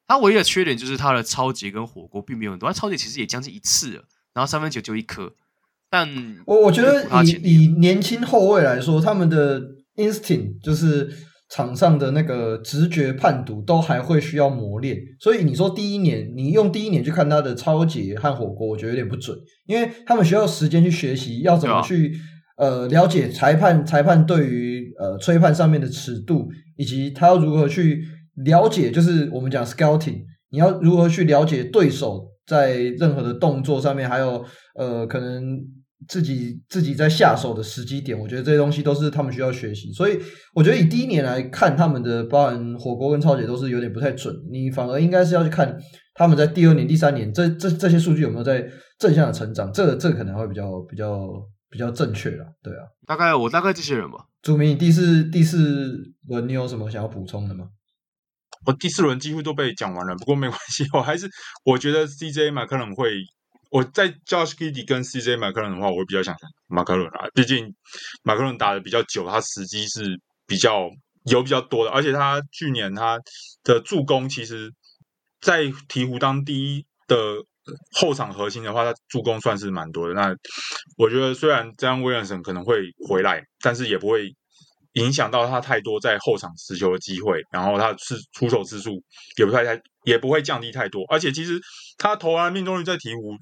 [0.06, 5.34] 他唯一的缺点就是他的超级跟火锅并没有很多，他超级其实也将近一次了，然后三分球就一颗。
[5.90, 6.06] 但
[6.46, 9.58] 我我觉得以以年轻后卫来说，他们的
[9.96, 11.08] instinct 就是
[11.48, 14.98] 场上的那个直觉判读都还会需要磨练。
[15.18, 19.34] 所以你说第一年，你用第一年去看他的超级和火锅，我觉得有点不准，
[19.66, 22.12] 因为他们需要时间去学习，要怎么去
[22.58, 28.04] 呃了解裁判裁判对于呃吹判上面的尺度，以及他要如何去
[28.44, 30.20] 了解，就是我们讲 scouting，
[30.50, 34.44] 你要如何去了解对手在任何的动作上面，还有
[34.74, 35.58] 呃可能。
[36.06, 40.16] 自己自己在下手的时机点，我觉得这些东西都是他们需要学习，所以
[40.54, 44.34] 我觉得以第一年来看，他们的包含火锅跟超姐都是有点不太准。
[44.50, 45.76] 你反而应该是要去看
[46.14, 48.64] 他们在第二年、第三年这这这些数据有没有在
[48.98, 51.28] 正向的成长，这个这个可能会比较比较
[51.68, 52.46] 比较正确啦。
[52.62, 54.18] 对啊，大概我大概这些人吧。
[54.40, 55.96] 祖明，你第四第四
[56.28, 57.66] 轮你有什么想要补充的吗？
[58.66, 61.28] 我第四轮几乎都被讲完了，不过没关系，我还是
[61.64, 63.10] 我觉得 CJ 马可能会。
[63.70, 67.74] 我在 Josh Giddey 跟 CJ 麦克伦的话，我会比较想选麦克伦啊，毕竟
[68.22, 70.88] 麦克伦打的比较久，他时机是比较
[71.24, 73.18] 有比较多的，而且他去年他
[73.62, 74.72] 的助攻，其实，
[75.40, 77.36] 在鹈鹕当第一的
[77.92, 80.14] 后场核心的话，他助攻算是蛮多的。
[80.14, 80.34] 那
[80.96, 82.76] 我觉得虽然这样威廉森可能会
[83.06, 84.34] 回来，但是也不会
[84.94, 88.92] 影响到他太多在后场持球的机会，然后他是出手次数
[89.36, 91.60] 也不太太也不会降低太多，而且其实
[91.98, 93.36] 他投篮命中率在鹈鹕。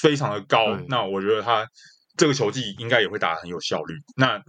[0.00, 1.66] 非常的高，那我觉得他
[2.16, 3.94] 这个球技应该也会打得很有效率。
[4.16, 4.40] 那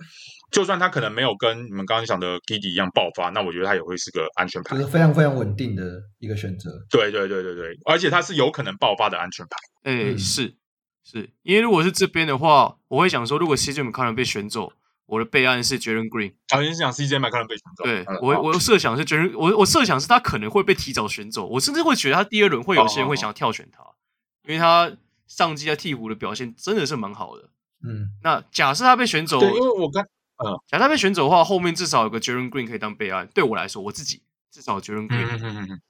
[0.51, 6.69] 就算他可能没有跟你们刚刚讲的 Giddey 一样爆发，那我觉得他也会是个安全牌，就是非常非常稳定的一个选择。
[6.89, 9.57] 对对对对对，而且他是有可能爆发的安全牌。
[9.83, 10.55] 哎、欸，是
[11.03, 14.71] 是，因为如果是这边的话，我会想说，如果 CJ McCollum 被选走，
[15.07, 16.33] 我的备案是 Jalen Green。
[16.49, 17.83] 啊，你是想 CJ McCollum 被选走？
[17.83, 23.95] 对，嗯、我我设想是 Jalen，我我设想是他可能会被提早选走，我甚至会觉得他第二轮会有些人会想要跳选他，哦哦哦
[24.45, 24.91] 因为他
[25.35, 27.49] 上季在鹈鹕的表现真的是蛮好的。
[27.83, 30.03] 嗯，那假设他被选走，对，因为我刚。
[30.43, 33.29] 嗯，假设他被选走的话，后面至少有个 Jalen Green 可以当备案。
[33.33, 35.81] 对我来说，我自己至少 Jalen Green，嗯嗯嗯，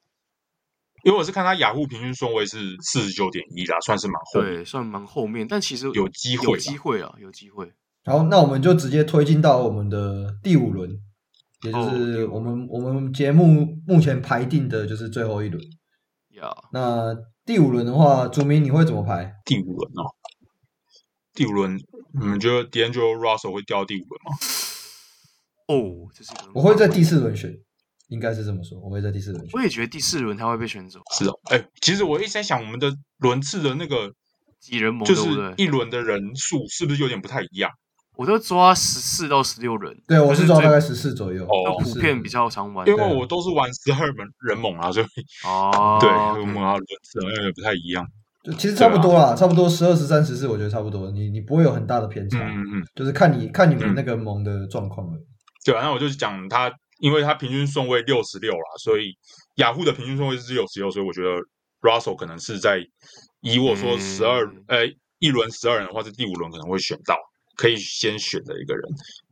[1.06, 5.48] 因为我是看他雅虎平均顺位是四十九点一啦，算是蛮后面，对，算蛮后面。
[5.48, 7.72] 但其实有机会，有机会啊，有机会。
[8.04, 10.92] 好，那我们就直接推进到我们的第五轮，
[11.64, 15.64] 也就是我们、哦、我们节目目前排定的就是最后一轮。
[16.32, 17.16] 呀、yeah.，那
[17.46, 19.36] 第五轮的话，祖明你会怎么排？
[19.44, 20.16] 第五轮哦。
[21.34, 21.78] 第五轮，
[22.14, 24.32] 你们觉得 D'Angelo Russell 会掉第五轮吗？
[25.68, 27.54] 哦，这是一个我会在第四轮选，
[28.08, 28.80] 应该是这么说。
[28.80, 29.52] 我会在第四轮选。
[29.54, 31.02] 我也觉得第四轮他会被选走。
[31.18, 34.14] 是哦，哎、欸，其实我一直在想，我们的轮次的那个
[34.60, 37.70] 几人盟，就是一轮的人数是不是有点不太一样？
[38.16, 41.44] 我都抓十四到十六人，对，我是抓大概十四左右。
[41.46, 45.06] 哦，普遍比较常玩，因为我都是玩十二人人猛啊，所以
[45.46, 48.06] 哦， 对，我们轮次好像有点不太一样。
[48.44, 51.10] 就其实差不多啦，啊、差不多十二、十三、十四，我觉得差不多。
[51.12, 55.14] 你你不会有很大的偏差，嗯嗯，就是看你看你们那个盟的状况了。
[55.66, 56.70] 对啊，那我就讲他，
[57.00, 59.18] 因为他平均顺位六十六啦，所以
[59.56, 61.30] 雅虎的平均顺位是六十六，所以我觉得
[61.82, 62.86] Russell 可能是在
[63.40, 64.80] 以我说十二、嗯，呃，
[65.20, 67.16] 一轮十二人的话，是第五轮可能会选到
[67.56, 68.84] 可以先选的一个人。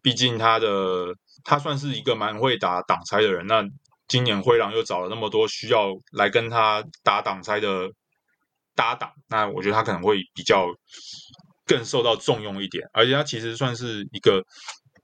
[0.01, 3.45] 毕竟他的他算是一个蛮会打挡拆的人。
[3.47, 3.63] 那
[4.07, 7.89] 今年灰狼又找了那么多需要来跟他打挡拆的。
[8.73, 10.65] 搭档，那我觉得他可能会比较
[11.67, 14.41] 更受到重用一点，而且他其实算是一个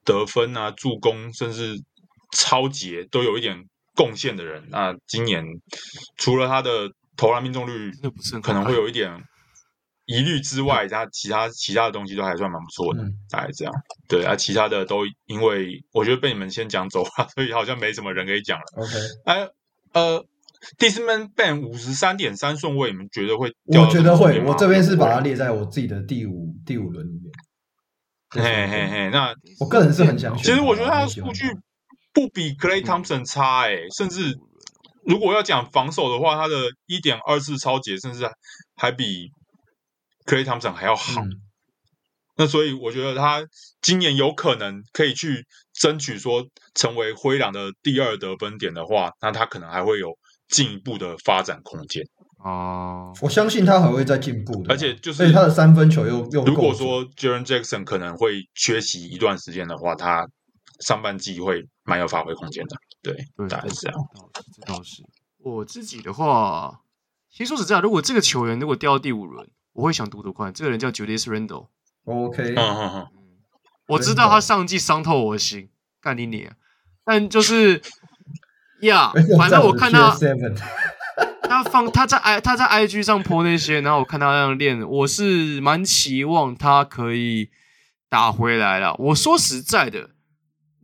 [0.06, 1.76] 得分啊、助攻，甚至
[2.32, 3.62] 抄截都有一点
[3.94, 4.66] 贡献的人。
[4.70, 5.44] 那今年
[6.16, 7.92] 除了他的投篮命中率
[8.42, 9.22] 可能会有一点
[10.08, 13.74] 疑虑之外，他其他其他的东西都还算蛮不错的，大概这样。
[14.10, 18.66] 对啊，其他的都因为我觉得被你们先讲走了， 所以好像没什么人可以讲了。
[18.76, 18.94] OK，
[19.26, 19.48] 哎，
[19.94, 20.26] 呃。
[20.80, 23.54] ，Disman Bane 五十三点三顺位，你们觉得会？
[23.66, 24.44] 我觉得会。
[24.44, 27.32] 我这边是把它列在我自己的第五第五轮里面。
[28.32, 30.44] 嘿嘿嘿，那我个人是很想选。
[30.44, 31.46] 其实我觉得他的数据
[32.12, 34.36] 不比 Clay Thompson 差诶、欸，甚至
[35.06, 36.56] 如果要讲防守的话，他的
[36.88, 38.28] 一点二次超节，甚至
[38.76, 39.30] 还比
[40.28, 41.22] Klay Thompson 还要好。
[41.24, 41.42] 嗯、
[42.38, 43.44] 那所以我觉得他
[43.82, 46.46] 今年有可能可以去争取说
[46.76, 50.16] 成为灰狼的第二得分点的话，那他可能还会有。
[50.50, 52.02] 进一步的发展空间
[52.38, 56.46] 哦，我相信他还会再进步的，而且就是他的三分球又又。
[56.46, 60.26] 如果说 Jaren Jackson 可能会缺席一段时间的话，他
[60.80, 62.78] 上半季会蛮有发挥空间的。
[63.02, 64.00] 对，对，大概是这样。
[64.56, 65.04] 这倒是
[65.40, 66.80] 我自己的话，
[67.30, 70.52] 其实说实在，如果这个球员如果掉到第五轮，我会想读读看。
[70.52, 71.68] 这个人叫 Julius Randle。
[72.06, 73.08] OK，嗯嗯嗯，
[73.88, 75.70] 我知道他上季伤透我心，
[76.02, 76.50] 干你你，
[77.06, 77.82] 但就是。
[78.82, 80.16] 呀、yeah，反正我看他，
[81.42, 87.50] 他放他在 i 他在 IG 上 po 那些，然后我看他那样练，我是蛮期望他可以
[88.08, 88.94] 打回来了。
[89.00, 90.12] 我说实在的，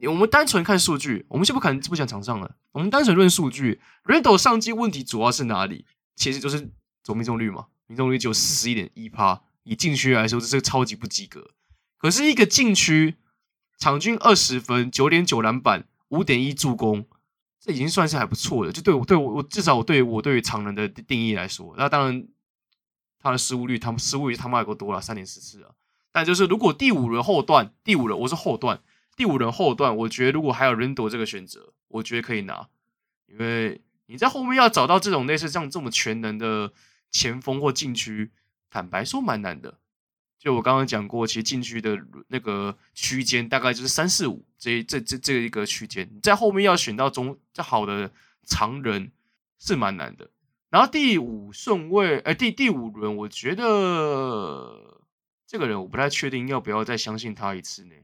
[0.08, 5.86] 我们单纯看数据，我们先不看不讲场上了，我们单纯论数据，Randle 上季问题主要是哪里？
[6.16, 6.72] 其实就是
[7.04, 11.52] 总命中率嘛，命中率只有四十一点一趴，以禁区来说，这是个超级不及格。
[12.00, 13.18] 可是一个禁区
[13.78, 17.06] 场均二十分，九点九篮板，五点一助攻。
[17.60, 22.28] 这已经算是还不错的，就对我对我我至少我对我对于常人的定义来说，那当然
[23.20, 25.70] 他的失误率，他们失误率他妈也够多了，三点四次啊。
[26.12, 28.82] 但就是如果第五轮后段，第五轮我是后段，
[29.16, 32.68] 第五轮后段，我觉得如果还有人多这个选择，我觉得可以拿，
[33.28, 36.74] 因为你在后面要找到这种类似像这么全能的
[37.14, 38.32] 前锋或禁区，
[38.70, 39.80] 坦白说蛮难的。
[40.38, 48.12] 就我刚刚讲过，其实禁区的那个区间大概就是三四五这这这这一个区间，在后面要选到中这好的
[48.46, 49.14] 常人
[49.58, 50.30] 是蛮难的。
[50.70, 55.02] 然后第五顺位，哎，第第五轮，我觉得
[55.48, 57.96] 这个人我不太确定要不要再相信他一次呢。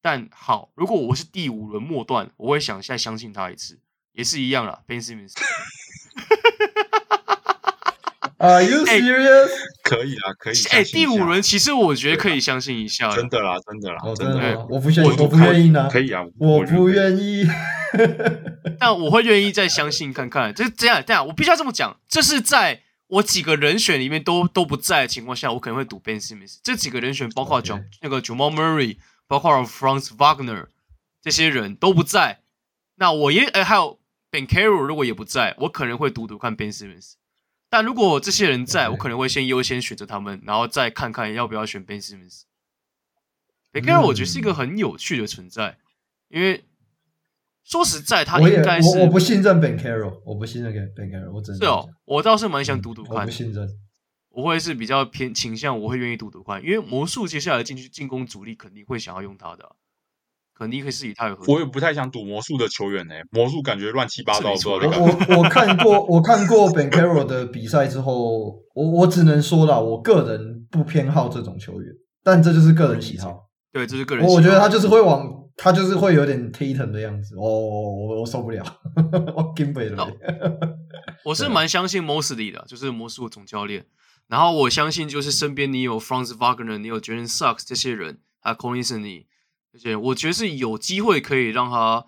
[0.00, 3.78] 但好，如果我是第五轮末段，我会想再相信他一次，
[4.12, 4.82] 也是一样啦。
[4.86, 5.34] Ben Simmons。
[8.38, 9.50] Are you serious？、欸、
[9.82, 10.54] 可以啊，可以。
[10.70, 15.88] 哎、欸，第五轮其实我觉得可以相信一下，真的啦，真的啦，哦、真的，欸、我不愿意，我不愿意呢。
[15.90, 17.46] 可以啊，我不愿意。
[18.78, 20.52] 但我会愿意再相信看看。
[20.54, 26.58] 这这样这样，我必须要这么讲，这是在我几个人选里面都都不在的情况下，我可能会赌 Ben Simmons。
[26.62, 27.84] 这几个人选包括 John、okay.
[28.02, 30.66] 那个 Jamal Murray，包括 Franz Wagner
[31.22, 32.40] 这些人都不在。
[32.96, 33.98] 那我也哎，还有
[34.30, 37.12] ben carro 如果也不在，我可能会赌赌看 Ben Simmons。
[37.68, 42.42] 但如果这些人在我可能会先优先选择他们，然后再看看要不要选 Ben Simmons。
[43.72, 45.78] Banchero 我觉得是一个很有趣的存在，
[46.28, 46.64] 因为。
[47.68, 51.66] 说实在，他应该是我，我不信任 Ben Carroll，我不信任 Ben Carroll，我真的。
[51.66, 53.68] 是哦，我倒是蛮想赌赌看，我不信任，
[54.28, 59.74] 我会是比较偏倾向，我会愿意赌赌看，因为魔术接下来进去进攻主力肯定会想要用他的，
[60.58, 61.36] 肯定会是以他为。
[61.48, 64.88] 我也不太想赌魔术的球员呢、欸，魔术感觉乱七八糟的。
[64.88, 71.92] 我我看过我看过 Ben Caro 的比赛之后，我我只能说了，我个人不偏好这种球员，
[72.22, 73.48] 但这就是个人喜好。
[73.72, 74.36] 对，这是个人喜好。
[74.36, 75.44] 我觉得他就是会往。
[75.58, 78.62] 他就是会有点 Tatum 的样子，哦，我我受不了，
[79.34, 80.06] 我根本了。
[81.24, 83.86] 我是蛮相信 Mosley 的，就是魔术总教练。
[84.28, 89.24] 然后我相信，就是身边你有 Franz Wagner，你有 Jalen Suggs 这些人，还有 Cole Anthony
[89.76, 92.04] 这些，我觉得是有机会可以让他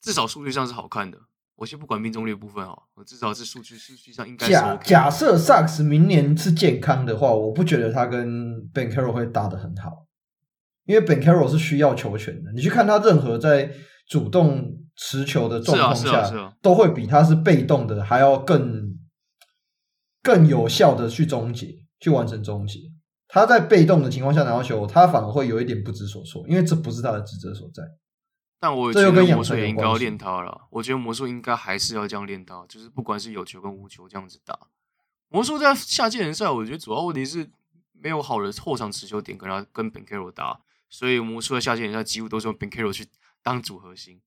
[0.00, 1.18] 至少数据上是好看的。
[1.56, 4.84] 我先不管命中率部分哦，我至少是数据数据上应该是、OK。
[4.84, 10.06] 假假设 Suggs 明年是健康的话，我不觉得他跟 Ben Caro 会打得很好。
[10.84, 13.70] 因为 Ben Caro 是需要球权的，你去看他任何在
[14.08, 18.98] 主动持球的状况下，都会比他是被动的还要更
[20.20, 21.68] 更有效的去终结，
[22.00, 22.80] 去完成终结。
[23.32, 27.82] 他在被动的情况下拿到球，他反而会有一点不知所措，因为这不是他的职责所在。
[28.60, 30.68] 但我觉得魔术也应该要练他了。
[30.68, 34.58] 我觉得魔术应该还是要这样练他，就是不管是有球跟无球这样子打。
[35.30, 37.50] 魔术在夏季联赛，我觉得主要问题是
[37.92, 40.60] 没有好的后场持球点跟他跟 b e n c a r o 打。
[40.90, 43.08] 所以魔术在下线人家几乎都是用 b e n c a r o 去
[43.42, 44.20] 当主核心。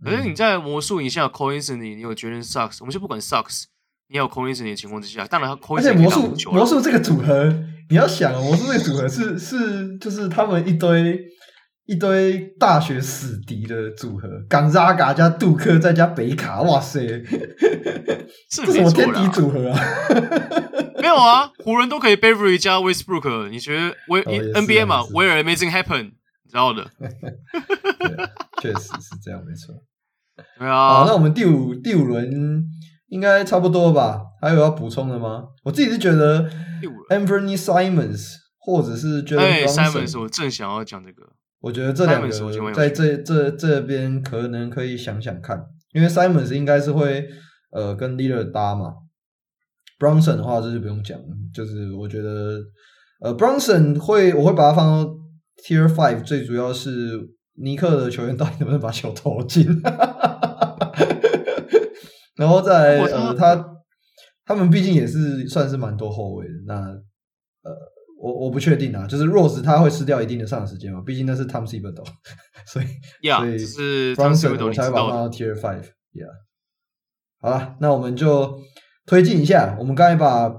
[0.00, 3.64] 可是你在魔术以下 Cole Anthony，你有 Jalen Sucks，我们就不管 Suggs，
[4.10, 7.52] 你有 Cole Anthony 的情况之下，当然他 Cole Anthony 魔术魔术这个组合，
[7.90, 11.22] 你要想魔术这个组合是是就是他们一堆
[11.86, 17.00] 一堆大学死敌的组合，Gonzaga 加杜克再加北卡，哇塞，
[18.50, 19.80] 是什么天敌组合啊？
[21.00, 26.90] 没有啊，湖人都可以 Beverley 加 Westbrook，你觉得威、oh, NBA 嘛？Where Amazing Happen，你知道的。
[28.60, 29.74] 确实是这样，没错。
[30.58, 32.64] 对啊，好，那我们第五第五轮
[33.08, 34.22] 应该差不多吧？
[34.40, 35.44] 还有要补充的吗？
[35.64, 36.48] 我自己是觉得
[37.10, 41.22] Anthony Simons 或者是 Jalen Simons，我正想要讲这个。
[41.60, 45.60] 我觉得这两个在这这这边可能可以想想看，
[45.92, 47.28] 因为 Simons 应该是会
[47.72, 48.94] 呃跟 Lillard 搭嘛。
[49.98, 51.18] Bronson 的话，这就不用讲，
[51.52, 52.60] 就是我觉得，
[53.20, 55.10] 呃 Bronson 会，我会把它放到
[55.66, 57.18] Tier Five，最主要是
[57.54, 59.66] 尼克的球员到底能不能把球投进，
[62.38, 63.82] 然后再呃，他
[64.46, 67.76] 他们毕竟也是算是蛮多后卫的，那呃，
[68.18, 72.06] 我我不确定啊，就是 Rose 他会失掉一定的上场时间嘛，毕竟那是 Tom Thibodeau，
[72.66, 72.86] 所以
[73.22, 76.30] yeah, 所以是 Brunson 我才把他放到 Tier Five，Yeah，
[77.40, 78.58] 好了，那我们就。
[79.10, 80.54] 推进一下，我们刚才把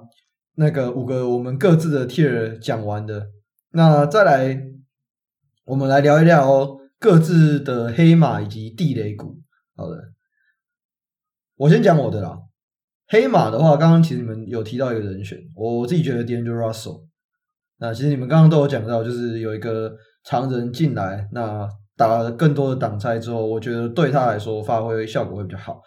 [0.56, 3.27] 那个五个我们各自的 tier 讲完的，
[3.73, 4.60] 那再来
[5.65, 9.38] 我们来聊一聊各自的黑马以及地雷股。
[9.76, 9.97] 好的，
[11.60, 12.40] 我先讲我的啦。
[13.10, 17.03] 黑马的话，刚刚其实你们有提到一个人选，我自己觉得 Django Russell。
[17.80, 21.68] 那其实你们刚刚都有讲到，就是有一个常人进来，那
[21.98, 25.81] 打了更多的挡拆之后，我觉得对他来说发挥效果会比较好。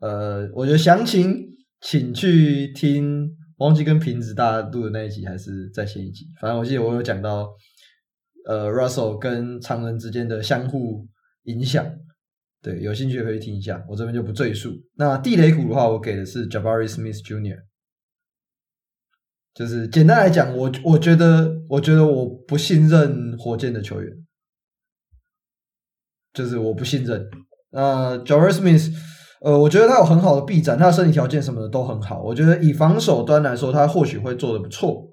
[0.00, 1.44] 呃，我觉得详情。
[1.78, 6.24] 请去听忘记跟瓶子大家录的那一集，还是在前一集？
[6.40, 7.46] 反正我记得我有讲到，
[8.48, 11.06] 呃，Russell 跟常人之间的相互
[11.44, 11.84] 影响。
[12.66, 14.72] 对，有兴趣可以听一下，我这边就不赘述。
[14.96, 17.60] 那地雷股的话，我给的是 Jabari Smith Jr.，
[19.54, 24.12] 就是简单来讲，我我觉得，我觉得我不信任火箭的球员，
[26.32, 27.24] 就是我不信任。
[27.70, 28.92] 那 Jabari Smith。
[29.42, 32.22] 呃，我觉得他有很好的臂展，他的身体条件什么的都很好。
[32.22, 35.06] 我觉得以防守端来说，他或许会做的不错，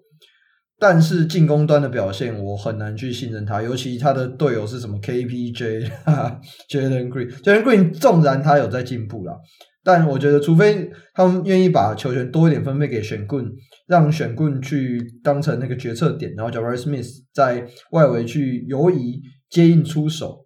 [0.83, 3.61] 但是进攻端的表现我很难去信任他。
[3.61, 5.89] 尤其他的队友是什么 KPJ、
[6.69, 9.33] Jalen Green，Jalen Green 纵然他有在进步啦，
[9.81, 13.49] 但我觉得除非他们愿意把球权多一点分配给选棍，
[13.87, 20.45] 让选棍去当成那个决策点，然后 Jabari Smith 在外围去游移接应出手，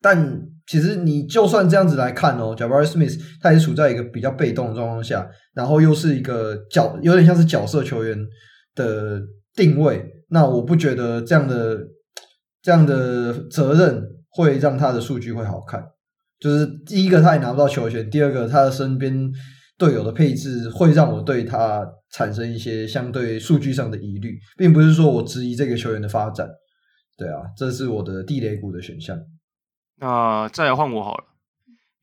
[0.00, 0.48] 但。
[0.64, 8.16] 其实你就算这样子来看哦，Jabari Smith 他也处在一个比较被动的状况下，然后又是一个角，有点像是角色球员
[8.76, 9.20] 的
[9.54, 10.24] 定位。
[10.30, 11.78] 那我不觉得这样的
[12.62, 15.84] 这样的责任会让他的数据会好看。
[16.40, 19.30] 就是第一个他也拿不到球权，第二个他的身边
[19.78, 26.48] 队友的配置会让我对他产生一些相对数据上的疑虑，并不是说我质疑这个球员的发展。
[27.16, 29.16] 对啊，这是我的地雷股的选项。
[29.98, 31.24] 那再来换我好了。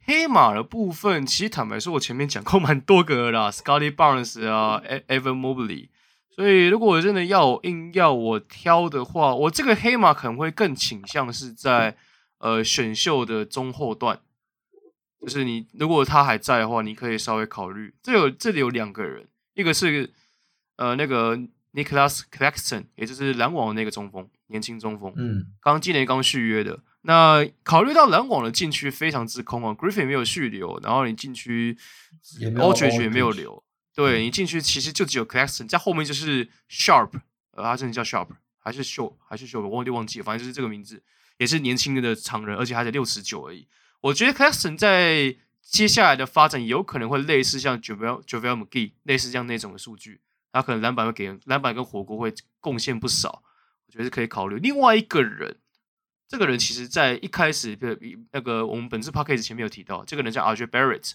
[0.06, 5.90] 黑马的部分，其实坦白说，我前面讲过蛮多个啦，Scotty Barnes 啊，Evan Mobley。
[6.40, 11.98] 所以如果我真的要硬要我挑的话，我这个黑马可能会更倾向是在
[12.38, 14.18] 呃选秀的中后段。
[15.20, 17.94] 就是你如果他还在的话，你可以稍微考虑。
[18.02, 20.10] 这有这里有两个人，一个是
[20.78, 21.36] 呃那个
[21.74, 26.80] Nicholas Claxton，也就是篮网的那个中锋，年轻中锋，嗯，刚今年刚续约的。
[27.02, 31.78] 那考虑到篮网的禁区非常之空啊，Griffin 没有续留，然后你禁区
[32.58, 33.62] o l d r i d g e 也没有留，
[34.00, 37.12] 对你进去其实就只有 Claxton，在后面就是 Sharp，
[37.52, 41.04] 呃，他真的叫 Sharp 还是 Show 还是 Show，我忘记忘记了，反正就是这个名字，
[41.38, 43.68] 也是年轻的常人，而且还才六十九而已。
[44.00, 50.22] 我觉得 Claxton 在接下来的发展有可能会类似像 JaVale JaVale McGee 类似这样那种的数据，
[50.54, 53.44] 他可能篮板会给篮板跟火锅会贡献不少，
[53.88, 54.58] 我觉得是可以考虑。
[54.60, 55.58] 另外一个人。
[56.32, 57.98] 这个人其实，在一开始的
[58.32, 61.14] 那个我们本次 podcast 前面有提到，这个人叫 RJ Barrett。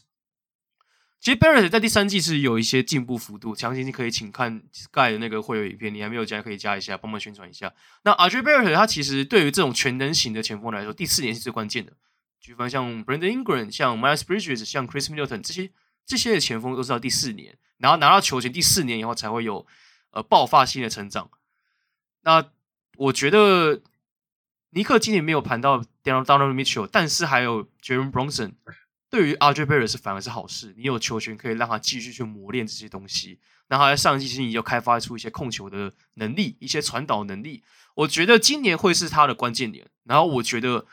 [1.21, 7.73] 其实 Barrett 在第三季是有一些进步幅度，强行可以请看 Sky 的那个会员影片，你还没有加可以加一下，帮忙宣传一下。
[8.03, 11.93] 那 a r j Barrett 他其实对于这种全能型的前锋来说，第四年是最关键的。
[12.41, 15.71] 举凡像 Brandon Ingram、像 Miles Bridges、像 Chris Middleton 这些
[16.05, 19.67] 这些的前锋都是到第四年，然后拿到球权第四年以后才会有
[20.11, 21.31] 呃爆发性的成长。
[22.23, 22.51] 那
[22.97, 23.83] 我觉得。
[24.77, 28.55] 尼克今年没有盘到 Donovan Mitchell，但是还有 Jeremy Brunson，
[29.15, 30.75] 对于 RJ Barrett 是反而是好事。
[30.77, 33.39] 你有球权可以让他继续去磨练这些东西。
[33.69, 37.63] 然后在上季其实你就开发出一些控球的能力，一些传导能力。
[37.95, 39.87] 我觉得今年会是他的关键点。
[40.03, 40.85] 然后我觉得，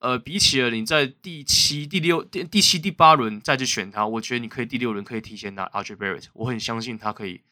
[0.00, 6.24] 呃，比起了你在第七、第六、第第七、第八轮再去选他，我觉得你可以第六轮可以提前拿 RJ Barrett。
[6.32, 7.42] 我很相信他可以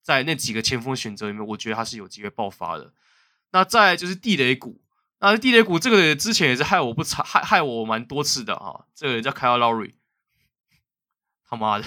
[0.00, 2.92] 在那几个前锋选择里面，我觉得他是有机会爆发的。
[3.50, 4.80] 那再就是地雷股。
[5.24, 8.84] 啊，地雷股这个之前也是害我不差，害害我蛮多次的啊。
[8.94, 9.94] 这个人叫 Kyle Lowry，
[11.48, 11.84] 他妈的，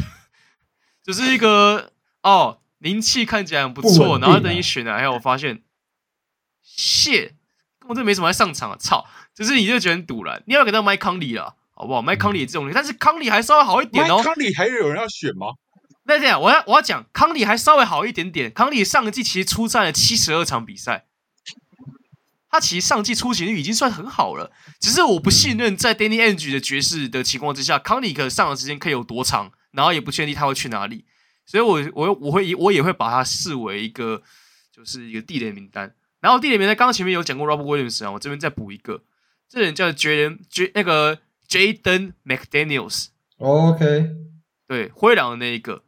[1.03, 1.91] 就是一个
[2.23, 5.61] 哦，灵气看起来很不错，然后等你选了，哎，我发现
[6.65, 7.34] ，shit，
[7.77, 9.05] 根本就没什么在上场啊，操！
[9.35, 12.01] 就是你就觉得很赌烂，你要给他麦康利了，好不好？
[12.01, 14.19] 麦康利这种，但是康利还稍微好一点哦。
[14.23, 15.49] 康利还有人要选吗？
[16.05, 18.51] 那这样，我要我要讲，康利还稍微好一点点。
[18.51, 21.05] 康利上个季其实出战了七十二场比赛。
[22.49, 31.05] 他其实上季出勤率已经算很好了，只是我不信任在 Danny Ainge 的爵士的情况之下，康尼克上的时间可以有多长，然后也不确定他会去哪里，
[31.45, 34.21] 所以我我我会我也会把他视为一个
[34.71, 35.93] 就是一个地雷名单。
[36.19, 39.03] 然后地雷名单刚刚前面有讲过 Robert Williams 啊，我这边再补一个，
[39.49, 43.07] 这人叫 Jaden J 那个 Jaden McDaniels。
[43.37, 44.09] OK，
[44.67, 45.83] 对，灰狼的那一个。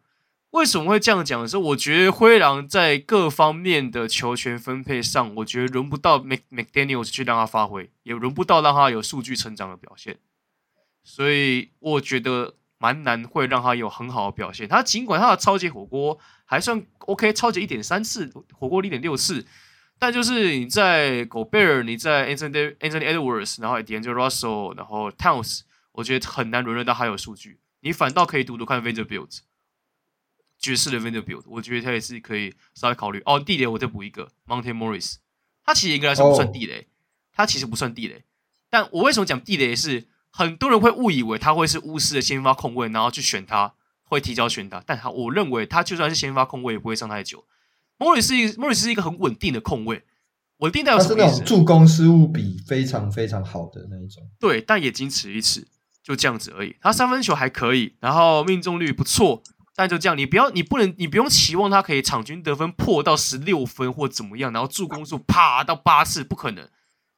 [0.52, 10.18] 为什么会这样讲的时候，我觉得灰狼在各方面的球权分配上，我觉得轮不到 Mc McDaniel 去让他发挥，也轮不到让他有数据成长的表现，
[11.04, 14.68] 所以我觉得蛮难会让他有很好的表现。
[14.68, 19.46] 他尽管他的超级火锅还算 OK，超级一点三次，火锅一点六次，
[20.00, 25.62] 但就是你在 Gobert，你在 Anthony Anthony Edwards，然后 Daniel Russell，然后 Towns，
[25.92, 27.60] 我觉得很难轮得到他有数据。
[27.82, 29.42] 你反倒可以读读看 Vanderbilt。
[30.60, 33.22] 爵士的 Vanderbilt，我觉得他也是可以稍微考虑。
[33.26, 35.16] 哦，地雷我再补一个，Monte Morris，
[35.64, 36.86] 他其实应该来说不算地雷，oh.
[37.34, 38.24] 他其实不算地雷。
[38.70, 40.08] 但我为什么讲地雷是？
[40.32, 43.74] 很多人会误以为他会是巫师的先发控卫，然后去选他，
[44.04, 44.82] 会提交选他。
[44.86, 47.46] 但他我认为他就算是先发控卫，也不会上太久。
[47.98, 50.04] Morris 是一个 Morris 是一个很稳定的控卫，
[50.58, 51.26] 稳定代表什么意思？
[51.26, 54.22] 他是那种助攻失误比非常非常好的那一种。
[54.40, 55.68] 对，但也仅此一次，
[56.04, 56.76] 就这样子而已。
[56.80, 59.42] 他三分球还可以，然后命中率不错。
[59.80, 66.68] 但就这样，你不要，你不能，你不用期望他可以场均得分破到十六分或怎么样，然后助攻数啪到八次，不可能。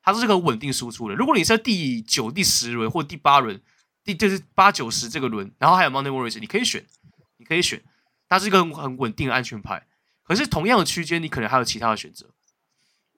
[0.03, 1.15] 他是这个稳定输出的。
[1.15, 3.59] 如果你是在第九、第十轮或第八轮，
[4.03, 6.85] 第就是八九十这个轮，然后还有 Monte Morris，你可以选，
[7.37, 7.81] 你可以选，
[8.29, 9.87] 他是一个很很稳定的安全牌。
[10.21, 12.27] 可是同样的区间，你可能还有其他的选择。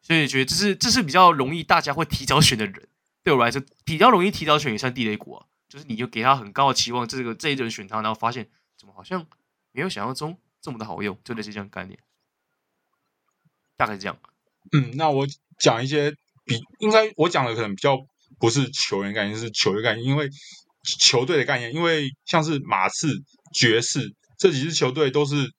[0.01, 2.87] 所以觉得这是这是比较容易大家会提早选的人，
[3.21, 5.45] 对我来说比较容易提早选也算地雷股啊。
[5.67, 8.47] 就是你就给他很高的期望，这个这一轮选他，然后发现。
[8.83, 9.25] 怎么好像
[9.71, 11.17] 没有想象中这么的好用？
[11.23, 11.97] 就类似这样概念，
[13.77, 14.19] 大概是这样。
[14.73, 15.25] 嗯，那我
[15.57, 16.11] 讲一些
[16.43, 17.97] 比应该我讲的可能比较
[18.39, 20.29] 不是球员概念，是球队概念，因为
[20.99, 23.07] 球队的概念，因为像是马刺、
[23.53, 25.49] 爵士这几支球队都是，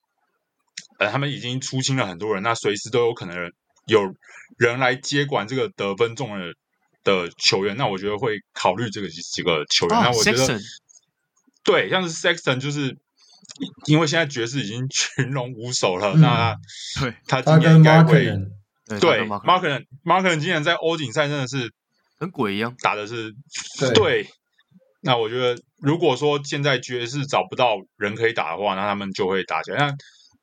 [0.99, 3.51] 呃，他们已经出清了很多人，那随时都有可能
[3.87, 4.03] 有
[4.59, 6.53] 人来接管这个得分重的
[7.03, 9.99] 的球员，那我觉得会考虑这个几个球员。
[9.99, 10.61] 哦、那我觉得，
[11.65, 12.99] 对，像是 Sexton 就是。
[13.87, 16.57] 因为现在爵士已经群龙无首了，嗯、那
[17.01, 17.15] 对。
[17.27, 18.25] 他今年应该会
[19.01, 21.73] 对 Markkanen，Markkanen 今年在欧锦赛真的是
[22.19, 23.33] 跟鬼一样，打的是
[23.79, 24.27] 对，对。
[25.03, 29.79] 那我觉得，如果说现在爵士找不到人可以打的话，那他们就会打起来。
[29.79, 29.95] 那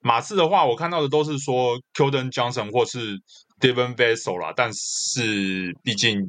[0.01, 3.17] 马刺的话，我看到的都是说 Keldon Johnson 或是
[3.61, 6.19] Devin Vassell 啦，但是毕竟，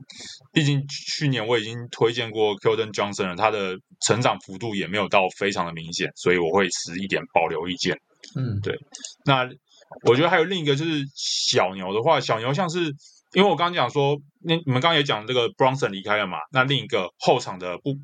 [0.52, 7.96] 毕竟去年我已经推荐过 Keldon Johnson 了，他的成长幅度也没有到非常的明显，所以我会持一点保留意见。
[8.36, 8.78] 嗯，对。
[9.24, 9.48] 那
[10.06, 12.80] 我觉得还有另一个就是小牛的话，小牛像是
[13.34, 17.94] 因为我刚刚讲说，那你们刚刚也讲这个 Bronson 离开了嘛，那另一个后场的不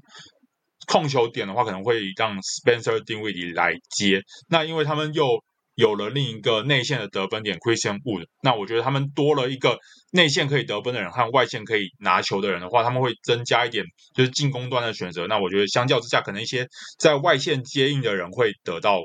[0.86, 4.22] 控球点的话，可能会让 Spencer Dinwiddie 来接。
[4.48, 5.42] 那因为他们又
[5.78, 8.26] 有了另一个内线的得分点，Christian Wood。
[8.42, 9.78] 那我觉得他们多了一个
[10.10, 15.28] 内线可以得分的人和外线可以拿球的人的话，他们会增加一点就是进攻端的选择。
[15.28, 16.66] 那我觉得相较之下，可能一些
[16.98, 19.02] 在外线接应的人会得到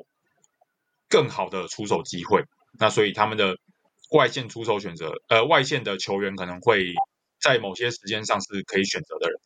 [1.08, 2.42] 更好的出手机会。
[2.80, 3.56] 那所以他们的
[4.10, 6.92] 外线出手选择，呃，外线的球员可能会
[7.40, 9.40] 在某些时间上是可以选择的人。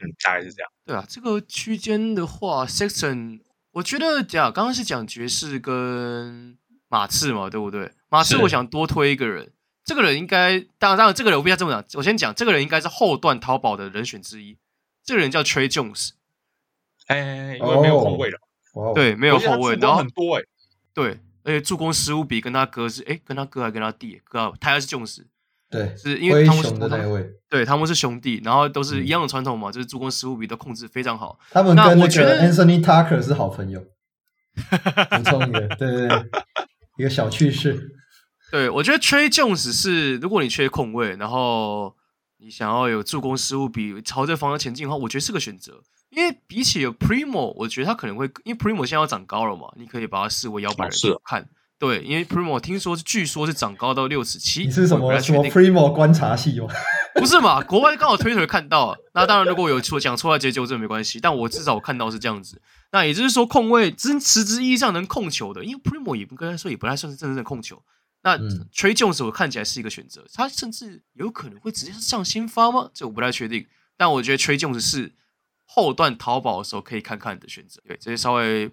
[0.00, 0.68] 嗯，大概是这样。
[0.84, 3.42] 对啊，这个区间的话，Sexton。
[3.78, 7.92] 我觉得讲刚刚是讲爵士跟马刺嘛，对不对？
[8.08, 9.52] 马刺我想多推一个人，
[9.84, 14.58] 这个人应该当然当然这个人我不要这么讲，我先讲这个人应该是后段淘宝的人选之一。
[15.04, 16.10] 这个人叫 Tre Jones，
[17.06, 18.38] 哎，因为没有后卫了，
[18.72, 20.42] 哦、对，没有后卫，然后很多哎，
[20.92, 25.22] 对，而且助攻失误比跟他哥是哎，跟他哥还跟他弟哥，他还是 Jones。
[25.70, 31.38] 对，是因为他们是的那位，对，他们是兄弟，然后都是一样的传统嘛，嗯、就是助攻失误比都控制非常好。
[31.50, 36.30] 他们跟那个 Anthony Tucker 是好朋友，补充一个，对对对，
[36.98, 37.96] 一个小趣事。
[38.50, 41.94] 对，我觉得 Trey Jones 是，如果你缺控位，然后
[42.38, 45.82] 你想要有助攻失误比朝这方向前进的话，我觉得是个选择。
[46.08, 51.46] 因为比起有 Primo，我觉得他可能会，因为 Primo 现在要长高了嘛，你可以把他视为摇摆人去看。
[51.78, 54.64] 对，因为 Primo 听说是，据说是长高到六尺七。
[54.64, 56.66] 你是什么什么 Primo 观察系吗？
[57.14, 57.62] 不是嘛？
[57.62, 61.20] 国外刚好推特看到，那当然如果有错讲错，直接纠正没关系。
[61.20, 62.60] 但我至少我看到是这样子。
[62.90, 67.80] 那也就是说，控卫真实质意义上能控球的，因为 Primo 也不跟他说也不太算是真正的控球。
[68.22, 72.90] 那 Tre Jones 我看起来是一个选择，他甚至有可能会直接上先发吗？
[72.92, 73.64] 这我不太确定。
[73.96, 75.12] 但我觉得 Tre Jones 是
[75.64, 77.80] 后段淘宝的时候可以看看的选择。
[77.86, 78.68] 对，这些稍微。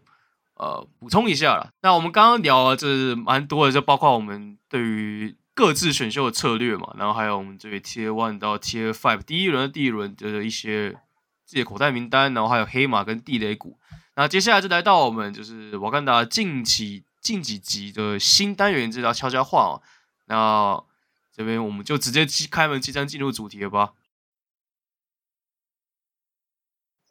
[0.55, 10.91] 呃，补充一下啦，那我们刚刚聊了这蛮多的，就包括我们对于各自选秀的策略嘛，然后还有我们这个 T One 到 T Five 第一轮的第一轮的一些
[11.45, 13.77] 自己的口袋名单，然后还有黑马跟地雷股。
[14.15, 19.83] 那接下来就来到我们就是瓦甘达近期近几集的新单元，这叫悄悄话哦。
[20.27, 20.81] 那
[21.33, 23.91] 这边我们就直接开门即将进入主题了吧。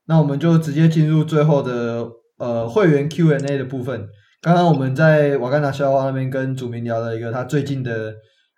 [0.06, 2.23] 那我们就直接进入最后的。
[2.38, 4.08] 呃，会员 Q&A 的部分，
[4.42, 8.12] 刚刚我们在瓦干达笑话那边跟祖明聊了一个他最近的，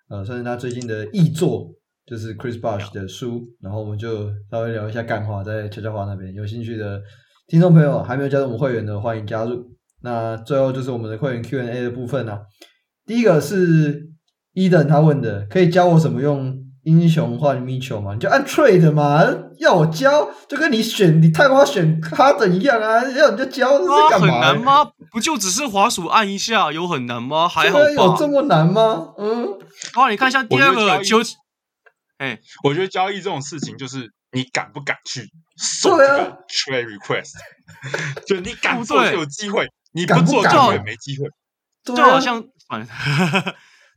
[0.08, 1.74] 呃，算是他最近的译作，
[2.06, 7.02] 就是 Chris Bosh 的书，然后我们就稍微聊一下干话，在悄悄话那边，有兴趣的
[7.46, 9.64] 听众朋友还没有加入我们会员的，欢迎加入。
[10.02, 12.40] 那最后就是我们的会员 Q&A 的部分啊，
[13.04, 14.08] 第一个是
[14.54, 16.65] Eden 他问的，可以教我怎么用？
[16.86, 19.20] 英雄换 Mitchell 嘛，你就按 trade 嘛，
[19.58, 24.28] 要我教就跟你选你太花选 Harden 一样啊，要你就教，这是干嘛？
[24.28, 24.92] 很难吗？
[25.10, 27.48] 不就只是滑鼠按一下，有很难吗？
[27.48, 27.90] 还好吧？
[27.90, 29.14] 有这么难吗？
[29.18, 29.58] 嗯，
[29.94, 31.18] 好，你看一下第二个就，
[32.18, 37.32] 哎，我觉得交易这种事情就是你敢不敢去送这个 trade request，
[38.28, 41.26] 就你敢做就有机会，你不做就没机会，
[41.82, 42.44] 就好像。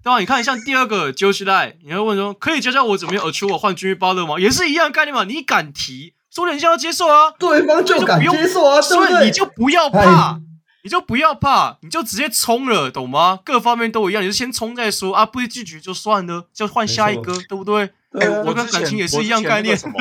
[0.02, 0.20] 对吧？
[0.20, 4.40] 你看，像第二个 Josh Lai，你要问说，可以教教我怎么样 Achiuwa 换 Jimmy Butler 吗？
[4.40, 5.24] 也是一样概念嘛。
[5.26, 10.40] 你敢提，说人家要接受啊，对方就敢接受啊，所以你就不要怕，
[10.84, 13.40] 你就不要怕，你就直接冲了，懂吗？
[13.44, 17.92] 各方面都一样，你就先冲再说啊，不拒绝就算了，就换下一个，对不对？
[18.14, 19.78] 哎、欸，我跟感情也是一样概念。
[19.78, 19.94] 什么？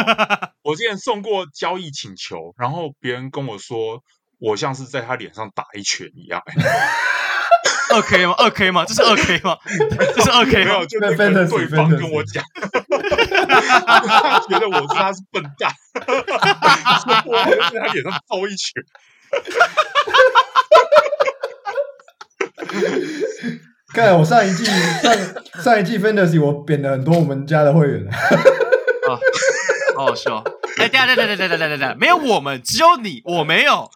[0.62, 4.02] 我之前送过交易请求，然后别人跟我说，
[4.38, 6.40] 我像是在他脸上打一拳一样。
[7.94, 8.34] 二 K 吗？
[8.38, 8.84] 二 K 吗？
[8.86, 9.56] 这是二 K 吗？
[10.14, 10.72] 这是二 K 吗？
[10.72, 11.16] 没有，就那个
[11.46, 12.44] 对方跟我讲，
[14.06, 15.72] 他觉得我说他是笨蛋，
[17.26, 18.84] 我在他脸上揍一拳。
[23.94, 25.14] 看来我上一季上
[25.62, 29.18] 上一季 Fantasy 我贬了很多我们家的会员啊，
[29.96, 30.44] 好好笑。
[30.78, 33.90] 哎，等下等下等下等下等下，没有我们，只有你，我没有。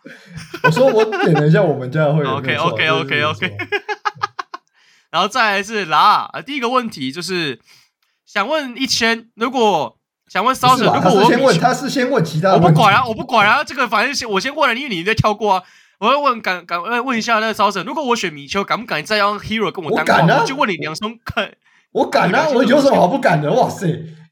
[0.62, 2.30] 我说我点了一下我们家的会员。
[2.30, 3.56] OK OK OK OK。
[5.10, 7.60] 然后再来是啦啊，第一个问题就是
[8.26, 9.98] 想问一千，如果
[10.28, 15.62] 想问骚神，如果我先问他是先问其他，我不管啊，我不管啊，这个反正先我先问了，因为你在跳过啊。
[16.00, 20.40] 我要问，敢敢问一下那个招生，如果我选米丘，敢不敢再让 Hero 跟我单我敢啊！
[20.40, 21.52] 我就问你两双看，
[21.92, 22.48] 我敢啊！
[22.48, 23.52] 我有什么好不敢的？
[23.52, 23.86] 哇塞，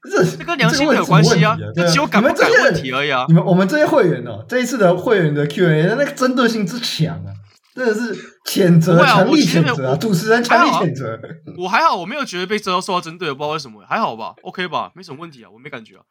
[0.09, 3.25] 这这跟良心有关系啊，这只有敢不敢问题而已啊！
[3.27, 7.29] 你们我们这些会员哦，这一次的会员的 Q&A 那个针对性之强啊，
[7.75, 8.15] 真的是
[8.49, 9.95] 谴责，强力谴责啊！
[9.95, 11.19] 主持人强力谴责。
[11.57, 14.91] 我还好，我没有觉得被受到受到针对，不知道为什么，还好吧？OK 吧？
[14.95, 16.01] 没什么问题啊，我没感觉啊。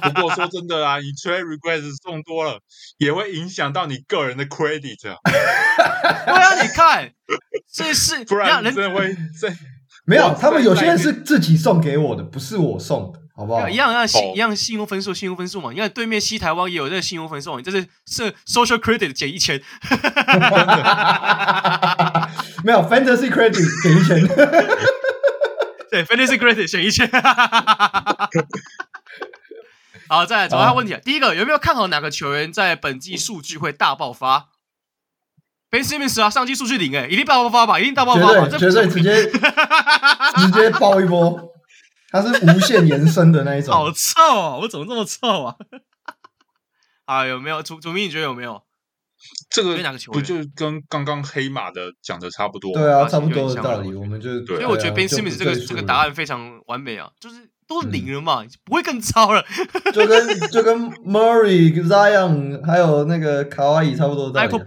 [0.00, 2.60] 不过说真的啊，你 trade request 送多了，
[2.98, 5.16] 也会影响到你个人的 credit 啊。
[5.24, 7.10] 对啊，你看，
[7.74, 9.48] 这是不然人真的会这
[10.08, 13.68] 没有，他们有些人是自己送给我的，不是我送的，好不好？
[13.68, 15.70] 一样一样信一样信用分数，信用分数嘛。
[15.70, 19.60] 你看对面西台湾也有这个信用分数，你这是是 social credit 减一千，
[22.64, 24.26] 没有 fantasy credit 减一千，
[25.90, 27.06] 对 fantasy credit 减一千。
[30.08, 30.96] 好，再来，找下问题。
[31.04, 34.46] 第一个，有没有看好哪个球员在本季数据会大爆发
[35.70, 37.78] ？Ben Simmons 啊，上季数据零，诶，一定大爆发吧？
[37.78, 38.48] 一定大爆发吧？
[38.48, 41.38] 绝对，绝对直接 直接爆一波，
[42.10, 43.72] 他是无限延伸的那一种。
[43.74, 44.56] 好臭啊！
[44.56, 45.54] 我怎么这么臭啊？
[47.06, 47.62] 啊，有没有？
[47.62, 48.62] 主主明，你觉得有没有？
[49.50, 49.76] 这个
[50.12, 52.72] 不就跟刚刚黑马的讲的差不多？
[52.72, 53.92] 对啊，差不多的道理。
[53.94, 57.36] 我们就对所以我觉得 Ben Simmons 这个这个答案非常完美啊，就是。
[57.68, 59.44] 都领了嘛，嗯、不会更糟了。
[59.92, 64.32] 就跟就跟 Murray、Zion 还有那个卡哇伊差不多。
[64.32, 64.64] Michael，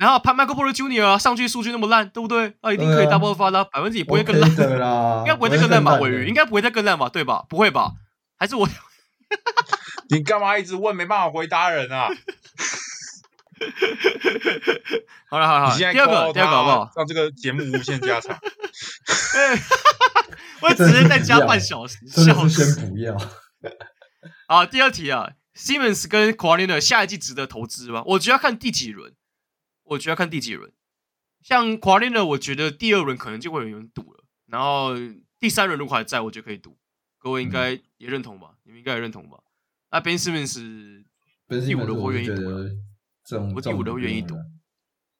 [0.00, 2.54] 然后潘 Michael Porter Junior 上去数据那么烂，对不对？
[2.62, 5.18] 啊，一定可以 double 发的，百分之也不会更烂的啦。
[5.22, 5.96] 应该不会再更烂吧？
[5.96, 7.10] 尾鱼应该不会再更烂吧？
[7.10, 7.44] 对吧？
[7.50, 7.92] 不会吧？
[8.38, 8.66] 还是我？
[10.08, 10.96] 你干嘛一直问？
[10.96, 12.08] 没办法回答人啊！
[15.28, 16.90] 好 了好了，第二个第二个好不好？
[16.96, 18.38] 让这个节目无限加长。
[20.62, 22.74] 我只是再加半小时，笑死！
[22.74, 23.14] 先不要。
[24.48, 28.02] 好，第二题啊，Simmons 跟 Kawhi Leonard 下一季值得投资吗？
[28.06, 29.12] 我觉得要看第几轮。
[29.90, 30.72] 我觉得要看第几轮。
[31.42, 34.24] 像 Kawhi Leonard 我觉得第二轮可能就会有人赌了。
[34.46, 34.94] 然后
[35.38, 36.78] 第三轮如果还在，我觉得可以赌。
[37.18, 38.50] 各位应该也认同吧？
[38.52, 39.38] 嗯、你们应该也认同吧？
[39.90, 41.04] 那 Ben Simmons
[41.48, 42.34] 第五轮我愿意赌。
[43.54, 44.36] 我第五轮愿意赌。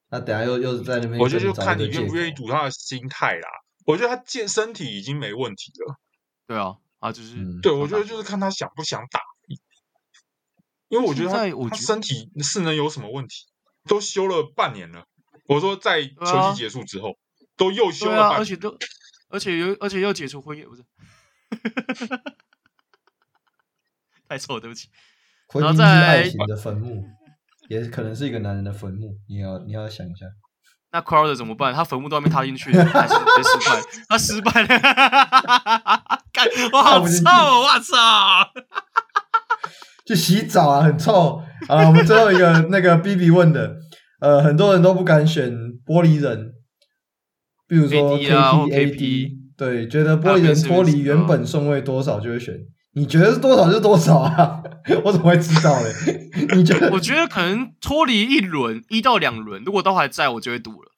[0.09, 3.49] 那等下又又是在那边，我觉得就看你愿不愿意赌他的心态啦。
[3.87, 5.97] 我觉得他健身体已经没问题了，
[6.47, 9.21] 对啊，啊就是，嗯、对我觉得就是看他想不想打，
[10.89, 13.47] 因为我觉得他他身体是能有什么问题？
[13.87, 15.05] 都休了半年了，
[15.47, 17.15] 我说在球季结束之后，啊、
[17.57, 18.77] 都又休了半年，而且都
[19.29, 20.85] 而且又而且又解除婚约，不是，
[24.29, 24.89] 太臭了，对不起。
[25.49, 27.05] 婚姻是爱情的坟墓，
[27.69, 30.27] 也可能是一个男人的坟墓，你要你要想一下。
[30.93, 31.73] 那 Crowder 怎么办？
[31.73, 33.81] 他坟墓都还没踏进去，还是直接失败？
[34.09, 34.67] 他失败了，
[36.33, 37.23] 干，我好臭！
[37.63, 38.51] 我操！
[40.11, 41.87] 去洗澡啊，很臭啊！
[41.87, 43.77] 我们最后一个那个 B B 问的，
[44.21, 45.53] 呃，很多人都不敢选
[45.87, 46.53] 玻璃人，
[47.69, 52.55] 比如说 K P A D，对，觉得玻璃人脱离原本顺位多少就会选。
[52.95, 54.61] 你觉得是多少就多少啊？
[55.05, 55.93] 我怎么会知道嘞？
[56.57, 56.91] 你觉得？
[56.91, 60.91] 我觉得可能脱离一轮一到两轮，如果都还在，我就会赌了。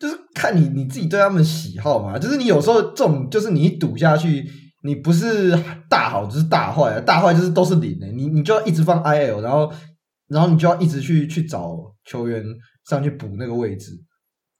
[0.00, 2.18] 就是看你你自己对他们喜好嘛。
[2.18, 4.44] 就是你有时候这种，就是你一赌下去，
[4.86, 5.50] 你不是
[5.90, 7.00] 大好就是大坏啊。
[7.00, 9.72] 大坏就是都是零的，你你就要一直放 I L，然后
[10.28, 12.44] 然后你就要一直去去找球员
[12.84, 13.92] 上去补那个位置。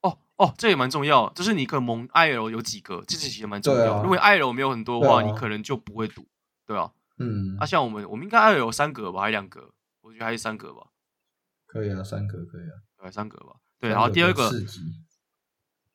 [0.03, 1.33] 哦哦，这也蛮重要。
[1.33, 3.95] 就是你可能蒙 I L 有几个，这其实蛮重要。
[3.95, 6.27] 啊、如果 I L 没有很多的话，啊、你可能就不会赌。
[6.67, 9.71] 对啊，嗯，啊，像我们，我们应该 IL 有三格吧，还是两格？
[10.03, 10.89] 我觉得还是三格吧。
[11.67, 13.57] 可以啊，三格可以啊，对，三格吧。
[13.79, 14.51] 对，然后第二个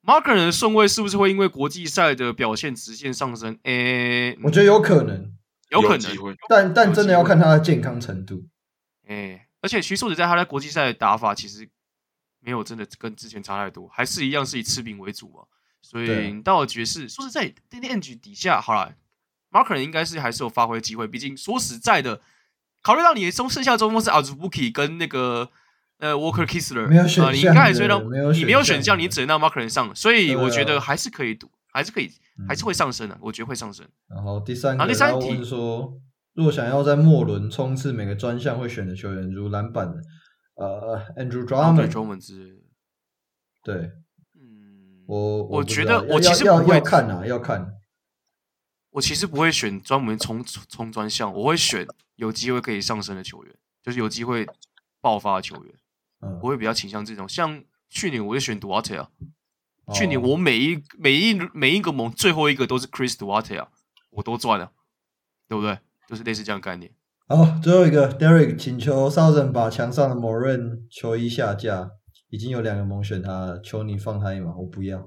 [0.04, 3.58] ，Markkanen 的顺位是不是会因为国际赛的表现直线上升？
[3.64, 5.34] 诶，我觉得有可能，
[5.70, 8.46] 有可能，但但真的要看他的健康程度。
[9.08, 11.70] 诶，而且徐硕子在他在国际赛的打法其实
[12.40, 15.44] 没有真的跟之前差太多，还是一样是以吃饼为主嘛。
[15.82, 18.94] 所以你到了爵士，说实在，Danny 底下好了。
[19.52, 22.22] Markkanen 应该是还是有发挥机会，毕竟说实在的，
[22.82, 25.52] 考虑到你中剩下中锋是 Azubuike 跟那个
[26.02, 32.12] 呃 Walker Kessler，没有选项、呃，你应该还是让你没有选项，你只能让 Markkanen 上，所以我觉得还是可以赌，还是可以，
[32.48, 33.88] 还是会上升的，我觉得会上升。
[34.10, 35.94] 然后第三个，第三题说，
[36.34, 40.02] 如果想要在末轮冲刺每个专项会选的球员，如篮板的
[40.56, 42.18] 呃 Andrew Drummond，
[43.64, 43.76] 对，
[44.34, 47.74] 嗯，我我觉得我其实不会看啊，要看。
[48.90, 54.46] 我其实不会选专门冲冲专项，我会选有机会可以上升的球员，就是有机会
[55.00, 55.74] 爆发的球员。
[56.22, 57.28] 嗯，我会比较倾向这种。
[57.28, 59.10] 像去年我就选 Duarte 啊，
[59.86, 63.68] 哦、去年我每一每一每一个盟最后一个都是 Chris Duarte 啊，
[64.12, 64.72] 我都赚了，
[65.48, 65.78] 对不对？
[66.08, 66.92] 就是类似这样概念。
[67.28, 71.90] 好，最后一个 Derek 请求 Southern 把墙上的 Moran 球衣下架，
[72.30, 75.06] 已经有两个盟选他，求你放他一马，我不要，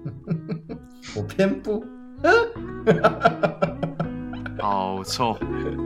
[1.14, 1.84] 我偏不，
[4.58, 5.36] 好臭，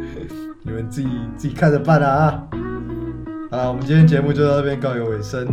[0.63, 2.49] 你们自己自己看着办啊！
[3.51, 5.45] 啊，我们今天节目就到这边告一个尾声。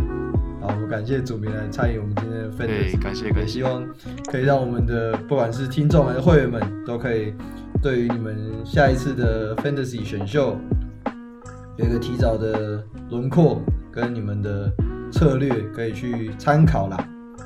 [0.60, 3.84] 好，我们感谢主民来参与我们今天的 Fantasy，感谢感谢，希望
[4.30, 7.34] 可以让我们的不管是听众还是会员们，都可以
[7.82, 10.56] 对于你们下一次的 Fantasy 选秀
[11.76, 12.80] 有一个提早的
[13.10, 13.60] 轮廓，
[13.90, 14.70] 跟你们的
[15.10, 16.96] 策略可以去参考啦。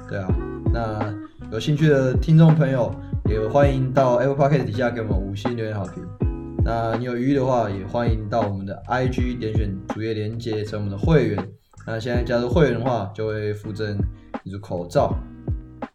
[0.06, 0.28] 对啊，
[0.70, 1.14] 那
[1.50, 6.31] 有兴趣的听众朋友也欢迎到 Apple Podcast 底下给我们五星留言好评。
[6.64, 11.48] 那你有余的话，也欢迎到我们的 IG 点选主页连接成我们的会员。
[11.86, 13.98] 那现在加入会员的话，就会附赠
[14.44, 15.14] 一组口罩。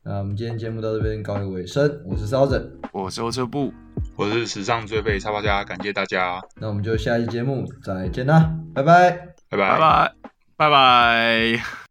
[0.04, 3.74] 那我们今天节目到这边告一个尾声，我是烧子，我是欧车布，
[4.16, 6.42] 我是史上最废插画家，感谢大家。
[6.60, 9.12] 那我们就下一期节目再见啦，拜拜，
[9.50, 10.14] 拜拜，拜拜，
[10.58, 11.87] 拜拜。